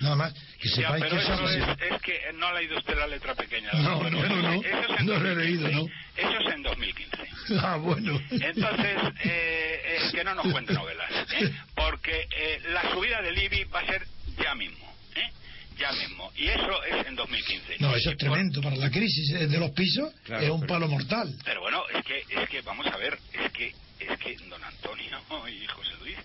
Nada 0.00 0.16
más, 0.16 0.34
que 0.60 0.68
sepáis 0.68 1.04
pero 1.04 1.16
que 1.16 1.22
eso 1.22 1.34
eso 1.34 1.48
es, 1.48 1.92
es 1.92 2.02
que 2.02 2.20
no 2.34 2.46
ha 2.46 2.54
leído 2.54 2.76
usted 2.76 2.96
la 2.98 3.06
letra 3.06 3.34
pequeña. 3.34 3.72
No, 3.72 4.10
no, 4.10 4.10
no, 4.10 4.24
eso 4.24 4.68
es 4.68 5.00
en 5.00 5.06
no 5.06 5.18
lo 5.18 5.30
he 5.30 5.34
2015. 5.34 5.44
leído, 5.44 5.68
¿no? 5.70 5.86
Eso 6.16 6.48
es 6.48 6.54
en 6.54 6.62
2015. 6.62 7.05
Ah, 7.62 7.76
bueno. 7.76 8.20
Entonces, 8.30 8.96
eh, 9.24 9.82
eh, 9.84 9.98
que 10.12 10.24
no 10.24 10.34
nos 10.34 10.50
cuente 10.52 10.72
novelas, 10.72 11.10
¿eh? 11.32 11.52
porque 11.74 12.26
eh, 12.30 12.60
la 12.70 12.90
subida 12.92 13.22
del 13.22 13.38
IBI 13.38 13.64
va 13.64 13.80
a 13.80 13.86
ser 13.86 14.06
ya 14.42 14.54
mismo, 14.54 14.92
¿eh? 15.14 15.30
ya 15.78 15.92
mismo, 15.92 16.32
y 16.36 16.46
eso 16.48 16.84
es 16.84 17.06
en 17.06 17.14
2015. 17.16 17.76
No, 17.80 17.94
eso 17.94 18.10
es 18.10 18.16
por- 18.16 18.28
tremendo. 18.28 18.60
Para 18.60 18.76
la 18.76 18.90
crisis 18.90 19.32
de 19.50 19.58
los 19.58 19.70
pisos 19.72 20.12
Claro, 20.24 20.42
es 20.44 20.50
un 20.50 20.60
pero- 20.60 20.74
palo 20.74 20.88
mortal. 20.88 21.34
Pero 21.44 21.60
bueno, 21.60 21.82
es 21.94 22.04
que, 22.04 22.24
es 22.30 22.48
que, 22.48 22.60
vamos 22.62 22.86
a 22.86 22.96
ver, 22.96 23.18
es 23.32 23.52
que, 23.52 23.74
es 24.00 24.18
que, 24.18 24.36
don 24.48 24.62
Antonio 24.64 25.18
y 25.48 25.66
José 25.66 25.92
Luis, 26.00 26.16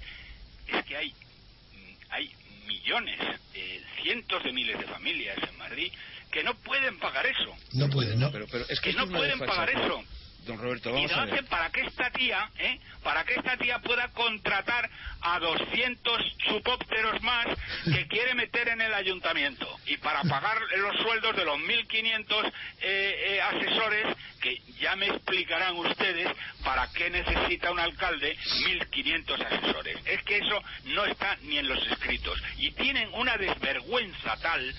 es 0.67 0.85
que 0.85 0.97
hay, 0.97 1.09
mm, 1.09 1.95
hay 2.11 2.31
millones, 2.67 3.19
eh, 3.53 3.81
cientos 4.01 4.43
de 4.43 4.51
miles 4.53 4.79
de 4.79 4.85
familias 4.87 5.37
en 5.49 5.57
Madrid 5.57 5.91
que 6.31 6.43
no 6.43 6.55
pueden 6.55 6.97
pagar 6.97 7.25
eso. 7.25 7.53
No 7.73 7.89
pueden, 7.89 8.17
¿no? 8.19 8.31
Pero, 8.31 8.47
pero 8.49 8.65
es 8.69 8.79
Que 8.79 8.91
esto 8.91 9.05
no 9.05 9.11
pueden 9.11 9.37
pagar 9.39 9.69
eso. 9.69 10.03
Don 10.45 10.57
Roberto, 10.57 10.89
Y 10.89 10.93
vamos 10.93 11.11
a 11.11 11.13
entonces, 11.23 11.41
ver. 11.41 11.49
para 11.49 11.69
que 11.69 11.81
esta 11.81 12.09
tía, 12.11 12.49
¿eh? 12.57 12.79
para 13.03 13.23
que 13.23 13.35
esta 13.35 13.57
tía 13.57 13.79
pueda 13.79 14.07
contratar 14.09 14.89
a 15.21 15.39
200 15.39 16.37
chupópteros 16.37 17.21
más 17.21 17.45
que 17.85 18.07
quiere 18.09 18.33
meter 18.33 18.69
en 18.69 18.81
el 18.81 18.93
ayuntamiento 18.93 19.67
y 19.85 19.97
para 19.97 20.23
pagar 20.23 20.57
los 20.77 20.97
sueldos 20.97 21.35
de 21.35 21.45
los 21.45 21.57
1.500 21.59 22.45
eh, 22.47 22.51
eh, 22.81 23.41
asesores 23.41 24.17
que 24.41 24.57
ya 24.79 24.95
me 24.95 25.07
explicarán 25.07 25.75
ustedes 25.77 26.27
para 26.63 26.87
qué 26.91 27.11
necesita 27.11 27.69
un 27.71 27.79
alcalde 27.79 28.35
1.500 28.65 29.45
asesores. 29.45 29.97
Es 30.05 30.23
que 30.23 30.37
eso 30.37 30.63
no 30.85 31.05
está 31.05 31.37
ni 31.43 31.59
en 31.59 31.67
los 31.67 31.85
escritos 31.87 32.41
y 32.57 32.71
tienen 32.71 33.09
una 33.13 33.37
desvergüenza 33.37 34.37
tal 34.37 34.73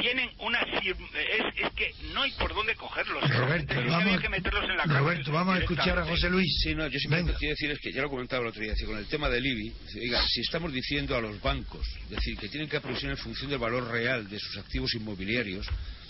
tienen 0.00 0.30
una 0.38 0.60
sir- 0.80 0.96
es, 1.14 1.64
es 1.66 1.72
que 1.74 1.92
no 2.12 2.22
hay 2.22 2.30
por 2.32 2.54
dónde 2.54 2.74
cogerlos 2.74 3.28
Roberto, 3.30 3.74
vamos, 3.74 3.94
había 3.94 4.18
que 4.18 4.28
meterlos 4.28 4.64
en 4.68 4.76
la 4.76 4.84
Roberto, 4.84 5.32
vamos 5.32 5.56
a 5.56 5.58
escuchar 5.58 5.98
a. 5.98 6.04
José 6.06 6.30
Luis. 6.30 6.60
Sí, 6.62 6.74
no, 6.74 6.86
yo 6.88 6.98
simplemente 6.98 7.34
quiero 7.38 7.52
decir 7.52 7.70
es 7.70 7.78
que 7.80 7.92
ya 7.92 8.02
lo 8.02 8.10
comentaba 8.10 8.42
el 8.42 8.48
otro 8.48 8.62
día, 8.62 8.72
decir, 8.72 8.86
con 8.86 8.98
el 8.98 9.06
tema 9.06 9.28
del 9.28 9.44
IBI, 9.46 9.72
oiga, 10.02 10.22
si 10.26 10.40
estamos 10.40 10.72
diciendo 10.72 11.16
a 11.16 11.20
los 11.20 11.40
bancos, 11.40 11.86
es 12.04 12.10
decir, 12.10 12.36
que 12.38 12.48
tienen 12.48 12.68
que 12.68 12.76
aprovisionar 12.76 13.16
en 13.16 13.22
función 13.22 13.50
del 13.50 13.58
valor 13.58 13.90
real 13.90 14.28
de 14.28 14.38
sus 14.38 14.56
activos 14.58 14.94
inmobiliarios, 14.94 15.66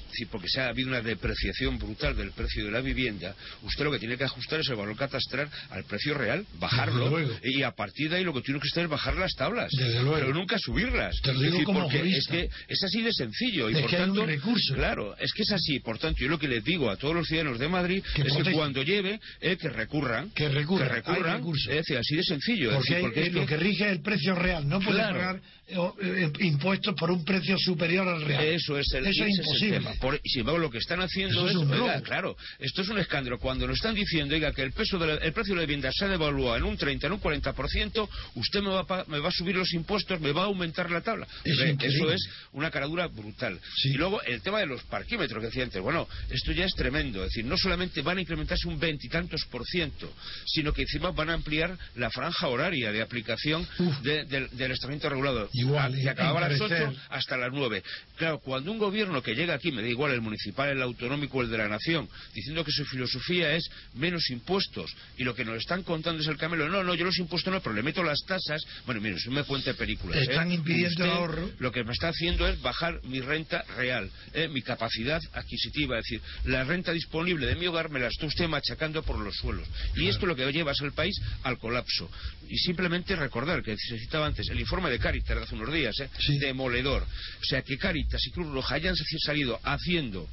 es 0.07 0.13
decir, 0.13 0.29
porque 0.31 0.49
se 0.49 0.61
ha 0.61 0.69
habido 0.69 0.89
una 0.89 1.01
depreciación 1.03 1.79
brutal 1.79 2.17
del 2.17 2.31
precio 2.33 2.65
de 2.65 2.71
la 2.71 2.81
vivienda, 2.81 3.35
usted 3.63 3.85
lo 3.85 3.93
que 3.93 3.99
tiene 3.99 4.17
que 4.17 4.25
ajustar 4.25 4.61
es 4.61 4.69
el 4.69 4.77
valor 4.77 4.97
catastral 4.97 5.49
al 5.71 5.85
precio 5.85 6.15
real, 6.15 6.47
bajarlo, 6.59 7.19
y 7.43 7.63
a 7.63 7.73
partir 7.73 8.11
de 8.11 8.17
ahí 8.17 8.25
lo 8.25 8.33
que 8.33 8.41
tiene 8.43 8.61
que 8.61 8.69
hacer 8.71 8.85
es 8.85 8.91
bajar 8.91 9.17
las 9.17 9.33
tablas, 9.35 9.71
pero 9.79 10.33
nunca 10.33 10.59
subirlas. 10.59 11.17
Te 11.23 11.33
lo 11.33 11.35
Es 11.35 11.41
digo 11.41 11.53
decir, 11.53 11.65
como 11.67 11.81
porque 11.83 11.97
es 11.99 12.03
jurista. 12.03 12.33
que 12.33 12.49
es 12.69 12.83
así 12.85 13.03
de 13.03 13.13
sencillo 13.13 13.71
y 13.71 13.75
por 13.75 13.91
tanto, 13.91 14.27
claro, 14.75 15.17
es 15.19 15.33
que 15.33 15.43
es 15.43 15.53
así, 15.53 15.81
por 15.81 15.99
tanto, 15.99 16.19
yo 16.21 16.29
lo 16.29 16.39
que 16.39 16.49
les 16.49 16.65
digo 16.65 16.91
a 16.91 16.97
todos 16.97 17.15
los 17.15 17.27
ciudadanos 17.27 17.59
de 17.59 17.69
Madrid 17.69 18.03
Que 18.15 18.23
es 18.23 18.37
que 18.37 18.53
cuando 18.53 18.83
lleve, 18.83 19.21
eh, 19.41 19.57
que 19.57 19.69
recurran, 19.69 20.31
Que 20.31 20.49
recurran, 20.49 20.89
que 20.89 20.95
recurran, 20.95 21.43
es 21.47 21.67
decir, 21.67 21.97
así 21.99 22.17
de 22.17 22.23
sencillo. 22.23 22.71
Porque, 22.73 22.95
decir, 22.95 23.01
porque 23.01 23.21
hay- 23.21 23.27
es 23.29 23.33
lo 23.35 23.41
que- 23.41 23.47
que 23.47 23.57
rige 23.57 23.85
es 23.87 23.93
el 23.93 24.01
precio 24.01 24.35
real. 24.35 24.69
No 24.69 24.81
puede 24.81 24.99
Claro. 24.99 25.19
pagar 25.19 25.41
eh, 25.69 25.77
eh, 26.01 26.33
impuestos 26.41 26.95
por 26.95 27.11
un 27.11 27.25
precio 27.25 27.57
superior 27.59 28.07
al 28.07 28.23
real. 28.23 28.45
Eso 28.45 28.79
es 28.79 28.87
el, 28.95 29.07
Eso 29.07 29.25
ese 29.25 29.31
es 29.33 29.39
el 29.39 29.45
imposible. 29.45 29.96
Por- 30.01 30.21
sin 30.25 30.41
embargo, 30.41 30.59
lo 30.59 30.71
que 30.71 30.79
están 30.79 31.01
haciendo 31.01 31.49
es 31.49 31.55
oiga, 31.57 32.01
claro, 32.03 32.37
esto 32.59 32.83
es 32.83 32.89
un 32.89 32.99
escándalo. 32.99 33.39
Cuando 33.39 33.67
nos 33.67 33.77
están 33.77 33.95
diciendo, 33.95 34.35
oiga, 34.35 34.53
que 34.53 34.63
el, 34.63 34.73
peso 34.73 34.99
de 34.99 35.07
la- 35.07 35.15
el 35.15 35.33
precio 35.33 35.55
de 35.55 35.61
la 35.61 35.67
vivienda 35.67 35.91
se 35.93 36.05
ha 36.05 36.09
devaluado 36.09 36.57
en 36.57 36.65
un 36.65 36.77
30, 36.77 37.07
en 37.07 37.13
un 37.15 37.21
40%, 37.21 38.09
usted 38.35 38.61
me 38.63 38.69
va, 38.71 39.05
me 39.09 39.19
va 39.19 39.29
a 39.29 39.33
subir 39.33 39.57
los 39.57 39.73
impuestos, 39.73 40.21
me 40.21 40.33
va 40.33 40.43
a 40.43 40.47
aumentar 40.47 40.91
la 40.91 41.01
tabla. 41.01 41.27
Es 41.45 41.59
eso 41.59 42.11
es 42.11 42.29
una 42.53 42.71
caradura 42.71 43.07
brutal. 43.09 43.59
Sí. 43.77 43.91
Y 43.91 43.95
luego 43.95 44.23
el 44.23 44.41
tema 44.43 44.59
de 44.61 44.67
los 44.67 44.83
parquímetros 44.85 45.41
que 45.41 45.47
decía 45.47 45.65
antes, 45.65 45.81
bueno, 45.81 46.09
esto 46.31 46.53
ya 46.53 46.65
es 46.65 46.75
tremendo. 46.75 47.21
Es 47.25 47.31
decir, 47.31 47.45
no 47.45 47.57
solamente 47.57 48.03
van 48.03 48.19
a 48.19 48.21
incrementarse 48.21 48.69
un 48.69 48.79
veintitantos 48.79 49.45
por 49.47 49.65
ciento, 49.65 50.13
sino 50.47 50.73
que 50.73 50.83
encima 50.83 51.11
van 51.11 51.31
a 51.31 51.35
ampliar 51.35 51.77
la 51.95 52.11
franja 52.11 52.49
horaria 52.49 52.93
de 52.93 53.03
aplicación 53.03 53.67
de- 54.03 54.25
del, 54.25 54.71
estamento 54.73 55.09
regulado. 55.09 55.49
Igual, 55.53 55.95
que 55.95 56.09
acababa 56.09 56.47
a 56.47 56.49
las 56.49 56.61
encarecer. 56.61 56.89
8 56.89 57.01
hasta 57.11 57.37
las 57.37 57.51
9. 57.53 57.83
Claro, 58.17 58.41
cuando 58.41 58.71
un 58.73 58.79
gobierno 58.79 59.23
que 59.23 59.35
llega 59.35 59.55
aquí, 59.55 59.73
me 59.73 59.83
da 59.87 59.91
igual 59.91 60.13
el 60.13 60.21
municipal, 60.21 60.69
el 60.69 60.83
autonómico 60.83 61.39
o 61.39 61.43
el 61.43 61.51
de 61.51 61.59
la 61.59 61.69
nación, 61.69 62.09
diciendo 62.35 62.65
que 62.65 62.73
su 62.73 62.85
filosofía 62.85 63.55
es 63.55 63.69
menos 63.95 64.31
impuestos 64.31 64.95
y 65.17 65.25
lo 65.25 65.35
que 65.35 65.45
nos 65.45 65.57
están 65.57 65.83
contando 65.83 66.23
es 66.23 66.29
el 66.29 66.37
camelo, 66.37 66.69
no, 66.69 66.85
no, 66.85 66.95
yo 66.95 67.05
los 67.05 67.19
impuestos 67.19 67.53
no, 67.53 67.61
pero 67.61 67.75
le 67.75 67.83
meto 67.83 68.03
las 68.03 68.21
tasas, 68.27 68.63
bueno, 68.85 69.01
mire, 69.01 69.17
eso 69.17 69.31
me 69.31 69.45
cuente 69.45 69.75
películas. 69.75 70.19
¿eh? 70.19 70.23
Están 70.23 70.53
impidiendo 70.53 70.89
Usted 70.91 71.05
el 71.05 71.11
ahorro. 71.11 71.51
Lo 71.59 71.73
que 71.73 71.85
me 71.85 71.93
está 71.93 72.09
haciendo 72.09 72.47
es 72.47 72.61
bajar 72.61 73.01
mi 73.05 73.21
renta 73.21 73.63
real, 73.77 74.11
¿eh? 74.35 74.49
mi 74.49 74.63
capacidad 74.63 75.21
adquisitiva, 75.33 75.99
es 75.99 76.05
decir, 76.05 76.21
la 76.45 76.65
renta 76.65 76.93
disponible 76.93 77.47
de 77.47 77.57
mi 77.57 77.67
hogar 77.67 77.91
me 77.91 78.01
la 78.01 78.09
está 78.09 78.27
usted 78.27 78.49
machacando 78.49 79.03
por 79.03 79.19
los 79.19 79.35
suelos. 79.37 79.67
Y 79.95 80.09
esto 80.09 80.27
lo 80.27 80.37
que 80.37 80.51
lleva 80.53 80.73
es 80.73 80.81
al 80.81 80.93
país 80.93 81.17
al 81.43 81.59
colapso. 81.59 82.11
Y 82.49 82.57
simplemente 82.59 83.17
recordar 83.17 83.63
que 83.63 83.77
se 83.77 83.99
citaba 83.99 84.27
antes 84.27 84.49
el 84.49 84.61
informe 84.61 84.91
de 84.91 84.99
Caritas 84.99 85.37
de 85.37 85.43
hace 85.43 85.55
unos 85.55 85.73
días, 85.73 85.99
¿eh? 86.01 86.09
Sí. 86.19 86.39
demoledor. 86.39 87.03
O 87.03 87.45
sea, 87.45 87.63
que 87.63 87.77
Caritas 87.77 88.25
y 88.27 88.31
Cruz 88.31 88.53
Roja 88.53 88.77
hayan 88.77 88.95
salido 88.97 89.59
haciendo 89.77 90.27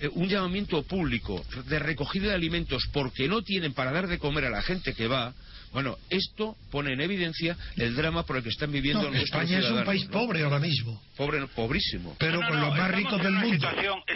eh, 0.00 0.08
un 0.12 0.28
llamamiento 0.28 0.82
público 0.84 1.44
de 1.66 1.78
recogida 1.78 2.28
de 2.28 2.34
alimentos 2.34 2.84
porque 2.92 3.28
no 3.28 3.42
tienen 3.42 3.72
para 3.74 3.92
dar 3.92 4.06
de 4.08 4.18
comer 4.18 4.46
a 4.46 4.50
la 4.50 4.62
gente 4.62 4.94
que 4.94 5.06
va, 5.06 5.32
bueno, 5.72 5.96
esto 6.10 6.56
pone 6.70 6.92
en 6.92 7.00
evidencia 7.00 7.56
el 7.76 7.94
drama 7.96 8.24
por 8.26 8.36
el 8.36 8.42
que 8.42 8.50
están 8.50 8.70
viviendo 8.70 9.04
No, 9.04 9.10
nuestros 9.10 9.42
España 9.42 9.58
es 9.60 9.70
un 9.70 9.84
país 9.84 10.04
¿no? 10.06 10.10
pobre 10.12 10.42
ahora 10.42 10.58
mismo. 10.58 11.00
Pobre, 11.16 11.40
no, 11.40 11.48
pobrísimo. 11.48 12.14
Pero 12.18 12.34
No, 12.34 12.40
no, 12.40 12.48
con 12.48 12.60
no, 12.60 12.66
los 12.68 12.76
más 12.76 12.90
ricos 12.90 13.22
del 13.22 13.32
mundo. 13.32 13.68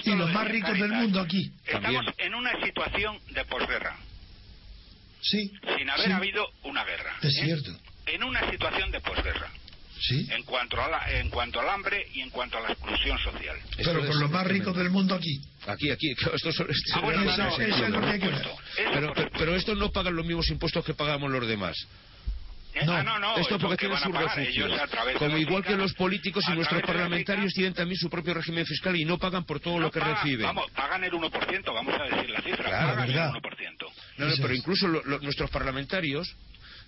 Y 0.05 0.11
lo 0.11 0.17
los 0.17 0.33
más 0.33 0.49
ricos 0.49 0.79
del 0.79 0.93
mundo 0.93 1.21
aquí. 1.21 1.51
Estamos 1.65 1.83
También. 2.05 2.15
en 2.19 2.35
una 2.35 2.53
situación 2.65 3.19
de 3.33 3.45
posguerra, 3.47 3.97
Sí. 5.23 5.51
sin 5.77 5.91
haber 5.91 6.07
sí, 6.07 6.13
habido 6.13 6.47
una 6.65 6.85
guerra. 6.85 7.17
Es 7.23 7.37
¿eh? 7.39 7.45
cierto. 7.45 7.77
En 8.07 8.23
una 8.23 8.49
situación 8.51 8.91
de 8.93 9.01
posguerra, 9.01 9.51
Sí. 10.01 10.29
en 10.31 10.43
cuanto, 10.45 10.81
a 10.81 10.89
la- 10.89 11.11
en 11.19 11.31
cuanto 11.31 11.61
al 11.61 11.69
hambre 11.69 12.07
y 12.13 12.21
en 12.21 12.31
cuanto 12.31 12.59
a 12.59 12.61
la 12.61 12.73
exclusión 12.73 13.19
social. 13.19 13.57
Pero 13.77 14.07
con 14.07 14.21
los 14.21 14.31
más 14.31 14.47
ricos 14.47 14.77
del 14.77 14.91
mundo 14.91 15.15
aquí. 15.15 15.41
Aquí, 15.67 15.91
aquí, 15.91 16.11
esto 16.13 16.53
son- 16.53 16.71
esto 16.71 16.93
Ah, 16.95 17.01
bueno, 17.01 17.21
es 17.21 17.27
no, 17.27 17.35
una 17.35 17.45
no, 17.45 17.49
eso 17.51 17.57
sensación, 17.57 17.87
es 17.87 17.93
lo 17.93 18.01
que 18.01 18.07
hay 18.13 18.21
que 18.21 18.27
¿no? 18.27 18.37
ver. 18.37 18.47
Eso 18.47 18.91
Pero, 18.93 19.13
pero, 19.15 19.31
pero 19.39 19.57
estos 19.57 19.77
no 19.79 19.91
pagan 19.91 20.15
los 20.15 20.27
mismos 20.27 20.49
impuestos 20.51 20.85
que 20.85 20.95
pagamos 20.95 21.31
los 21.31 21.47
demás. 21.49 21.77
Eh, 22.75 22.85
No, 22.85 22.93
ah, 22.93 23.03
no, 23.03 23.19
no, 23.19 23.39
Esto 23.39 23.59
porque 23.59 23.77
que 23.79 23.87
tienen 23.89 23.99
través 24.87 25.15
de 25.15 25.19
Como 25.19 25.39
igual 25.39 25.65
que 25.65 25.77
los 25.77 25.95
políticos 25.95 26.45
y 26.47 26.53
nuestros 26.53 26.83
parlamentarios 26.83 27.55
tienen 27.55 27.73
también 27.73 27.97
su 27.99 28.11
propio 28.11 28.35
régimen 28.35 28.67
fiscal 28.67 28.95
y 28.97 29.07
no 29.07 29.17
pagan 29.17 29.45
por 29.45 29.61
todo 29.61 29.77
no 29.77 29.81
lo 29.81 29.91
que 29.91 29.99
pagan, 29.99 30.17
reciben. 30.17 30.45
Vamos, 30.47 30.71
pagan 30.73 31.03
el 31.03 31.13
1%, 31.15 31.73
vamos 31.73 31.95
a 31.99 32.03
decir 32.05 32.29
la 32.29 32.43
cifra, 32.43 32.65
Claro, 32.65 32.89
pagan 32.91 33.09
verdad. 33.09 33.31
el 33.31 33.33
1%. 33.33 33.87
No, 34.19 34.27
no, 34.27 34.35
pero 34.43 34.55
incluso 34.55 34.89
lo- 34.89 35.03
lo- 35.05 35.19
nuestros 35.21 35.49
parlamentarios, 35.51 36.37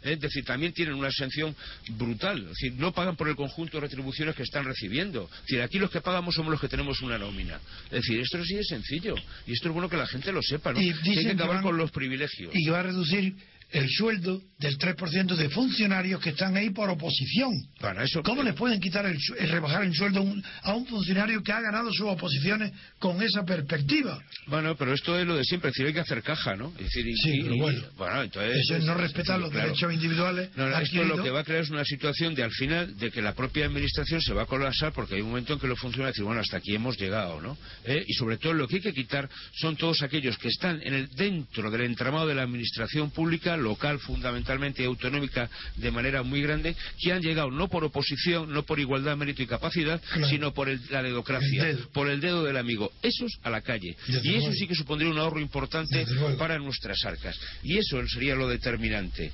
es 0.02 0.20
decir, 0.20 0.44
también 0.44 0.72
tienen 0.72 0.94
una 0.94 1.08
exención 1.08 1.54
brutal. 1.90 2.38
Es 2.42 2.48
decir, 2.48 2.72
no 2.74 2.92
pagan 2.92 3.16
por 3.16 3.28
el 3.28 3.36
conjunto 3.36 3.76
de 3.76 3.82
retribuciones 3.82 4.34
que 4.34 4.42
están 4.42 4.64
recibiendo. 4.64 5.28
Es 5.32 5.40
decir, 5.42 5.62
aquí 5.62 5.78
los 5.78 5.90
que 5.90 6.00
pagamos 6.00 6.34
somos 6.34 6.50
los 6.52 6.60
que 6.60 6.68
tenemos 6.68 7.00
una 7.02 7.18
nómina. 7.18 7.60
Es 7.86 8.02
decir, 8.02 8.20
esto 8.20 8.42
sí 8.44 8.56
es 8.56 8.68
sencillo. 8.68 9.14
Y 9.46 9.52
esto 9.52 9.68
es 9.68 9.74
bueno 9.74 9.88
que 9.88 9.96
la 9.96 10.06
gente 10.06 10.32
lo 10.32 10.42
sepa, 10.42 10.72
¿no? 10.72 10.80
Y 10.80 10.90
hay 10.90 10.94
que 11.16 11.22
que 11.22 11.30
acabar 11.30 11.56
van- 11.56 11.62
con 11.62 11.76
los 11.76 11.90
privilegios. 11.90 12.52
Y 12.54 12.64
que 12.64 12.70
va 12.70 12.80
a 12.80 12.84
reducir 12.84 13.34
el 13.70 13.88
sueldo 13.90 14.40
del 14.58 14.76
3% 14.78 15.36
de 15.36 15.48
funcionarios 15.50 16.20
que 16.20 16.30
están 16.30 16.56
ahí 16.56 16.70
por 16.70 16.88
oposición. 16.90 17.52
Para 17.80 18.02
eso, 18.02 18.22
¿Cómo 18.22 18.42
les 18.42 18.54
pueden 18.54 18.80
quitar 18.80 19.06
el, 19.06 19.16
el 19.38 19.48
rebajar 19.50 19.84
el 19.84 19.94
sueldo 19.94 20.20
a 20.20 20.22
un, 20.22 20.42
a 20.62 20.74
un 20.74 20.86
funcionario 20.86 21.42
que 21.42 21.52
ha 21.52 21.60
ganado 21.60 21.92
sus 21.92 22.06
oposiciones 22.08 22.72
con 22.98 23.22
esa 23.22 23.44
perspectiva? 23.44 24.18
Bueno, 24.46 24.74
pero 24.76 24.94
esto 24.94 25.18
es 25.18 25.26
lo 25.26 25.36
de 25.36 25.44
siempre, 25.44 25.68
es 25.70 25.74
decir, 25.74 25.86
hay 25.86 25.92
que 25.92 26.00
hacer 26.00 26.22
caja, 26.22 26.56
¿no? 26.56 26.72
Es 26.78 26.84
decir, 26.86 27.06
y- 27.06 27.16
Sí, 27.16 27.30
y- 27.38 27.42
pero 27.42 27.56
bueno. 27.96 28.22
entonces, 28.22 28.56
Eso 28.64 28.76
es 28.76 28.84
no 28.84 28.94
respetar 28.94 29.38
los 29.38 29.50
claro. 29.50 29.66
derechos 29.68 29.92
individuales. 29.92 30.50
No, 30.56 30.68
no, 30.68 30.78
esto 30.78 31.04
lo 31.04 31.22
que 31.22 31.30
va 31.30 31.40
a 31.40 31.44
crear 31.44 31.62
es 31.62 31.70
una 31.70 31.84
situación 31.84 32.34
de 32.34 32.42
al 32.44 32.50
final 32.52 32.96
de 32.98 33.10
que 33.10 33.22
la 33.22 33.34
propia 33.34 33.66
administración 33.66 34.20
se 34.22 34.32
va 34.32 34.42
a 34.42 34.46
colapsar 34.46 34.92
porque 34.92 35.14
hay 35.16 35.20
un 35.20 35.28
momento 35.28 35.52
en 35.52 35.60
que 35.60 35.66
los 35.68 35.78
funcionarios 35.78 36.14
dicen, 36.16 36.26
bueno, 36.26 36.40
hasta 36.40 36.56
aquí 36.56 36.74
hemos 36.74 36.96
llegado, 36.98 37.40
¿no? 37.40 37.56
¿Eh? 37.84 38.02
Y 38.06 38.14
sobre 38.14 38.38
todo 38.38 38.54
lo 38.54 38.66
que 38.66 38.76
hay 38.76 38.82
que 38.82 38.94
quitar 38.94 39.28
son 39.56 39.76
todos 39.76 40.02
aquellos 40.02 40.36
que 40.38 40.48
están 40.48 40.80
en 40.82 40.94
el 40.94 41.08
dentro 41.10 41.70
del 41.70 41.82
entramado 41.82 42.26
de 42.26 42.34
la 42.34 42.42
administración 42.42 43.10
pública, 43.10 43.56
local 43.58 43.98
fundamentalmente 43.98 44.82
y 44.82 44.86
autonómica 44.86 45.48
de 45.76 45.90
manera 45.90 46.22
muy 46.22 46.42
grande, 46.42 46.74
que 47.00 47.12
han 47.12 47.22
llegado 47.22 47.50
no 47.50 47.68
por 47.68 47.84
oposición, 47.84 48.52
no 48.52 48.62
por 48.64 48.80
igualdad, 48.80 49.16
mérito 49.16 49.42
y 49.42 49.46
capacidad, 49.46 50.00
Claro. 50.12 50.28
sino 50.28 50.54
por 50.54 50.68
el- 50.68 50.80
la 50.90 51.02
dedocracia, 51.02 51.68
El 51.68 51.78
por 51.92 52.08
el 52.08 52.20
dedo 52.20 52.44
del 52.44 52.56
amigo. 52.56 52.92
Esos 53.02 53.32
a 53.42 53.50
la 53.50 53.60
calle. 53.60 53.96
Desde 54.06 54.26
y 54.28 54.30
eso 54.34 54.38
luego. 54.46 54.52
sí 54.54 54.66
que 54.66 54.74
supondría 54.74 55.10
un 55.10 55.18
ahorro 55.18 55.40
importante 55.40 56.06
para 56.38 56.58
nuestras 56.58 57.04
arcas. 57.04 57.38
Y 57.62 57.76
eso 57.78 58.00
sería 58.08 58.34
lo 58.34 58.48
determinante. 58.48 59.30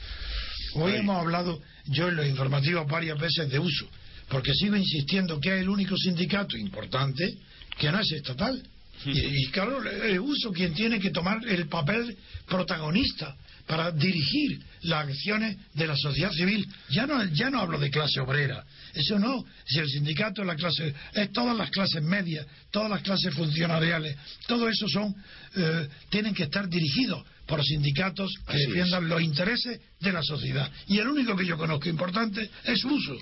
Hoy 0.75 0.93
Ay. 0.93 0.99
hemos 0.99 1.17
hablado, 1.21 1.61
yo 1.87 2.09
en 2.09 2.17
los 2.17 2.27
informativos 2.27 2.87
varias 2.89 3.19
veces 3.19 3.49
de 3.51 3.59
uso, 3.59 3.89
porque 4.29 4.53
sigo 4.55 4.75
insistiendo 4.77 5.39
que 5.41 5.55
es 5.55 5.61
el 5.63 5.69
único 5.69 5.97
sindicato 5.97 6.57
importante 6.57 7.37
que 7.79 7.93
no 7.93 8.01
es 8.01 8.11
estatal. 8.13 8.63
Y, 9.05 9.11
y, 9.21 9.47
claro, 9.51 9.83
el 9.85 10.19
uso 10.21 10.51
quien 10.53 10.73
tiene 10.73 10.99
que 11.01 11.11
tomar 11.11 11.39
el 11.47 11.67
papel 11.69 12.17
protagonista 12.47 13.37
para 13.67 13.91
dirigir 13.91 14.61
las 14.83 15.09
acciones 15.09 15.57
de 15.73 15.87
la 15.87 15.97
sociedad 15.97 16.33
civil. 16.33 16.67
Ya 16.91 17.07
no, 17.07 17.25
ya 17.33 17.51
no 17.51 17.61
hablo 17.61 17.79
de 17.79 17.91
clase 17.91 18.21
obrera, 18.21 18.65
eso 18.93 19.19
no. 19.19 19.45
Si 19.67 19.79
el 19.79 19.89
sindicato 19.89 20.43
es 20.43 20.47
la 20.47 20.57
clase, 20.57 20.95
es 21.15 21.33
todas 21.33 21.57
las 21.57 21.71
clases 21.71 22.03
medias, 22.03 22.47
todas 22.71 22.91
las 22.91 23.03
clases 23.03 23.35
funcionariales, 23.35 24.17
todo 24.47 24.69
eso 24.69 24.89
son, 24.89 25.15
eh, 25.57 25.89
tienen 26.11 26.35
que 26.35 26.45
estar 26.45 26.69
dirigidos 26.69 27.25
por 27.47 27.63
sindicatos 27.63 28.33
que 28.47 28.57
defiendan 28.57 29.09
los 29.09 29.21
intereses 29.21 29.79
de 30.01 30.13
la 30.13 30.23
sociedad. 30.23 30.71
Y 30.87 30.99
el 30.99 31.09
único 31.09 31.37
que 31.37 31.45
yo 31.45 31.57
conozco 31.57 31.89
importante 31.89 32.49
es 32.65 32.85
uso. 32.85 33.17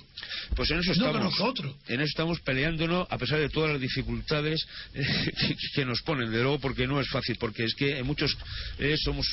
Pues 0.55 0.71
en 0.71 0.79
eso 0.79 0.93
no 0.95 1.07
estamos. 1.07 1.17
conozco 1.17 1.43
otro. 1.45 1.77
En 1.87 1.99
eso 1.99 2.09
estamos 2.09 2.39
peleándonos 2.41 3.07
a 3.09 3.17
pesar 3.17 3.39
de 3.39 3.49
todas 3.49 3.71
las 3.71 3.81
dificultades 3.81 4.65
que, 5.75 5.85
nos 5.85 6.01
ponen, 6.03 6.31
de 6.31 6.41
luego, 6.41 6.59
porque 6.59 6.87
no 6.87 7.01
es 7.01 7.09
fácil, 7.09 7.37
porque 7.37 7.65
es 7.65 7.73
que 7.75 7.97
en 7.97 8.05
muchos 8.05 8.35
eh, 8.79 8.95
somos 9.03 9.27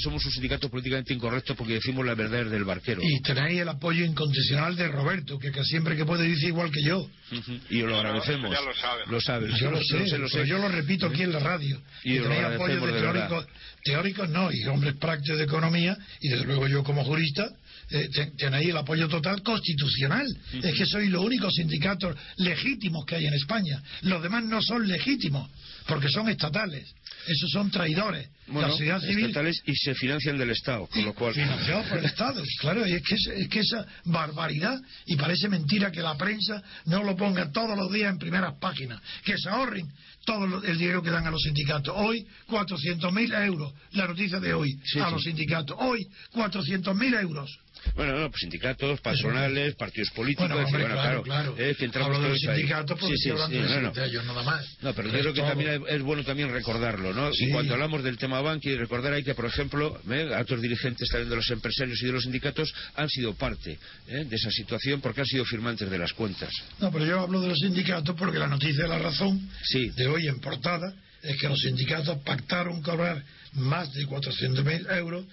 somos 0.00 0.24
un 0.24 0.32
sindicato 0.32 0.68
políticamente 0.68 1.14
incorrecto 1.14 1.54
porque 1.54 1.74
decimos 1.74 2.04
la 2.04 2.14
verdad 2.14 2.46
del 2.46 2.64
barquero. 2.64 3.00
Y 3.02 3.20
tenéis 3.22 3.60
el 3.60 3.68
apoyo 3.68 4.04
incondicional 4.04 4.76
de 4.76 4.88
Roberto, 4.88 5.38
que, 5.38 5.50
que 5.50 5.64
siempre 5.64 5.96
que 5.96 6.04
puede 6.04 6.24
dice 6.24 6.46
igual 6.46 6.70
que 6.70 6.82
yo. 6.82 6.98
Uh 7.00 7.34
-huh. 7.34 7.60
Y 7.70 7.78
lo 7.82 7.96
agradecemos. 7.96 8.50
Ya 8.50 8.60
lo 8.60 8.74
sabe. 8.74 9.02
Lo 9.06 9.20
sabes. 9.20 9.54
Yo 9.60 9.70
lo 9.70 9.82
sé, 9.82 10.08
lo, 10.10 10.18
lo 10.18 10.28
sé. 10.28 10.46
yo 10.46 10.58
lo 10.58 10.68
repito 10.68 11.06
aquí 11.06 11.22
en 11.22 11.32
la 11.32 11.38
radio. 11.40 11.80
Y, 12.04 12.18
tenéis 12.18 12.44
apoyo 12.44 12.80
de, 12.80 12.92
de 12.92 13.00
teóricos, 13.00 13.46
teóricos 13.84 14.28
no, 14.30 14.50
y 14.52 14.64
hombres 14.66 14.94
prácticos 14.96 15.38
de 15.38 15.44
economía, 15.44 15.96
y 16.20 16.28
desde 16.28 16.44
luego 16.44 16.66
yo 16.68 16.82
como 16.82 17.04
jurista, 17.04 17.48
eh, 17.90 18.08
tenéis 18.36 18.70
el 18.70 18.76
apoyo 18.76 19.08
total 19.08 19.42
constitucional. 19.42 20.26
Uh 20.26 20.56
-huh. 20.56 20.64
Es 20.64 20.74
que 20.74 20.86
sois 20.86 21.10
los 21.10 21.24
únicos 21.24 21.54
sindicatos 21.54 22.16
legítimos 22.36 23.04
que 23.06 23.16
hay 23.16 23.26
en 23.26 23.34
España. 23.34 23.82
Los 24.02 24.22
demás 24.22 24.44
no 24.44 24.60
son 24.62 24.86
legítimos, 24.86 25.50
porque 25.88 26.10
son 26.10 26.28
estatales. 26.28 26.94
Esos 27.26 27.50
son 27.50 27.70
traidores. 27.70 28.28
Bueno, 28.46 28.68
la 28.68 28.70
sociedad 28.70 29.00
civil. 29.00 29.26
Estatales 29.26 29.60
y 29.66 29.74
se 29.74 29.94
financian 29.94 30.36
del 30.38 30.50
Estado, 30.50 30.86
con 30.86 31.04
lo 31.04 31.14
cual. 31.14 31.32
Financiados 31.34 31.86
por 31.86 31.98
el 31.98 32.04
Estado, 32.04 32.42
claro, 32.60 32.86
y 32.86 32.92
es 32.92 33.02
que, 33.02 33.14
es, 33.14 33.48
que 33.48 33.60
esa 33.60 33.86
barbaridad, 34.04 34.78
y 35.06 35.16
parece 35.16 35.48
mentira 35.48 35.90
que 35.90 36.00
la 36.00 36.16
prensa 36.16 36.62
no 36.84 37.02
lo 37.02 37.16
ponga 37.16 37.50
todos 37.50 37.76
los 37.76 37.90
días 37.90 38.12
en 38.12 38.18
primeras 38.18 38.54
páginas, 38.60 39.00
que 39.24 39.36
se 39.36 39.48
ahorren 39.48 39.90
todo 40.24 40.62
el 40.62 40.78
dinero 40.78 41.02
que 41.02 41.10
dan 41.10 41.26
a 41.26 41.30
los 41.30 41.42
sindicatos. 41.42 41.94
Hoy, 41.96 42.26
400.000 42.48 43.46
euros, 43.46 43.72
la 43.92 44.06
noticia 44.06 44.38
de 44.40 44.52
hoy, 44.52 44.70
Sí, 44.84 45.00
a 45.00 45.06
sí. 45.06 45.12
los 45.12 45.22
sindicatos. 45.22 45.76
Hoy, 45.80 46.06
400.000 46.34 47.20
euros. 47.22 47.58
Bueno, 47.94 48.18
no, 48.18 48.30
pues 48.30 48.40
sindicatos, 48.40 49.00
patronales, 49.00 49.74
partidos 49.78 50.10
políticos, 50.10 50.48
Bueno, 50.48 50.66
hombre, 50.66 50.82
bueno, 50.82 50.94
claro, 51.00 51.22
claro. 51.22 51.54
eh, 51.58 51.74
que 51.78 51.84
entramos 51.84 52.16
Hablo 52.16 52.28
de 52.28 52.32
los 52.34 52.40
sindicatos 52.40 52.98
porque 52.98 53.16
Sí, 53.16 53.22
sí, 53.22 53.28
estoy 53.30 53.42
hablando 53.42 53.68
sí, 53.68 53.74
de, 53.74 53.80
no, 53.82 53.92
no. 53.94 54.04
ellos 54.04 54.24
nada 54.26 54.42
más. 54.42 54.76
No, 54.82 54.94
pero 54.94 55.08
yo 55.08 55.18
creo 55.20 55.32
que 55.34 55.40
todo. 55.40 55.48
también 55.50 55.82
es, 55.88 56.02
bueno 56.02 56.24
también 56.24 56.50
recordarlo, 56.52 57.12
¿no? 57.12 57.30
Y 57.32 57.50
cuando 57.50 57.74
hablamos 57.74 58.02
del 58.04 58.18
tema 58.18 58.40
Bankia, 58.40 58.76
recordar 58.78 59.12
hay 59.12 59.24
que, 59.24 59.34
por 59.34 59.46
ejemplo, 59.46 60.00
¿eh? 60.10 60.30
altos 60.34 60.60
dirigentes 60.60 61.08
también 61.08 61.30
de 61.30 61.36
los 61.36 61.50
empresarios 61.50 62.00
y 62.02 62.06
de 62.06 62.12
los 62.12 62.22
sindicatos 62.24 62.72
han 62.96 63.08
sido 63.08 63.34
parte 63.34 63.78
¿eh? 64.08 64.24
de 64.24 64.36
esa 64.36 64.50
situación 64.50 65.00
porque 65.00 65.20
han 65.20 65.26
sido 65.26 65.44
firmantes 65.44 65.90
de 65.90 65.98
las 65.98 66.12
cuentas. 66.12 66.50
No, 66.80 66.90
pero 66.92 67.04
yo 67.04 67.20
hablo 67.20 67.40
de 67.40 67.48
los 67.48 67.58
sindicatos 67.58 68.14
porque 68.16 68.38
la 68.38 68.46
noticia 68.48 68.84
de 68.84 68.88
la 68.88 68.98
razón 68.98 69.48
de 69.72 70.06
hoy 70.06 70.28
en 70.28 70.40
portada 70.40 70.92
es 71.22 71.36
que 71.40 71.48
los 71.48 71.58
sindicatos 71.60 72.18
pactaron 72.24 72.80
cobrar 72.82 73.22
más 73.54 73.92
de 73.92 74.06
400.000 74.06 74.96
euros 74.98 75.24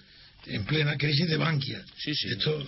en 0.46 0.64
plena 0.64 0.96
crisis 0.96 1.28
de 1.28 1.36
Bankia. 1.36 1.82
Sí, 1.98 2.14
sí. 2.14 2.28
Esto, 2.28 2.66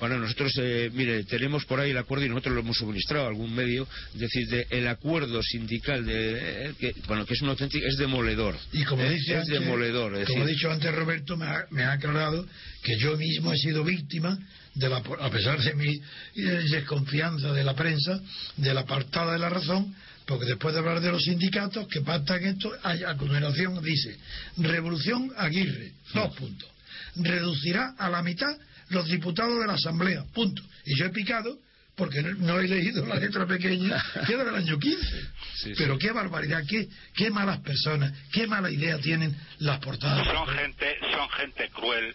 Bueno, 0.00 0.18
nosotros, 0.18 0.52
eh, 0.60 0.90
mire, 0.92 1.22
tenemos 1.24 1.64
por 1.66 1.78
ahí 1.78 1.92
el 1.92 1.96
acuerdo 1.98 2.24
y 2.26 2.28
nosotros 2.28 2.54
lo 2.54 2.60
hemos 2.62 2.76
suministrado 2.76 3.26
a 3.26 3.28
algún 3.28 3.54
medio, 3.54 3.86
es 4.14 4.20
decir, 4.20 4.48
de 4.48 4.66
el 4.70 4.88
acuerdo 4.88 5.40
sindical, 5.42 6.04
de, 6.04 6.66
eh, 6.66 6.74
que, 6.80 6.94
bueno, 7.06 7.24
que 7.24 7.34
es 7.34 7.42
un 7.42 7.50
auténtico, 7.50 7.86
es 7.86 7.96
demoledor. 7.96 8.56
y 8.72 8.82
como 8.84 9.04
¿eh? 9.04 9.10
dice 9.14 9.32
es 9.34 9.38
antes- 9.48 9.60
demoledor. 9.60 10.16
Es 10.16 10.26
como 10.26 10.42
ha 10.42 10.46
decir, 10.46 10.56
dicho 10.56 10.70
antes 10.72 10.92
Roberto, 10.92 11.36
me 11.36 11.46
ha, 11.46 11.64
me 11.70 11.84
ha 11.84 11.92
aclarado 11.92 12.44
que 12.82 12.98
yo 12.98 13.16
mismo 13.16 13.52
he 13.52 13.56
sido 13.56 13.84
víctima, 13.84 14.36
de 14.74 14.88
la, 14.88 14.96
a 14.96 15.30
pesar 15.30 15.62
de 15.62 15.74
mi 15.74 15.94
eh, 15.94 16.42
desconfianza 16.68 17.52
de 17.52 17.62
la 17.62 17.74
prensa, 17.76 18.20
de 18.56 18.74
la 18.74 18.84
partada 18.84 19.32
de 19.34 19.38
la 19.38 19.48
razón, 19.48 19.94
porque 20.26 20.46
después 20.46 20.74
de 20.74 20.80
hablar 20.80 21.00
de 21.00 21.12
los 21.12 21.22
sindicatos 21.22 21.86
que 21.86 22.00
pactan 22.00 22.42
esto, 22.44 22.72
hay- 22.82 23.04
a 23.04 23.16
continuación 23.16 23.80
dice, 23.82 24.16
Revolución 24.56 25.30
Aguirre, 25.36 25.92
dos 26.12 26.34
puntos. 26.36 26.68
Reducirá 27.16 27.94
a 27.98 28.08
la 28.08 28.22
mitad 28.22 28.56
los 28.88 29.06
diputados 29.06 29.58
de 29.60 29.66
la 29.66 29.74
Asamblea, 29.74 30.24
punto. 30.32 30.62
Y 30.84 30.98
yo 30.98 31.06
he 31.06 31.10
picado 31.10 31.58
porque 31.96 32.22
no, 32.22 32.58
he 32.58 32.66
leído 32.66 33.06
la 33.06 33.16
letra 33.16 33.46
pequeña, 33.46 34.02
que 34.26 34.34
era 34.34 34.44
del 34.44 34.56
año 34.56 34.78
15. 34.78 35.06
Sí, 35.06 35.20
sí. 35.54 35.72
Pero 35.78 35.96
qué 35.98 36.10
barbaridad, 36.10 36.62
qué, 36.68 36.88
qué 37.14 37.30
malas 37.30 37.60
personas, 37.60 38.12
qué 38.32 38.46
mala 38.46 38.70
idea 38.70 38.98
tienen 38.98 39.36
las 39.58 39.78
portadas. 39.78 40.26
Son 40.26 40.46
gente, 40.48 40.96
son 41.12 41.28
gente 41.30 41.70
cruel, 41.70 42.14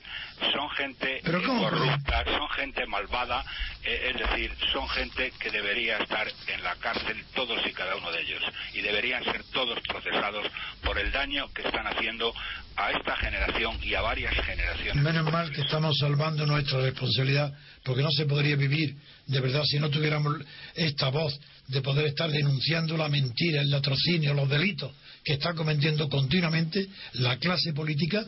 son 0.54 0.70
gente 0.72 1.22
¿Pero 1.24 1.44
cómo 1.44 1.70
corrupta, 1.70 2.26
son 2.26 2.50
gente 2.50 2.86
malvada, 2.88 3.46
eh, 3.84 4.12
es 4.14 4.30
decir, 4.30 4.52
son 4.74 4.88
gente 4.90 5.32
que 5.40 5.50
debería 5.50 5.98
estar 5.98 6.28
en 6.48 6.64
la 6.64 6.76
cárcel 6.76 7.24
todos 7.34 7.66
y 7.66 7.72
cada 7.72 7.96
uno 7.96 8.12
de 8.12 8.22
ellos 8.22 8.44
y 8.74 8.82
deberían 8.82 9.24
ser 9.24 9.44
todos 9.54 9.80
procesados 9.88 10.46
por 10.84 10.98
el 11.00 11.12
daño 11.12 11.48
que 11.54 11.62
están 11.62 11.88
haciendo 11.88 12.34
a 12.76 12.92
esta 12.92 13.16
generación 13.18 13.78
y 13.82 13.94
a 13.94 14.02
varias 14.02 14.34
generaciones. 14.46 15.04
Menos 15.04 15.32
mal 15.32 15.52
que 15.52 15.62
estamos 15.62 15.98
salvando 16.00 16.46
nuestra 16.46 16.82
responsabilidad, 16.82 17.54
porque 17.84 18.02
no 18.02 18.12
se 18.12 18.26
podría 18.26 18.56
vivir 18.56 18.96
de 19.30 19.40
verdad 19.40 19.64
si 19.64 19.80
no 19.80 19.90
tuviéramos 19.90 20.38
esta 20.76 21.10
voz 21.10 21.40
de 21.68 21.82
poder 21.82 22.08
estar 22.08 22.30
denunciando 22.32 22.98
la 22.98 23.08
mentira, 23.10 23.62
el 23.62 23.70
latrocinio, 23.70 24.34
los 24.34 24.50
delitos 24.50 24.92
que 25.24 25.34
está 25.34 25.54
cometiendo 25.54 26.10
continuamente 26.10 26.88
la 27.14 27.38
clase 27.38 27.74
política, 27.74 28.26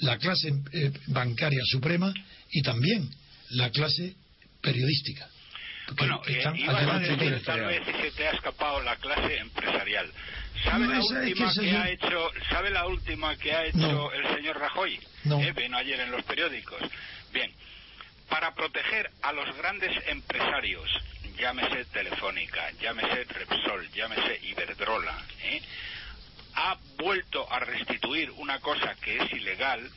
la 0.00 0.18
clase 0.18 0.52
eh, 0.72 0.92
bancaria 1.08 1.60
suprema 1.64 2.14
y 2.52 2.62
también 2.62 3.10
la 3.50 3.70
clase 3.70 4.14
periodística. 4.62 5.28
Bueno, 5.96 6.20
que 6.22 6.34
eh, 6.34 6.38
están 6.38 6.54
a 6.68 6.98
decir, 7.00 7.18
todo. 7.18 7.40
tal 7.40 7.60
vez 7.66 7.82
se 8.00 8.10
te 8.12 8.28
ha 8.28 8.30
escapado 8.30 8.80
la 8.82 8.94
clase 8.96 9.36
empresarial. 9.38 10.08
¿Sabe 10.62 10.86
No, 10.86 10.92
la 10.92 11.00
última 11.00 11.52
que 11.52 11.70
ha 11.72 11.90
hecho? 11.90 12.30
¿Sabe 12.50 12.70
la 12.70 12.86
última 12.86 13.36
que 13.36 13.52
ha 13.52 13.66
hecho 13.66 13.78
No. 13.78 14.12
el 14.12 14.36
señor 14.36 14.58
Rajoy? 14.60 15.00
No. 15.24 15.40
Eh, 15.42 15.52
vino 15.52 15.76
ayer 15.76 15.98
en 15.98 16.12
los 16.12 16.22
periódicos. 16.22 16.80
Bien, 17.32 17.50
para 18.30 18.54
proteger 18.54 19.10
a 19.22 19.32
los 19.32 19.54
grandes 19.56 19.90
empresarios, 20.06 20.88
llámese 21.36 21.84
Telefónica, 21.86 22.70
llámese 22.80 23.24
Repsol, 23.24 23.90
llámese 23.92 24.38
Iberdrola, 24.44 25.18
¿eh? 25.42 25.60
ha 26.54 26.78
vuelto 26.96 27.52
a 27.52 27.58
restituir 27.58 28.30
una 28.32 28.60
cosa 28.60 28.94
que 29.02 29.18
es 29.18 29.32
ilegal, 29.32 29.90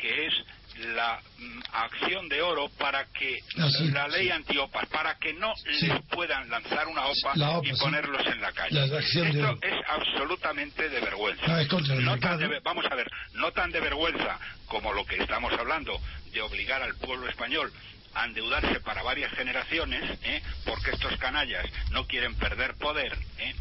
que 0.00 0.26
es 0.26 0.34
la 0.78 1.20
mm, 1.36 1.60
acción 1.72 2.28
de 2.28 2.40
oro 2.40 2.68
para 2.78 3.04
que 3.06 3.36
Ah, 3.58 3.68
la 3.92 4.08
ley 4.08 4.26
sí. 4.26 4.30
antiopas, 4.32 4.86
para 4.88 5.14
que 5.18 5.32
no 5.34 5.52
Sí. 5.78 5.86
les 5.88 6.02
puedan 6.06 6.48
lanzar 6.48 6.88
una 6.88 7.04
OPA, 7.06 7.32
La 7.36 7.50
OPA, 7.58 7.68
y 7.68 7.72
sí. 7.74 7.80
ponerlos 7.80 8.26
en 8.26 8.40
la 8.40 8.52
calle. 8.52 8.74
La- 8.80 8.86
de 8.86 8.98
Esto 9.00 9.58
es 9.62 9.74
absolutamente 9.88 10.88
de 10.88 11.00
vergüenza. 11.00 11.46
No, 11.46 11.58
es 11.58 11.68
contra 11.68 11.94
el 11.94 12.04
No 12.04 12.18
tan 12.18 12.38
de 12.38 12.60
vamos 12.60 12.84
a 12.90 12.94
ver, 12.94 13.10
no 13.32 13.52
tan 13.52 13.70
de 13.70 13.80
vergüenza 13.80 14.38
como 14.66 14.92
lo 14.92 15.04
que 15.04 15.16
estamos 15.16 15.52
hablando 15.52 16.00
de 16.32 16.40
obligar 16.40 16.82
al 16.82 16.94
pueblo 16.96 17.28
español 17.28 17.72
a 18.14 18.24
endeudarse 18.24 18.80
para 18.80 19.02
varias 19.02 19.32
generaciones, 19.34 20.18
¿eh? 20.22 20.42
porque 20.64 20.90
estos 20.92 21.16
canallas 21.18 21.64
no 21.90 22.06
quieren 22.06 22.34
perder 22.36 22.74
poder, 22.76 23.16
¿eh? 23.38 23.54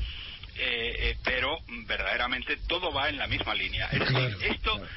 Eh, 0.62 1.12
eh, 1.12 1.16
pero 1.24 1.58
verdaderamente 1.88 2.58
todo 2.68 2.92
va 2.92 3.08
en 3.10 3.18
la 3.18 3.28
misma 3.28 3.56
línea. 3.56 3.88
Es 3.92 4.00
decir, 4.00 4.38
esto 4.52 4.76
claro. 4.76 4.88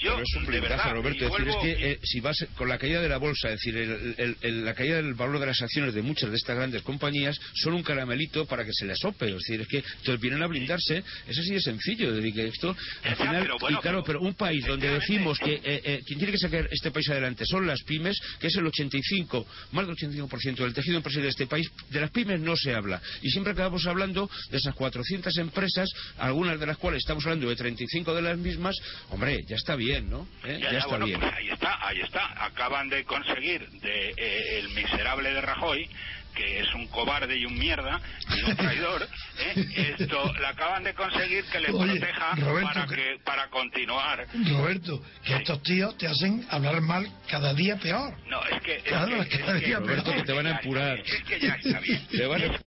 yo 0.00 0.14
Pero 0.16 0.22
es 0.22 0.34
un 0.36 0.46
de 0.46 0.60
verdad 0.60 0.92
Roberto. 0.92 1.24
y 1.24 1.26
Es 1.26 1.30
decir, 1.32 1.48
es 1.48 1.54
vuelvo- 1.54 1.62
que 1.62 1.90
eh, 1.92 1.98
si 2.02 2.20
vas 2.20 2.46
con 2.56 2.68
la 2.68 2.78
caída 2.78 3.02
de 3.02 3.08
la 3.08 3.18
bolsa, 3.18 3.48
es 3.48 3.54
decir, 3.60 3.76
el- 3.76 4.14
el- 4.16 4.36
el- 4.40 4.64
la 4.64 4.72
caída 4.74 4.96
del 4.96 5.12
valor 5.14 5.38
de 5.38 5.46
las 5.46 5.60
acciones 5.60 5.92
de 5.92 6.00
muchas 6.02 6.30
de 6.30 6.36
estas 6.36 6.56
grandes 6.56 6.80
compañías 6.82 7.38
son 7.54 7.74
un 7.74 7.82
caramelito 7.82 8.46
para 8.46 8.64
que 8.64 8.72
se 8.72 8.86
les 8.86 8.98
sope. 8.98 9.26
Es 9.28 9.34
decir, 9.34 9.60
es 9.60 9.68
que 9.68 9.78
entonces 9.78 10.20
vienen 10.20 10.42
a 10.42 10.46
blindarse. 10.46 11.04
Es 11.28 11.38
así 11.38 11.50
de 11.52 11.60
sencillo. 11.60 12.08
Es 12.10 12.16
decir, 12.16 12.34
que 12.34 12.46
esto, 12.46 12.70
al 13.04 13.10
Ya, 13.10 13.16
final, 13.16 13.42
pero 13.42 13.58
bueno, 13.58 13.78
y 13.78 13.82
claro, 13.82 14.02
pero- 14.04 14.20
un 14.20 14.34
país 14.34 14.64
donde 14.64 14.88
decimos 14.90 15.38
que 15.38 15.54
eh, 15.54 15.60
eh, 15.84 16.00
quien 16.06 16.18
tiene 16.18 16.32
que 16.32 16.38
sacar 16.38 16.66
este 16.70 16.90
país 16.90 17.08
adelante 17.10 17.44
son 17.44 17.66
las 17.66 17.82
pymes, 17.82 18.18
que 18.40 18.46
es 18.46 18.56
el 18.56 18.66
85, 18.66 19.46
más 19.72 19.86
del 19.86 19.96
85% 19.96 20.64
del 20.64 20.72
tejido 20.72 20.96
empresarial 20.96 21.24
de 21.24 21.30
este 21.30 21.46
país, 21.46 21.70
de 21.90 22.00
las 22.00 22.10
pymes 22.10 22.40
no 22.40 22.56
se 22.56 22.72
habla. 22.74 23.02
Y 23.22 23.30
siempre 23.30 23.52
acabamos 23.52 23.86
hablando 23.86 24.30
de 24.50 24.56
esas 24.56 24.74
400 24.74 25.09
empresas, 25.14 25.88
algunas 26.18 26.58
de 26.60 26.66
las 26.66 26.76
cuales 26.78 26.98
estamos 26.98 27.24
hablando 27.24 27.48
de 27.48 27.56
35 27.56 28.14
de 28.14 28.22
las 28.22 28.38
mismas. 28.38 28.76
Hombre, 29.10 29.38
ya 29.48 29.56
está 29.56 29.74
bien, 29.76 30.08
¿no? 30.10 30.26
¿Eh? 30.44 30.58
Ya, 30.60 30.66
Ya, 30.66 30.72
ya, 30.72 30.78
está 30.78 30.88
bueno, 30.90 31.06
bien. 31.06 31.20
pues 31.20 31.32
ahí 31.34 31.48
está, 31.50 31.86
ahí 31.86 32.00
está. 32.00 32.44
Acaban 32.44 32.88
de 32.88 33.04
conseguir 33.04 33.68
de 33.70 34.10
eh, 34.16 34.58
el 34.58 34.68
miserable 34.70 35.32
de 35.32 35.40
Rajoy, 35.40 35.88
que 36.34 36.60
es 36.60 36.72
un 36.74 36.86
cobarde 36.88 37.36
y 37.36 37.44
un 37.44 37.58
mierda 37.58 38.00
y 38.36 38.42
un 38.50 38.56
traidor, 38.56 39.02
¿eh? 39.38 39.94
esto 39.98 40.32
le 40.40 40.46
acaban 40.46 40.84
de 40.84 40.94
conseguir 40.94 41.44
que 41.46 41.58
le 41.58 41.70
Oye, 41.72 41.98
proteja 41.98 42.34
Roberto, 42.36 42.68
para 42.72 42.86
que- 42.86 43.18
para 43.24 43.48
continuar. 43.48 44.26
Roberto, 44.48 45.02
que 45.24 45.34
estos 45.36 45.60
tíos 45.64 45.98
te 45.98 46.06
hacen 46.06 46.46
hablar 46.50 46.80
mal 46.82 47.10
cada 47.28 47.52
día 47.52 47.76
peor. 47.76 48.16
No, 48.28 48.40
es 48.46 48.62
que 48.62 48.76
es 48.76 48.82
Claro, 48.84 49.08
que, 49.08 49.20
es 49.22 49.28
que 49.28 49.36
es 49.56 49.62
que- 49.64 49.74
Roberto, 49.76 50.12
que 50.12 50.22
te 50.22 50.32
van 50.32 50.46
a 50.46 50.50
empurar. 50.52 50.98
Es 51.00 51.22
que 51.24 51.40
ya 51.40 51.54
está 51.54 51.80
bien. 51.80 52.06
Te 52.08 52.26
van 52.26 52.42
a- 52.42 52.58